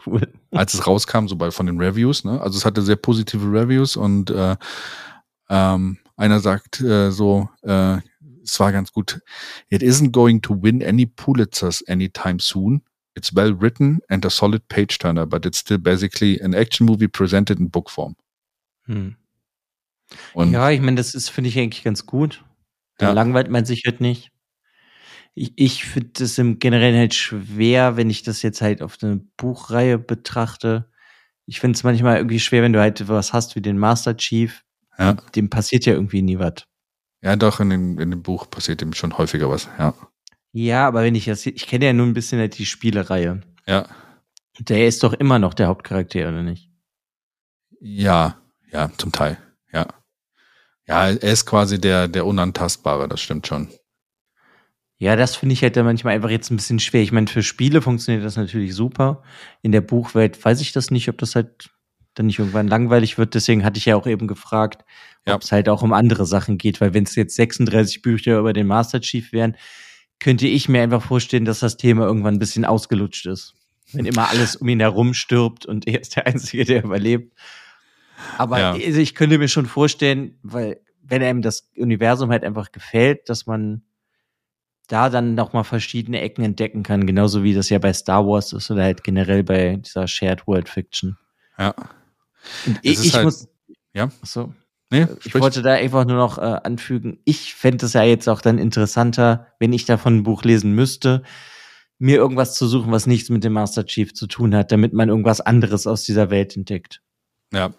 cool. 0.07 0.21
Als 0.51 0.73
es 0.73 0.87
rauskam, 0.87 1.27
so 1.27 1.35
bei 1.35 1.51
von 1.51 1.65
den 1.65 1.79
Reviews, 1.79 2.23
ne? 2.23 2.41
Also 2.41 2.57
es 2.57 2.65
hatte 2.65 2.81
sehr 2.81 2.95
positive 2.95 3.45
Reviews 3.45 3.95
und 3.95 4.29
äh, 4.29 4.55
ähm, 5.49 5.97
einer 6.15 6.39
sagt 6.39 6.81
äh, 6.81 7.11
so, 7.11 7.49
äh, 7.63 7.97
es 8.43 8.59
war 8.59 8.71
ganz 8.71 8.91
gut. 8.91 9.19
It 9.69 9.83
isn't 9.83 10.11
going 10.11 10.41
to 10.41 10.57
win 10.61 10.83
any 10.83 11.05
Pulitzers 11.05 11.83
anytime 11.87 12.39
soon. 12.39 12.81
It's 13.15 13.35
well 13.35 13.53
written 13.59 13.99
and 14.09 14.25
a 14.25 14.29
solid 14.29 14.67
page 14.69 14.99
turner, 14.99 15.25
but 15.25 15.45
it's 15.45 15.59
still 15.59 15.79
basically 15.79 16.39
an 16.41 16.53
action 16.53 16.85
movie 16.85 17.07
presented 17.07 17.59
in 17.59 17.69
book 17.69 17.89
form. 17.89 18.15
Hm. 18.87 19.15
Ja, 20.35 20.69
ich 20.71 20.79
meine, 20.79 20.95
das 20.95 21.13
ist, 21.15 21.29
finde 21.29 21.49
ich 21.49 21.59
eigentlich 21.59 21.83
ganz 21.83 22.05
gut. 22.05 22.43
Da 22.97 23.07
Ja. 23.07 23.11
langweilt 23.13 23.49
man 23.49 23.65
sich 23.65 23.83
halt 23.85 23.99
nicht. 24.01 24.31
Ich, 25.35 25.53
ich 25.55 25.83
finde 25.85 26.09
das 26.13 26.37
im 26.37 26.59
Generellen 26.59 26.97
halt 26.97 27.13
schwer, 27.13 27.95
wenn 27.97 28.09
ich 28.09 28.23
das 28.23 28.41
jetzt 28.41 28.61
halt 28.61 28.81
auf 28.81 28.97
eine 29.01 29.17
Buchreihe 29.37 29.99
betrachte. 29.99 30.89
Ich 31.45 31.59
finde 31.59 31.75
es 31.77 31.83
manchmal 31.83 32.17
irgendwie 32.17 32.39
schwer, 32.39 32.63
wenn 32.63 32.73
du 32.73 32.79
halt 32.79 33.07
was 33.07 33.33
hast 33.33 33.55
wie 33.55 33.61
den 33.61 33.77
Master 33.77 34.17
Chief. 34.17 34.63
Ja. 34.97 35.13
Dem 35.35 35.49
passiert 35.49 35.85
ja 35.85 35.93
irgendwie 35.93 36.21
nie 36.23 36.39
was. 36.39 36.63
ja, 37.21 37.35
doch, 37.35 37.59
in 37.59 37.69
dem, 37.69 37.99
in 37.99 38.09
dem 38.11 38.23
Buch 38.23 38.49
passiert 38.49 38.81
ihm 38.81 38.93
schon 38.93 39.17
häufiger 39.17 39.49
was. 39.49 39.69
Ja. 39.77 39.93
Ja, 40.53 40.87
aber 40.87 41.03
wenn 41.03 41.13
ich 41.15 41.25
das, 41.25 41.45
ich 41.45 41.67
kenne 41.67 41.85
ja 41.85 41.93
nur 41.93 42.07
ein 42.07 42.13
bisschen 42.13 42.39
halt 42.39 42.57
die 42.57 42.65
Spielereihe. 42.65 43.41
Ja. 43.67 43.87
Der 44.59 44.87
ist 44.87 45.03
doch 45.03 45.13
immer 45.13 45.37
noch 45.37 45.53
der 45.53 45.67
Hauptcharakter, 45.67 46.21
oder 46.29 46.41
nicht? 46.41 46.71
Ja, 47.79 48.39
ja, 48.71 48.91
zum 48.97 49.11
Teil. 49.11 49.37
Ja. 49.71 49.87
Ja, 50.87 51.07
er 51.09 51.21
ist 51.21 51.45
quasi 51.45 51.79
der, 51.81 52.07
der 52.07 52.25
Unantastbare, 52.25 53.07
das 53.09 53.19
stimmt 53.21 53.47
schon. 53.47 53.69
Ja, 54.99 55.15
das 55.15 55.35
finde 55.35 55.53
ich 55.53 55.61
halt 55.61 55.75
dann 55.75 55.85
manchmal 55.85 56.15
einfach 56.15 56.29
jetzt 56.29 56.49
ein 56.49 56.55
bisschen 56.55 56.79
schwer. 56.79 57.01
Ich 57.03 57.11
meine, 57.11 57.27
für 57.27 57.43
Spiele 57.43 57.81
funktioniert 57.81 58.25
das 58.25 58.35
natürlich 58.35 58.73
super. 58.73 59.21
In 59.61 59.71
der 59.71 59.81
Buchwelt 59.81 60.43
weiß 60.43 60.59
ich 60.61 60.71
das 60.71 60.89
nicht, 60.89 61.07
ob 61.09 61.17
das 61.19 61.35
halt 61.35 61.69
dann 62.15 62.25
nicht 62.25 62.39
irgendwann 62.39 62.67
langweilig 62.67 63.19
wird. 63.19 63.35
Deswegen 63.35 63.63
hatte 63.63 63.77
ich 63.77 63.85
ja 63.85 63.95
auch 63.95 64.07
eben 64.07 64.27
gefragt, 64.27 64.83
Ja. 65.27 65.35
ob 65.35 65.43
es 65.43 65.51
halt 65.51 65.69
auch 65.69 65.83
um 65.83 65.93
andere 65.93 66.25
Sachen 66.25 66.57
geht, 66.57 66.81
weil 66.81 66.95
wenn 66.95 67.03
es 67.03 67.13
jetzt 67.15 67.35
36 67.35 68.01
Bücher 68.01 68.39
über 68.39 68.53
den 68.53 68.65
Master 68.65 68.99
Chief 69.01 69.31
wären, 69.31 69.55
könnte 70.19 70.47
ich 70.47 70.67
mir 70.67 70.81
einfach 70.81 71.03
vorstellen, 71.03 71.45
dass 71.45 71.59
das 71.59 71.77
Thema 71.77 72.05
irgendwann 72.05 72.35
ein 72.35 72.39
bisschen 72.39 72.65
ausgelutscht 72.65 73.27
ist. 73.27 73.53
Wenn 73.93 74.05
immer 74.05 74.29
alles 74.29 74.55
um 74.55 74.67
ihn 74.67 74.79
herum 74.79 75.13
stirbt 75.13 75.67
und 75.67 75.87
er 75.87 76.01
ist 76.01 76.15
der 76.15 76.25
Einzige, 76.25 76.65
der 76.65 76.83
überlebt. 76.83 77.33
Aber 78.37 78.59
Ja. 78.59 78.71
also 78.73 78.99
ich 78.99 79.15
könnte 79.15 79.37
mir 79.37 79.47
schon 79.47 79.65
vorstellen, 79.65 80.37
weil 80.43 80.81
wenn 81.03 81.23
einem 81.23 81.41
das 81.41 81.69
Universum 81.77 82.29
halt 82.31 82.43
einfach 82.43 82.71
gefällt, 82.71 83.29
dass 83.29 83.45
man 83.45 83.83
da 84.87 85.09
dann 85.09 85.35
noch 85.35 85.53
mal 85.53 85.63
verschiedene 85.63 86.21
Ecken 86.21 86.43
entdecken 86.43 86.83
kann, 86.83 87.05
genauso 87.05 87.43
wie 87.43 87.53
das 87.53 87.69
ja 87.69 87.79
bei 87.79 87.93
Star 87.93 88.25
Wars 88.25 88.53
ist 88.53 88.71
oder 88.71 88.83
halt 88.83 89.03
generell 89.03 89.43
bei 89.43 89.75
dieser 89.77 90.07
Shared 90.07 90.47
World 90.47 90.69
Fiction. 90.69 91.17
Ja. 91.57 91.73
Ich, 92.81 93.03
ich 93.03 93.13
halt- 93.13 93.25
muss, 93.25 93.47
Ja. 93.93 94.09
so, 94.23 94.53
Nee, 94.89 95.03
ich 95.19 95.25
sprich. 95.25 95.41
wollte 95.41 95.61
da 95.61 95.73
einfach 95.73 96.05
nur 96.05 96.15
noch 96.15 96.37
äh, 96.37 96.41
anfügen, 96.41 97.19
ich 97.25 97.53
fände 97.55 97.85
es 97.85 97.93
ja 97.93 98.03
jetzt 98.03 98.29
auch 98.29 98.39
dann 98.41 98.57
interessanter, 98.57 99.47
wenn 99.59 99.73
ich 99.73 99.83
davon 99.85 100.17
ein 100.17 100.23
Buch 100.23 100.43
lesen 100.43 100.71
müsste, 100.73 101.23
mir 101.99 102.15
irgendwas 102.15 102.55
zu 102.55 102.67
suchen, 102.67 102.91
was 102.91 103.07
nichts 103.07 103.29
mit 103.29 103.43
dem 103.43 103.53
Master 103.53 103.85
Chief 103.85 104.13
zu 104.13 104.27
tun 104.27 104.55
hat, 104.55 104.71
damit 104.71 104.93
man 104.93 105.09
irgendwas 105.09 105.41
anderes 105.41 105.87
aus 105.87 106.03
dieser 106.03 106.29
Welt 106.29 106.55
entdeckt. 106.55 107.01
Ja. 107.53 107.73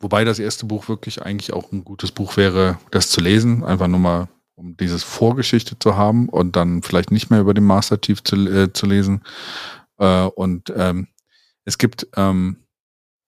Wobei 0.00 0.24
das 0.24 0.38
erste 0.38 0.66
Buch 0.66 0.88
wirklich 0.88 1.22
eigentlich 1.22 1.52
auch 1.52 1.72
ein 1.72 1.82
gutes 1.84 2.12
Buch 2.12 2.36
wäre, 2.36 2.78
das 2.90 3.08
zu 3.08 3.20
lesen. 3.20 3.64
Einfach 3.64 3.88
nur 3.88 3.98
mal, 3.98 4.28
um 4.54 4.76
dieses 4.76 5.02
Vorgeschichte 5.02 5.78
zu 5.78 5.96
haben 5.96 6.28
und 6.28 6.54
dann 6.56 6.82
vielleicht 6.82 7.10
nicht 7.10 7.30
mehr 7.30 7.40
über 7.40 7.54
den 7.54 7.64
Master 7.64 8.00
Chief 8.00 8.22
zu, 8.22 8.36
äh, 8.36 8.72
zu 8.72 8.86
lesen. 8.86 9.22
Äh, 9.98 10.24
und 10.24 10.72
ähm, 10.76 11.08
es 11.64 11.78
gibt, 11.78 12.06
ähm, 12.16 12.56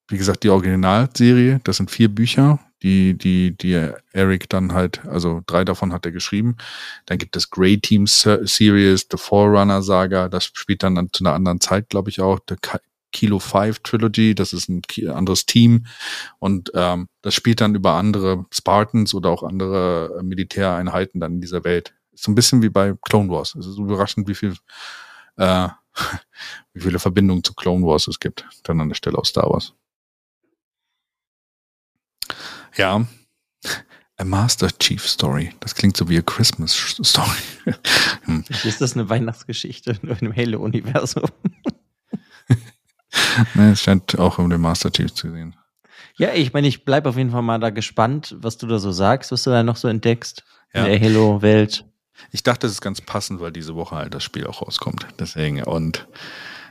wie 0.08 0.18
gesagt, 0.18 0.42
die 0.42 0.50
Originalserie. 0.50 1.60
Das 1.64 1.78
sind 1.78 1.90
vier 1.90 2.08
Bücher, 2.08 2.60
die, 2.82 3.16
die, 3.16 3.56
die 3.56 3.90
Eric 4.12 4.48
dann 4.48 4.72
halt, 4.72 5.04
also 5.06 5.42
drei 5.46 5.64
davon 5.64 5.92
hat 5.92 6.06
er 6.06 6.12
geschrieben. 6.12 6.56
Dann 7.06 7.18
gibt 7.18 7.34
es 7.36 7.50
Grey 7.50 7.78
Team 7.80 8.06
Se- 8.06 8.46
Series, 8.46 9.06
The 9.10 9.18
Forerunner 9.18 9.82
Saga. 9.82 10.28
Das 10.28 10.44
spielt 10.44 10.82
dann 10.82 10.96
an- 10.98 11.08
zu 11.12 11.24
einer 11.24 11.34
anderen 11.34 11.60
Zeit, 11.60 11.88
glaube 11.88 12.10
ich 12.10 12.20
auch. 12.20 12.38
The 12.48 12.56
Kilo 13.12 13.38
5 13.38 13.80
Trilogy, 13.80 14.34
das 14.34 14.52
ist 14.52 14.68
ein 14.68 14.82
anderes 15.10 15.46
Team. 15.46 15.86
Und 16.38 16.70
ähm, 16.74 17.08
das 17.22 17.34
spielt 17.34 17.60
dann 17.60 17.74
über 17.74 17.94
andere 17.94 18.46
Spartans 18.52 19.14
oder 19.14 19.30
auch 19.30 19.42
andere 19.42 20.18
äh, 20.18 20.22
Militäreinheiten 20.22 21.20
dann 21.20 21.34
in 21.34 21.40
dieser 21.40 21.64
Welt. 21.64 21.94
Ist 22.12 22.24
so 22.24 22.32
ein 22.32 22.34
bisschen 22.34 22.62
wie 22.62 22.68
bei 22.68 22.94
Clone 23.02 23.30
Wars. 23.30 23.54
Es 23.54 23.66
ist 23.66 23.78
überraschend, 23.78 24.28
wie 24.28 24.34
viel 24.34 24.54
äh, 25.36 25.68
wie 26.72 26.80
viele 26.80 26.98
Verbindungen 26.98 27.44
zu 27.44 27.54
Clone 27.54 27.84
Wars 27.84 28.08
es 28.08 28.20
gibt, 28.20 28.46
dann 28.64 28.80
an 28.80 28.88
der 28.88 28.96
Stelle 28.96 29.18
aus 29.18 29.28
Star 29.28 29.50
Wars. 29.50 29.74
Ja. 32.76 33.06
A 34.16 34.24
Master 34.24 34.68
Chief 34.78 35.06
Story. 35.06 35.54
Das 35.60 35.74
klingt 35.74 35.96
so 35.96 36.08
wie 36.08 36.18
a 36.18 36.22
Christmas 36.22 36.74
Story. 36.74 37.38
hm. 38.24 38.44
Ist 38.64 38.80
das 38.80 38.94
eine 38.94 39.08
Weihnachtsgeschichte 39.08 39.96
nur 40.02 40.20
im 40.20 40.34
Halo-Universum? 40.34 41.24
ne, 43.54 43.72
es 43.72 43.80
scheint 43.82 44.18
auch 44.18 44.38
um 44.38 44.50
den 44.50 44.60
Master 44.60 44.90
Chief 44.90 45.12
zu 45.12 45.30
sehen. 45.30 45.54
Ja, 46.16 46.32
ich 46.34 46.52
meine, 46.52 46.66
ich 46.66 46.84
bleib 46.84 47.06
auf 47.06 47.16
jeden 47.16 47.30
Fall 47.30 47.42
mal 47.42 47.58
da 47.60 47.70
gespannt, 47.70 48.34
was 48.40 48.58
du 48.58 48.66
da 48.66 48.78
so 48.78 48.90
sagst, 48.90 49.30
was 49.30 49.44
du 49.44 49.50
da 49.50 49.62
noch 49.62 49.76
so 49.76 49.86
entdeckst 49.88 50.44
Ja. 50.74 50.84
in 50.84 50.90
der 50.90 51.00
Halo-Welt. 51.00 51.84
Ich 52.32 52.42
dachte, 52.42 52.66
das 52.66 52.72
ist 52.72 52.80
ganz 52.80 53.00
passend, 53.00 53.40
weil 53.40 53.52
diese 53.52 53.76
Woche 53.76 53.94
halt 53.94 54.14
das 54.14 54.24
Spiel 54.24 54.46
auch 54.46 54.60
rauskommt. 54.62 55.06
Deswegen. 55.20 55.62
Und 55.62 56.08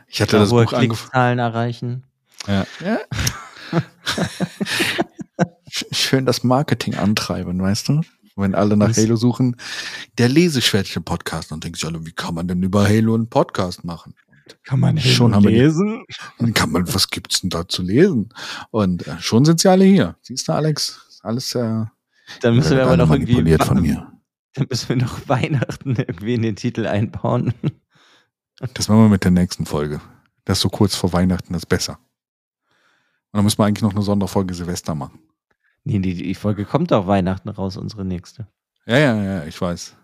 ich 0.08 0.22
hatte 0.22 0.34
Da 0.34 0.40
das 0.40 0.50
Buch 0.50 0.74
angefangen. 0.74 1.40
Erreichen. 1.40 2.04
Ja. 2.48 2.66
ja. 2.84 3.00
Sch- 5.70 5.86
Schön 5.96 6.26
das 6.26 6.44
Marketing 6.44 6.96
antreiben, 6.96 7.62
weißt 7.62 7.90
du? 7.90 8.02
Wenn 8.36 8.54
alle 8.56 8.78
nach 8.78 8.90
Das- 8.90 8.98
Halo 8.98 9.16
suchen, 9.16 9.56
der 10.18 10.30
Leseschwäche-Podcast, 10.30 11.52
dann 11.52 11.60
denken 11.62 11.78
sich 11.78 11.86
alle, 11.88 12.06
wie 12.06 12.12
kann 12.12 12.36
man 12.36 12.48
denn 12.48 12.62
über 12.62 12.88
Halo 12.88 13.16
einen 13.16 13.30
Podcast 13.30 13.84
machen? 13.84 14.14
Kann 14.64 14.80
man 14.80 14.98
Schon 15.00 15.34
haben 15.36 15.44
wir 15.44 15.52
die- 15.52 15.58
lesen? 15.58 16.06
Dann 16.40 16.54
kann 16.54 16.72
man, 16.72 16.94
was 16.94 17.10
gibt's 17.10 17.42
denn 17.42 17.50
da 17.50 17.68
zu 17.68 17.82
lesen? 17.82 18.30
Und 18.72 19.08
äh, 19.08 19.20
schon 19.20 19.46
sind 19.46 19.60
sie 19.60 19.70
alle 19.70 19.86
hier. 19.86 20.16
Siehst 20.22 20.48
du, 20.48 20.54
Alex? 20.54 21.20
Alles 21.24 21.54
äh, 21.56 21.86
Dann 22.42 22.56
müssen 22.56 22.72
wir 22.72 22.80
äh, 22.80 22.84
aber 22.84 22.98
noch 22.98 23.12
irgendwie 23.12 23.34
manipuliert 23.34 23.64
von 23.64 23.82
mir. 23.82 24.12
Dann 24.54 24.68
müssen 24.70 24.90
wir 24.90 24.96
noch 24.98 25.28
Weihnachten 25.30 25.96
irgendwie 25.96 26.34
in 26.34 26.42
den 26.42 26.56
Titel 26.56 26.86
einbauen. 26.88 27.54
Das 28.74 28.88
machen 28.90 29.02
wir 29.04 29.10
mit 29.10 29.24
der 29.24 29.30
nächsten 29.30 29.68
Folge. 29.68 30.02
Das 30.44 30.58
ist 30.58 30.62
so 30.64 30.70
kurz 30.70 30.96
vor 30.96 31.14
Weihnachten, 31.14 31.54
das 31.54 31.62
ist 31.62 31.68
besser. 31.68 32.00
Und 33.32 33.38
dann 33.38 33.44
müssen 33.44 33.60
wir 33.60 33.66
eigentlich 33.66 33.84
noch 33.84 33.92
eine 33.94 34.02
Sonderfolge 34.02 34.56
Silvester 34.56 34.96
machen. 34.96 35.20
Nee, 35.84 36.00
die, 36.00 36.16
die 36.16 36.34
Folge 36.34 36.66
kommt 36.66 36.92
auch 36.92 37.06
Weihnachten 37.06 37.50
raus, 37.50 37.78
unsere 37.78 38.04
nächste. 38.04 38.48
Ja, 38.88 38.98
ja, 38.98 39.24
ja, 39.24 39.44
ich 39.44 39.62
weiß. 39.62 39.96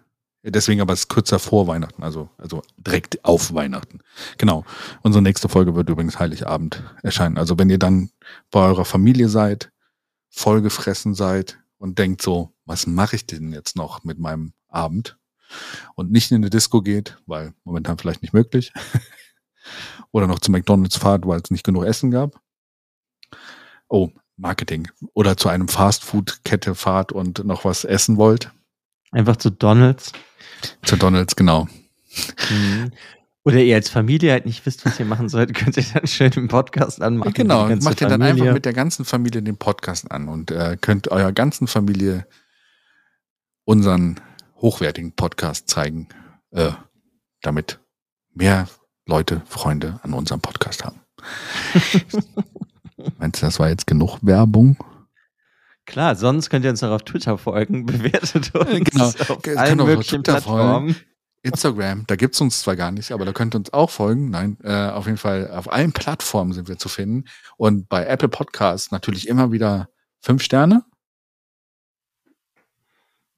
Deswegen 0.46 0.82
aber 0.82 0.92
es 0.92 1.08
kürzer 1.08 1.40
vor 1.40 1.68
Weihnachten, 1.68 2.04
also, 2.04 2.30
also 2.38 2.64
direkt 2.76 3.24
auf 3.24 3.54
Weihnachten. 3.54 4.00
Genau. 4.38 4.66
Unsere 5.02 5.22
nächste 5.22 5.48
Folge 5.48 5.74
wird 5.74 5.90
übrigens 5.90 6.20
Heiligabend 6.20 6.84
erscheinen. 7.02 7.38
Also 7.38 7.58
wenn 7.58 7.70
ihr 7.70 7.80
dann 7.80 8.10
bei 8.52 8.60
eurer 8.60 8.84
Familie 8.84 9.30
seid, 9.30 9.72
vollgefressen 10.30 11.16
seid 11.16 11.60
und 11.78 11.98
denkt 11.98 12.22
so, 12.22 12.54
was 12.66 12.88
mache 12.88 13.16
ich 13.16 13.26
denn 13.26 13.54
jetzt 13.54 13.78
noch 13.78 14.04
mit 14.04 14.20
meinem 14.20 14.54
Abend? 14.68 15.18
Und 15.96 16.12
nicht 16.12 16.32
in 16.32 16.38
eine 16.38 16.50
Disco 16.50 16.82
geht, 16.82 17.18
weil 17.26 17.54
momentan 17.64 17.98
vielleicht 17.98 18.22
nicht 18.22 18.34
möglich. 18.34 18.74
Oder 20.12 20.28
noch 20.28 20.40
zu 20.40 20.52
McDonalds 20.52 20.98
fahrt, 20.98 21.26
weil 21.26 21.40
es 21.40 21.52
nicht 21.52 21.64
genug 21.64 21.86
Essen 21.86 22.12
gab. 22.12 22.42
Oh, 23.88 24.10
Marketing. 24.36 24.90
Oder 25.14 25.38
zu 25.38 25.48
einem 25.48 25.68
Fastfood-Kette 25.68 26.76
fahrt 26.76 27.12
und 27.12 27.46
noch 27.46 27.64
was 27.64 27.86
essen 27.86 28.18
wollt. 28.18 28.52
Einfach 29.12 29.38
zu 29.38 29.52
Donalds. 29.52 30.12
Zu 30.84 30.96
Donalds, 30.96 31.36
genau. 31.36 31.68
Mhm. 32.50 32.92
Oder 33.46 33.58
ihr 33.58 33.76
als 33.76 33.90
Familie 33.90 34.32
halt 34.32 34.46
nicht 34.46 34.66
wisst, 34.66 34.86
was 34.86 35.00
ihr 35.00 35.06
machen 35.06 35.28
sollt, 35.28 35.54
könnt 35.56 35.76
ihr 35.76 35.84
dann 35.94 36.08
schön 36.08 36.32
den 36.32 36.48
Podcast 36.48 37.02
anmachen. 37.02 37.34
genau, 37.34 37.68
macht 37.68 38.02
ihr 38.02 38.08
dann 38.08 38.22
Familie. 38.22 38.44
einfach 38.44 38.54
mit 38.54 38.66
der 38.66 38.74
ganzen 38.74 39.06
Familie 39.06 39.42
den 39.42 39.58
Podcast 39.58 40.10
an 40.12 40.30
und 40.30 40.52
äh, 40.52 40.78
könnt 40.80 41.10
eurer 41.10 41.34
ganzen 41.34 41.68
Familie 41.68 42.26
unseren 43.66 44.20
hochwertigen 44.58 45.12
Podcast 45.12 45.70
zeigen, 45.70 46.08
äh, 46.52 46.72
damit 47.42 47.80
mehr 48.34 48.68
Leute, 49.06 49.42
Freunde 49.46 50.00
an 50.04 50.14
unserem 50.14 50.40
Podcast 50.40 50.86
haben. 50.86 51.02
Meinst 53.18 53.42
du, 53.42 53.46
das 53.46 53.60
war 53.60 53.70
jetzt 53.70 53.88
genug 53.88 54.20
Werbung? 54.22 54.78
Klar, 55.94 56.16
sonst 56.16 56.50
könnt 56.50 56.66
ihr 56.66 56.72
uns 56.72 56.82
auch 56.82 56.90
auf 56.90 57.04
Twitter 57.04 57.38
folgen, 57.38 57.86
bewertet 57.86 58.56
uns 58.56 58.90
Genau. 58.90 59.06
auf 59.06 59.42
Könnt 59.44 59.58
allen 59.60 59.80
auch 59.80 59.84
auf 59.84 59.90
möglichen 59.90 60.24
Twitter 60.24 60.32
Plattformen. 60.42 60.96
Instagram, 61.44 62.06
da 62.08 62.16
gibt's 62.16 62.42
uns 62.42 62.62
zwar 62.62 62.76
gar 62.76 62.90
nicht, 62.90 63.12
aber 63.12 63.26
da 63.26 63.32
könnt 63.32 63.54
ihr 63.54 63.60
uns 63.60 63.72
auch 63.74 63.92
folgen. 63.92 64.32
Nein, 64.32 64.58
äh, 64.64 64.88
auf 64.88 65.06
jeden 65.06 65.20
Fall 65.20 65.52
auf 65.52 65.72
allen 65.72 65.92
Plattformen 65.92 66.52
sind 66.54 66.68
wir 66.68 66.80
zu 66.80 66.90
finden. 66.90 67.26
Und 67.58 67.90
bei 67.90 68.08
Apple 68.08 68.28
Podcasts 68.30 68.90
natürlich 68.90 69.28
immer 69.28 69.52
wieder 69.52 69.88
fünf 70.20 70.42
Sterne. 70.42 70.84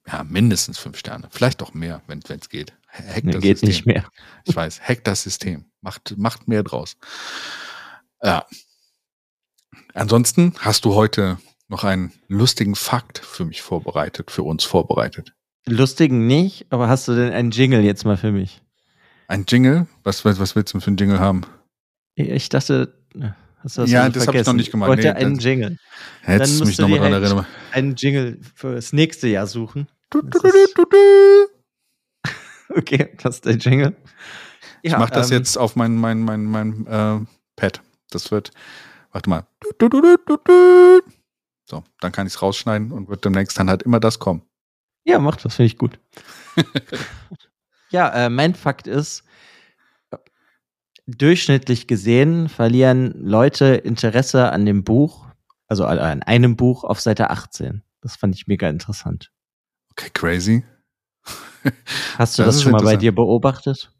Ja, 0.07 0.23
mindestens 0.23 0.77
fünf 0.77 0.97
Sterne. 0.97 1.27
Vielleicht 1.29 1.61
auch 1.61 1.73
mehr, 1.73 2.03
wenn 2.07 2.19
es 2.19 2.47
geht. 2.47 2.73
Hack 2.87 3.25
Nee, 3.25 3.31
das 3.33 3.41
geht 3.41 3.57
System. 3.57 3.67
nicht 3.69 3.85
mehr. 3.85 4.05
Ich 4.45 4.55
weiß, 4.55 4.79
hack 4.79 5.03
das 5.03 5.23
System. 5.23 5.65
Macht, 5.81 6.17
macht 6.17 6.47
mehr 6.47 6.63
draus. 6.63 6.95
Ja. 8.23 8.45
Ansonsten 9.93 10.53
hast 10.59 10.85
du 10.85 10.93
heute 10.93 11.37
noch 11.67 11.83
einen 11.83 12.11
lustigen 12.27 12.75
Fakt 12.75 13.19
für 13.19 13.45
mich 13.45 13.61
vorbereitet, 13.61 14.31
für 14.31 14.43
uns 14.43 14.63
vorbereitet. 14.63 15.33
Lustigen 15.67 16.27
nicht, 16.27 16.67
aber 16.69 16.87
hast 16.89 17.07
du 17.07 17.15
denn 17.15 17.33
einen 17.33 17.51
Jingle 17.51 17.83
jetzt 17.83 18.05
mal 18.05 18.17
für 18.17 18.31
mich? 18.31 18.61
Ein 19.27 19.45
Jingle? 19.47 19.87
Was, 20.03 20.23
was, 20.23 20.39
was 20.39 20.55
willst 20.55 20.73
du 20.73 20.79
für 20.79 20.87
einen 20.87 20.97
Jingle 20.97 21.19
haben? 21.19 21.41
Ich 22.15 22.49
dachte, 22.49 22.93
Hast 23.65 23.77
du 23.77 23.81
das 23.81 23.89
Ja, 23.89 24.07
das 24.09 24.27
hab 24.27 24.35
ich 24.35 24.45
noch 24.45 24.53
nicht 24.53 24.69
gemacht. 24.69 24.89
Ich 24.89 25.03
wollte 25.05 25.17
Nee, 25.17 25.25
einen 25.25 25.39
Jingle. 25.39 25.77
Hättest 26.21 26.61
du 26.61 26.65
mich 26.65 26.77
nochmal 26.77 26.99
dran 26.99 27.13
halt 27.13 27.23
erinnern. 27.23 27.45
Einen 27.71 27.95
Jingle 27.95 28.39
fürs 28.53 28.93
nächste 28.93 29.27
Jahr 29.27 29.47
suchen. 29.47 29.87
Du, 30.11 30.21
du, 30.21 30.39
du. 30.39 30.85
Okay, 32.77 33.09
das 33.21 33.35
ist 33.35 33.45
der 33.45 33.55
Jingle. 33.55 33.95
Ich 34.83 34.91
mach 34.91 35.09
das 35.09 35.31
ähm, 35.31 35.37
jetzt 35.37 35.57
auf 35.57 35.75
mein, 35.75 35.95
mein, 35.95 36.21
mein, 36.21 36.45
mein 36.45 36.85
äh, 36.87 37.19
Pad. 37.55 37.81
Das 38.11 38.31
wird, 38.31 38.51
warte 39.11 39.29
mal. 39.29 39.47
So, 41.65 41.83
dann 41.99 42.11
kann 42.11 42.27
ich 42.27 42.33
es 42.33 42.41
rausschneiden 42.41 42.91
und 42.91 43.09
wird 43.09 43.25
demnächst 43.25 43.57
dann 43.59 43.69
halt 43.69 43.83
immer 43.83 43.99
das 43.99 44.19
kommen. 44.19 44.43
Ja, 45.03 45.19
mach 45.19 45.35
das, 45.35 45.55
finde 45.55 45.67
ich 45.67 45.77
gut. 45.77 45.99
ja, 47.89 48.25
äh, 48.25 48.29
mein 48.29 48.55
Fakt 48.55 48.87
ist, 48.87 49.23
durchschnittlich 51.07 51.87
gesehen 51.87 52.49
verlieren 52.49 53.13
Leute 53.15 53.65
Interesse 53.75 54.51
an 54.51 54.65
dem 54.65 54.83
Buch, 54.83 55.25
also 55.67 55.85
an- 55.85 56.23
einem 56.23 56.55
Buch 56.55 56.83
auf 56.83 56.99
Seite 56.99 57.29
18. 57.29 57.83
Das 58.01 58.15
fand 58.15 58.35
ich 58.35 58.47
mega 58.47 58.69
interessant. 58.69 59.31
Okay, 59.91 60.09
crazy. 60.13 60.63
Hast 62.17 62.37
du 62.37 62.43
Das 62.43 62.55
das, 62.55 62.63
schon 62.63 62.71
mal 62.73 62.81
bei 62.83 62.95
dir 62.97 63.13
beobachtet? 63.13 63.91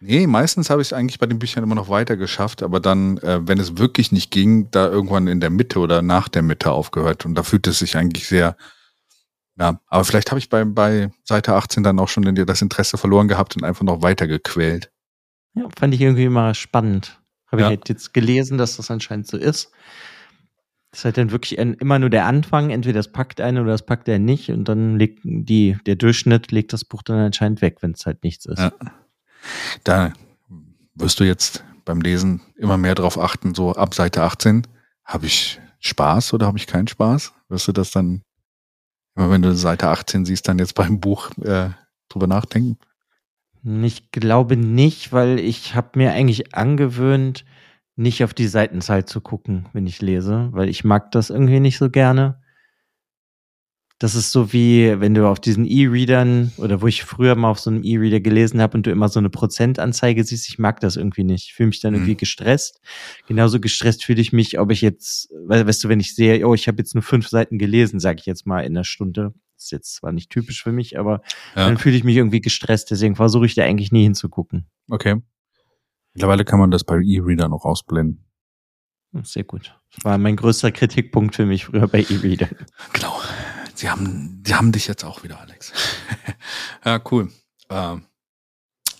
Nee, 0.00 0.26
meistens 0.28 0.70
habe 0.70 0.80
ich 0.80 0.88
es 0.88 0.92
eigentlich 0.92 1.18
bei 1.18 1.26
den 1.26 1.38
Büchern 1.40 1.64
immer 1.64 1.74
noch 1.74 1.88
weiter 1.88 2.16
geschafft, 2.16 2.62
aber 2.62 2.78
dann, 2.78 3.18
äh, 3.18 3.40
wenn 3.48 3.58
es 3.58 3.78
wirklich 3.78 4.12
nicht 4.12 4.30
ging, 4.30 4.70
da 4.70 4.86
irgendwann 4.88 5.26
in 5.26 5.40
der 5.40 5.50
Mitte 5.50 5.80
oder 5.80 6.02
nach 6.02 6.28
der 6.28 6.42
Mitte 6.42 6.70
aufgehört. 6.70 7.26
Und 7.26 7.34
da 7.34 7.42
fühlt 7.42 7.66
es 7.66 7.80
sich 7.80 7.96
eigentlich 7.96 8.28
sehr, 8.28 8.56
ja, 9.58 9.80
aber 9.88 10.04
vielleicht 10.04 10.30
habe 10.30 10.38
ich 10.38 10.48
bei, 10.48 10.64
bei 10.64 11.10
Seite 11.24 11.54
18 11.54 11.82
dann 11.82 11.98
auch 11.98 12.08
schon 12.08 12.22
in- 12.24 12.46
das 12.46 12.62
Interesse 12.62 12.96
verloren 12.96 13.26
gehabt 13.26 13.56
und 13.56 13.64
einfach 13.64 13.82
noch 13.82 14.00
weiter 14.02 14.28
gequält. 14.28 14.92
Ja, 15.54 15.66
fand 15.76 15.92
ich 15.94 16.00
irgendwie 16.00 16.28
mal 16.28 16.54
spannend. 16.54 17.20
Habe 17.50 17.62
Ja. 17.62 17.68
ich 17.68 17.78
halt 17.78 17.88
jetzt 17.88 18.14
gelesen, 18.14 18.56
dass 18.56 18.76
das 18.76 18.90
anscheinend 18.92 19.26
so 19.26 19.36
ist. 19.36 19.72
Das 20.92 21.00
ist 21.00 21.04
halt 21.06 21.18
dann 21.18 21.32
wirklich 21.32 21.58
ein, 21.58 21.74
immer 21.74 21.98
nur 21.98 22.08
der 22.10 22.26
Anfang, 22.26 22.70
entweder 22.70 23.00
das 23.00 23.10
packt 23.10 23.40
einen 23.40 23.58
oder 23.58 23.72
das 23.72 23.84
packt 23.84 24.06
er 24.08 24.20
nicht 24.20 24.50
und 24.50 24.66
dann 24.68 24.96
legt 24.96 25.20
die, 25.24 25.76
der 25.86 25.96
Durchschnitt 25.96 26.52
legt 26.52 26.72
das 26.72 26.84
Buch 26.84 27.02
dann 27.02 27.18
anscheinend 27.18 27.62
weg, 27.62 27.78
wenn 27.80 27.90
es 27.92 28.06
halt 28.06 28.22
nichts 28.22 28.46
ist. 28.46 28.58
Ja. 28.60 28.72
Da 29.84 30.12
wirst 30.94 31.20
du 31.20 31.24
jetzt 31.24 31.64
beim 31.84 32.00
Lesen 32.00 32.42
immer 32.56 32.76
mehr 32.76 32.94
drauf 32.94 33.18
achten, 33.18 33.54
so 33.54 33.72
ab 33.72 33.94
Seite 33.94 34.22
18, 34.22 34.66
habe 35.04 35.26
ich 35.26 35.60
Spaß 35.80 36.34
oder 36.34 36.46
habe 36.46 36.58
ich 36.58 36.66
keinen 36.66 36.88
Spaß? 36.88 37.32
Wirst 37.48 37.68
du 37.68 37.72
das 37.72 37.90
dann, 37.90 38.22
immer 39.16 39.30
wenn 39.30 39.42
du 39.42 39.54
Seite 39.54 39.88
18 39.88 40.24
siehst, 40.24 40.48
dann 40.48 40.58
jetzt 40.58 40.74
beim 40.74 41.00
Buch 41.00 41.30
äh, 41.38 41.70
drüber 42.08 42.26
nachdenken? 42.26 42.78
Ich 43.64 44.10
glaube 44.12 44.56
nicht, 44.56 45.12
weil 45.12 45.38
ich 45.38 45.74
habe 45.74 45.98
mir 45.98 46.12
eigentlich 46.12 46.54
angewöhnt, 46.54 47.44
nicht 47.96 48.22
auf 48.22 48.32
die 48.32 48.46
Seitenzahl 48.46 49.04
zu 49.04 49.20
gucken, 49.20 49.66
wenn 49.72 49.86
ich 49.86 50.00
lese, 50.00 50.48
weil 50.52 50.68
ich 50.68 50.84
mag 50.84 51.10
das 51.10 51.30
irgendwie 51.30 51.60
nicht 51.60 51.78
so 51.78 51.90
gerne. 51.90 52.40
Das 54.00 54.14
ist 54.14 54.30
so 54.30 54.52
wie, 54.52 55.00
wenn 55.00 55.14
du 55.14 55.26
auf 55.26 55.40
diesen 55.40 55.64
E-Readern 55.66 56.52
oder 56.58 56.80
wo 56.82 56.86
ich 56.86 57.02
früher 57.02 57.34
mal 57.34 57.50
auf 57.50 57.58
so 57.58 57.68
einem 57.68 57.82
E-Reader 57.82 58.20
gelesen 58.20 58.60
habe 58.60 58.76
und 58.76 58.86
du 58.86 58.92
immer 58.92 59.08
so 59.08 59.18
eine 59.18 59.28
Prozentanzeige 59.28 60.22
siehst, 60.22 60.48
ich 60.48 60.60
mag 60.60 60.78
das 60.78 60.94
irgendwie 60.96 61.24
nicht. 61.24 61.46
Ich 61.46 61.54
fühle 61.54 61.68
mich 61.68 61.80
dann 61.80 61.94
irgendwie 61.94 62.12
Mhm. 62.12 62.18
gestresst. 62.18 62.80
Genauso 63.26 63.58
gestresst 63.58 64.04
fühle 64.04 64.20
ich 64.20 64.32
mich, 64.32 64.60
ob 64.60 64.70
ich 64.70 64.82
jetzt, 64.82 65.30
we- 65.32 65.66
weißt 65.66 65.82
du, 65.82 65.88
wenn 65.88 65.98
ich 65.98 66.14
sehe, 66.14 66.46
oh, 66.46 66.54
ich 66.54 66.68
habe 66.68 66.78
jetzt 66.78 66.94
nur 66.94 67.02
fünf 67.02 67.26
Seiten 67.28 67.58
gelesen, 67.58 67.98
sage 67.98 68.20
ich 68.20 68.26
jetzt 68.26 68.46
mal 68.46 68.60
in 68.60 68.76
einer 68.76 68.84
Stunde. 68.84 69.34
Das 69.56 69.64
ist 69.64 69.70
jetzt 69.72 69.94
zwar 69.96 70.12
nicht 70.12 70.30
typisch 70.30 70.62
für 70.62 70.70
mich, 70.70 70.96
aber 70.96 71.20
Ja. 71.56 71.66
dann 71.66 71.76
fühle 71.76 71.96
ich 71.96 72.04
mich 72.04 72.14
irgendwie 72.14 72.40
gestresst. 72.40 72.92
Deswegen 72.92 73.16
versuche 73.16 73.46
ich 73.46 73.56
da 73.56 73.64
eigentlich 73.64 73.90
nie 73.90 74.04
hinzugucken. 74.04 74.68
Okay. 74.88 75.16
Mittlerweile 76.14 76.44
kann 76.44 76.60
man 76.60 76.70
das 76.70 76.84
bei 76.84 77.00
E-Reader 77.02 77.48
noch 77.48 77.64
ausblenden. 77.64 78.24
Hm, 79.12 79.24
Sehr 79.24 79.42
gut. 79.42 79.74
Das 79.92 80.04
war 80.04 80.18
mein 80.18 80.36
größter 80.36 80.70
Kritikpunkt 80.70 81.34
für 81.34 81.46
mich 81.46 81.64
früher 81.64 81.88
bei 81.88 82.02
E-Reader. 82.08 82.48
Genau. 82.92 83.20
Sie 83.78 83.88
haben, 83.88 84.42
sie 84.44 84.56
haben 84.56 84.72
dich 84.72 84.88
jetzt 84.88 85.04
auch 85.04 85.22
wieder, 85.22 85.38
Alex. 85.38 85.72
ja, 86.84 87.00
cool. 87.12 87.30
Ähm, 87.70 88.02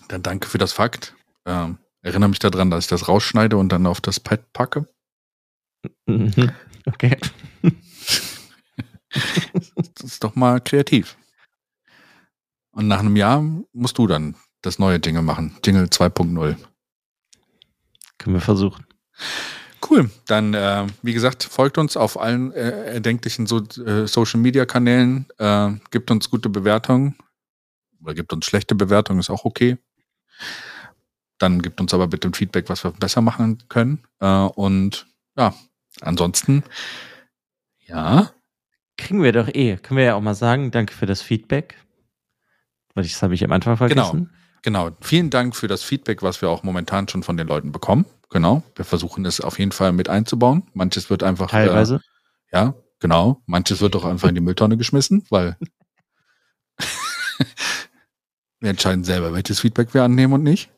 dann 0.07 0.23
danke 0.23 0.47
für 0.47 0.57
das 0.57 0.71
Fakt. 0.71 1.15
Ähm, 1.45 1.79
erinnere 2.01 2.29
mich 2.29 2.39
daran, 2.39 2.71
dass 2.71 2.85
ich 2.85 2.89
das 2.89 3.09
rausschneide 3.09 3.57
und 3.57 3.73
dann 3.73 3.85
auf 3.85 3.99
das 3.99 4.21
Pad 4.21 4.53
packe. 4.53 4.87
Mhm. 6.05 6.51
Okay. 6.85 7.17
Das 9.95 10.03
ist 10.03 10.23
doch 10.23 10.35
mal 10.35 10.61
kreativ. 10.61 11.17
Und 12.71 12.87
nach 12.87 12.99
einem 12.99 13.15
Jahr 13.15 13.41
musst 13.73 13.97
du 13.97 14.07
dann 14.07 14.35
das 14.61 14.79
neue 14.79 14.97
Jingle 14.97 15.23
machen. 15.23 15.57
Jingle 15.63 15.85
2.0. 15.85 16.55
Können 18.17 18.35
wir 18.35 18.41
versuchen. 18.41 18.85
Cool. 19.87 20.09
Dann, 20.25 20.53
äh, 20.53 20.87
wie 21.01 21.13
gesagt, 21.13 21.43
folgt 21.43 21.77
uns 21.77 21.95
auf 21.97 22.19
allen 22.19 22.51
äh, 22.51 22.93
erdenklichen 22.93 23.47
so, 23.47 23.59
äh, 23.59 24.07
Social 24.07 24.39
Media 24.39 24.65
Kanälen. 24.65 25.25
Äh, 25.37 25.71
gibt 25.91 26.11
uns 26.11 26.29
gute 26.29 26.49
Bewertungen. 26.49 27.15
Oder 28.03 28.13
gibt 28.13 28.31
uns 28.33 28.45
schlechte 28.45 28.75
Bewertungen, 28.75 29.19
ist 29.19 29.29
auch 29.29 29.45
okay. 29.45 29.77
Dann 31.37 31.61
gibt 31.61 31.79
uns 31.81 31.93
aber 31.93 32.07
bitte 32.07 32.27
ein 32.27 32.33
Feedback, 32.33 32.69
was 32.69 32.83
wir 32.83 32.91
besser 32.91 33.21
machen 33.21 33.63
können. 33.69 34.03
Äh, 34.19 34.27
und 34.27 35.07
ja, 35.37 35.53
ansonsten, 36.01 36.63
ja, 37.85 38.31
Kriegen 38.99 39.23
wir 39.23 39.31
doch 39.31 39.47
eh. 39.47 39.77
Können 39.77 39.97
wir 39.97 40.03
ja 40.03 40.15
auch 40.15 40.21
mal 40.21 40.35
sagen, 40.35 40.71
danke 40.71 40.93
für 40.93 41.05
das 41.05 41.21
Feedback. 41.21 41.77
Weil 42.93 43.05
das 43.05 43.23
habe 43.23 43.33
ich 43.33 43.45
am 43.45 43.51
Anfang 43.53 43.77
vergessen. 43.77 44.25
Genau. 44.25 44.29
Vielen 45.01 45.29
Dank 45.29 45.55
für 45.55 45.67
das 45.67 45.83
Feedback, 45.83 46.21
was 46.21 46.41
wir 46.41 46.49
auch 46.49 46.63
momentan 46.63 47.07
schon 47.07 47.23
von 47.23 47.37
den 47.37 47.47
Leuten 47.47 47.71
bekommen. 47.71 48.05
Genau. 48.29 48.63
Wir 48.75 48.85
versuchen 48.85 49.25
es 49.25 49.41
auf 49.41 49.57
jeden 49.59 49.71
Fall 49.71 49.91
mit 49.91 50.09
einzubauen. 50.09 50.63
Manches 50.73 51.09
wird 51.09 51.23
einfach. 51.23 51.49
Teilweise. 51.49 52.01
Äh, 52.51 52.57
ja, 52.57 52.75
genau. 52.99 53.41
Manches 53.45 53.81
wird 53.81 53.95
auch 53.95 54.05
einfach 54.05 54.29
in 54.29 54.35
die 54.35 54.41
Mülltonne 54.41 54.77
geschmissen, 54.77 55.25
weil 55.29 55.57
wir 58.59 58.69
entscheiden 58.69 59.03
selber, 59.03 59.33
welches 59.33 59.59
Feedback 59.59 59.93
wir 59.93 60.03
annehmen 60.03 60.33
und 60.33 60.43
nicht. 60.43 60.69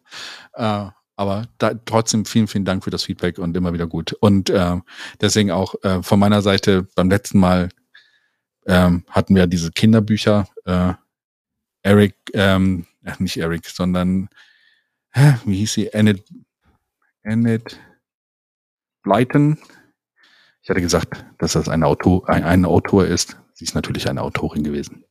Äh, 0.53 0.87
aber 1.17 1.45
da, 1.57 1.73
trotzdem 1.73 2.25
vielen, 2.25 2.47
vielen 2.47 2.65
Dank 2.65 2.83
für 2.83 2.89
das 2.89 3.03
Feedback 3.03 3.37
und 3.37 3.55
immer 3.55 3.73
wieder 3.73 3.87
gut. 3.87 4.13
Und 4.13 4.49
äh, 4.49 4.77
deswegen 5.19 5.51
auch 5.51 5.75
äh, 5.83 6.01
von 6.01 6.19
meiner 6.19 6.41
Seite 6.41 6.87
beim 6.95 7.09
letzten 7.09 7.39
Mal 7.39 7.69
ähm, 8.65 9.03
hatten 9.09 9.35
wir 9.35 9.47
diese 9.47 9.71
Kinderbücher. 9.71 10.47
Äh, 10.65 10.93
Eric, 11.83 12.15
ähm, 12.33 12.85
ach, 13.05 13.19
nicht 13.19 13.37
Eric, 13.37 13.65
sondern 13.67 14.29
wie 15.45 15.57
hieß 15.57 15.73
sie? 15.73 15.93
Annette, 15.93 16.23
Annette 17.23 17.75
Blyton. 19.03 19.57
Ich 20.61 20.69
hatte 20.69 20.81
gesagt, 20.81 21.25
dass 21.39 21.53
das 21.53 21.67
ein 21.69 21.83
Autor, 21.83 22.29
ein, 22.29 22.43
ein 22.43 22.65
Autor 22.65 23.05
ist. 23.05 23.37
Sie 23.53 23.65
ist 23.65 23.75
natürlich 23.75 24.09
eine 24.09 24.21
Autorin 24.21 24.63
gewesen. 24.63 25.03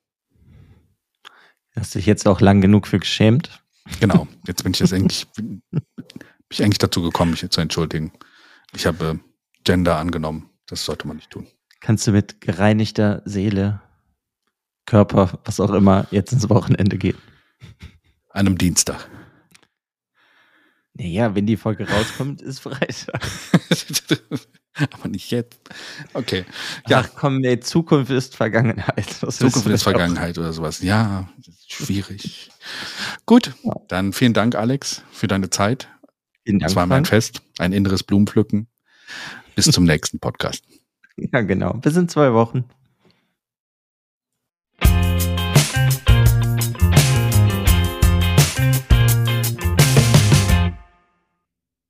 Hast 1.75 1.95
dich 1.95 2.07
jetzt 2.07 2.27
auch 2.27 2.41
lang 2.41 2.61
genug 2.61 2.87
für 2.87 2.99
geschämt. 2.99 3.63
Genau. 4.01 4.27
Jetzt 4.47 4.63
bin 4.63 4.73
ich 4.73 4.81
jetzt 4.81 4.93
eigentlich, 4.95 5.27
bin, 5.33 5.63
bin 5.71 5.83
ich 6.51 6.63
eigentlich 6.63 6.79
dazu 6.79 7.03
gekommen, 7.03 7.33
mich 7.33 7.49
zu 7.49 7.61
entschuldigen. 7.61 8.13
Ich 8.75 8.87
habe 8.87 9.05
äh, 9.05 9.19
Gender 9.65 9.97
angenommen. 9.97 10.51
Das 10.67 10.85
sollte 10.85 11.07
man 11.07 11.17
nicht 11.17 11.31
tun. 11.31 11.47
Kannst 11.81 12.07
du 12.07 12.13
mit 12.13 12.41
gereinigter 12.41 13.23
Seele, 13.25 13.81
Körper, 14.87 15.41
was 15.45 15.61
auch 15.61 15.71
immer, 15.71 16.07
jetzt 16.11 16.33
ins 16.33 16.49
Wochenende 16.49 16.99
gehen. 16.99 17.19
An 18.31 18.47
einem 18.47 18.59
Dienstag. 18.59 19.09
Naja, 20.95 21.35
wenn 21.35 21.47
die 21.47 21.57
Folge 21.57 21.89
rauskommt, 21.89 22.43
ist 22.43 22.61
Freitag. 22.61 23.21
Aber 24.93 25.09
nicht 25.09 25.31
jetzt. 25.31 25.61
Okay. 26.15 26.45
Ja. 26.89 27.01
Ach 27.01 27.11
komm, 27.15 27.43
ey, 27.45 27.61
Zukunft 27.61 28.11
ist 28.11 28.37
Vergangenheit. 28.37 29.23
Das 29.23 29.39
Zukunft 29.39 29.67
ist. 29.67 29.83
Vergangenheit 29.83 30.39
oder 30.39 30.53
sowas. 30.53 30.81
Ja, 30.81 31.29
schwierig. 31.67 32.51
Gut, 33.27 33.53
dann 33.89 34.13
vielen 34.13 34.33
Dank, 34.33 34.55
Alex, 34.55 35.03
für 35.11 35.27
deine 35.27 35.51
Zeit. 35.51 35.89
Vielen 36.45 36.61
Dank, 36.61 36.71
Es 36.71 36.77
war 36.77 36.87
mein. 36.87 37.05
Fest, 37.05 37.43
ein 37.59 37.73
inneres 37.73 38.03
Blumenpflücken. 38.03 38.69
Bis 39.55 39.67
zum 39.67 39.85
nächsten 39.85 40.21
Podcast. 40.21 40.65
Ja, 41.17 41.43
genau. 41.43 41.75
Bis 41.75 41.97
in 41.97 42.09
zwei 42.09 42.33
Wochen. 42.33 42.65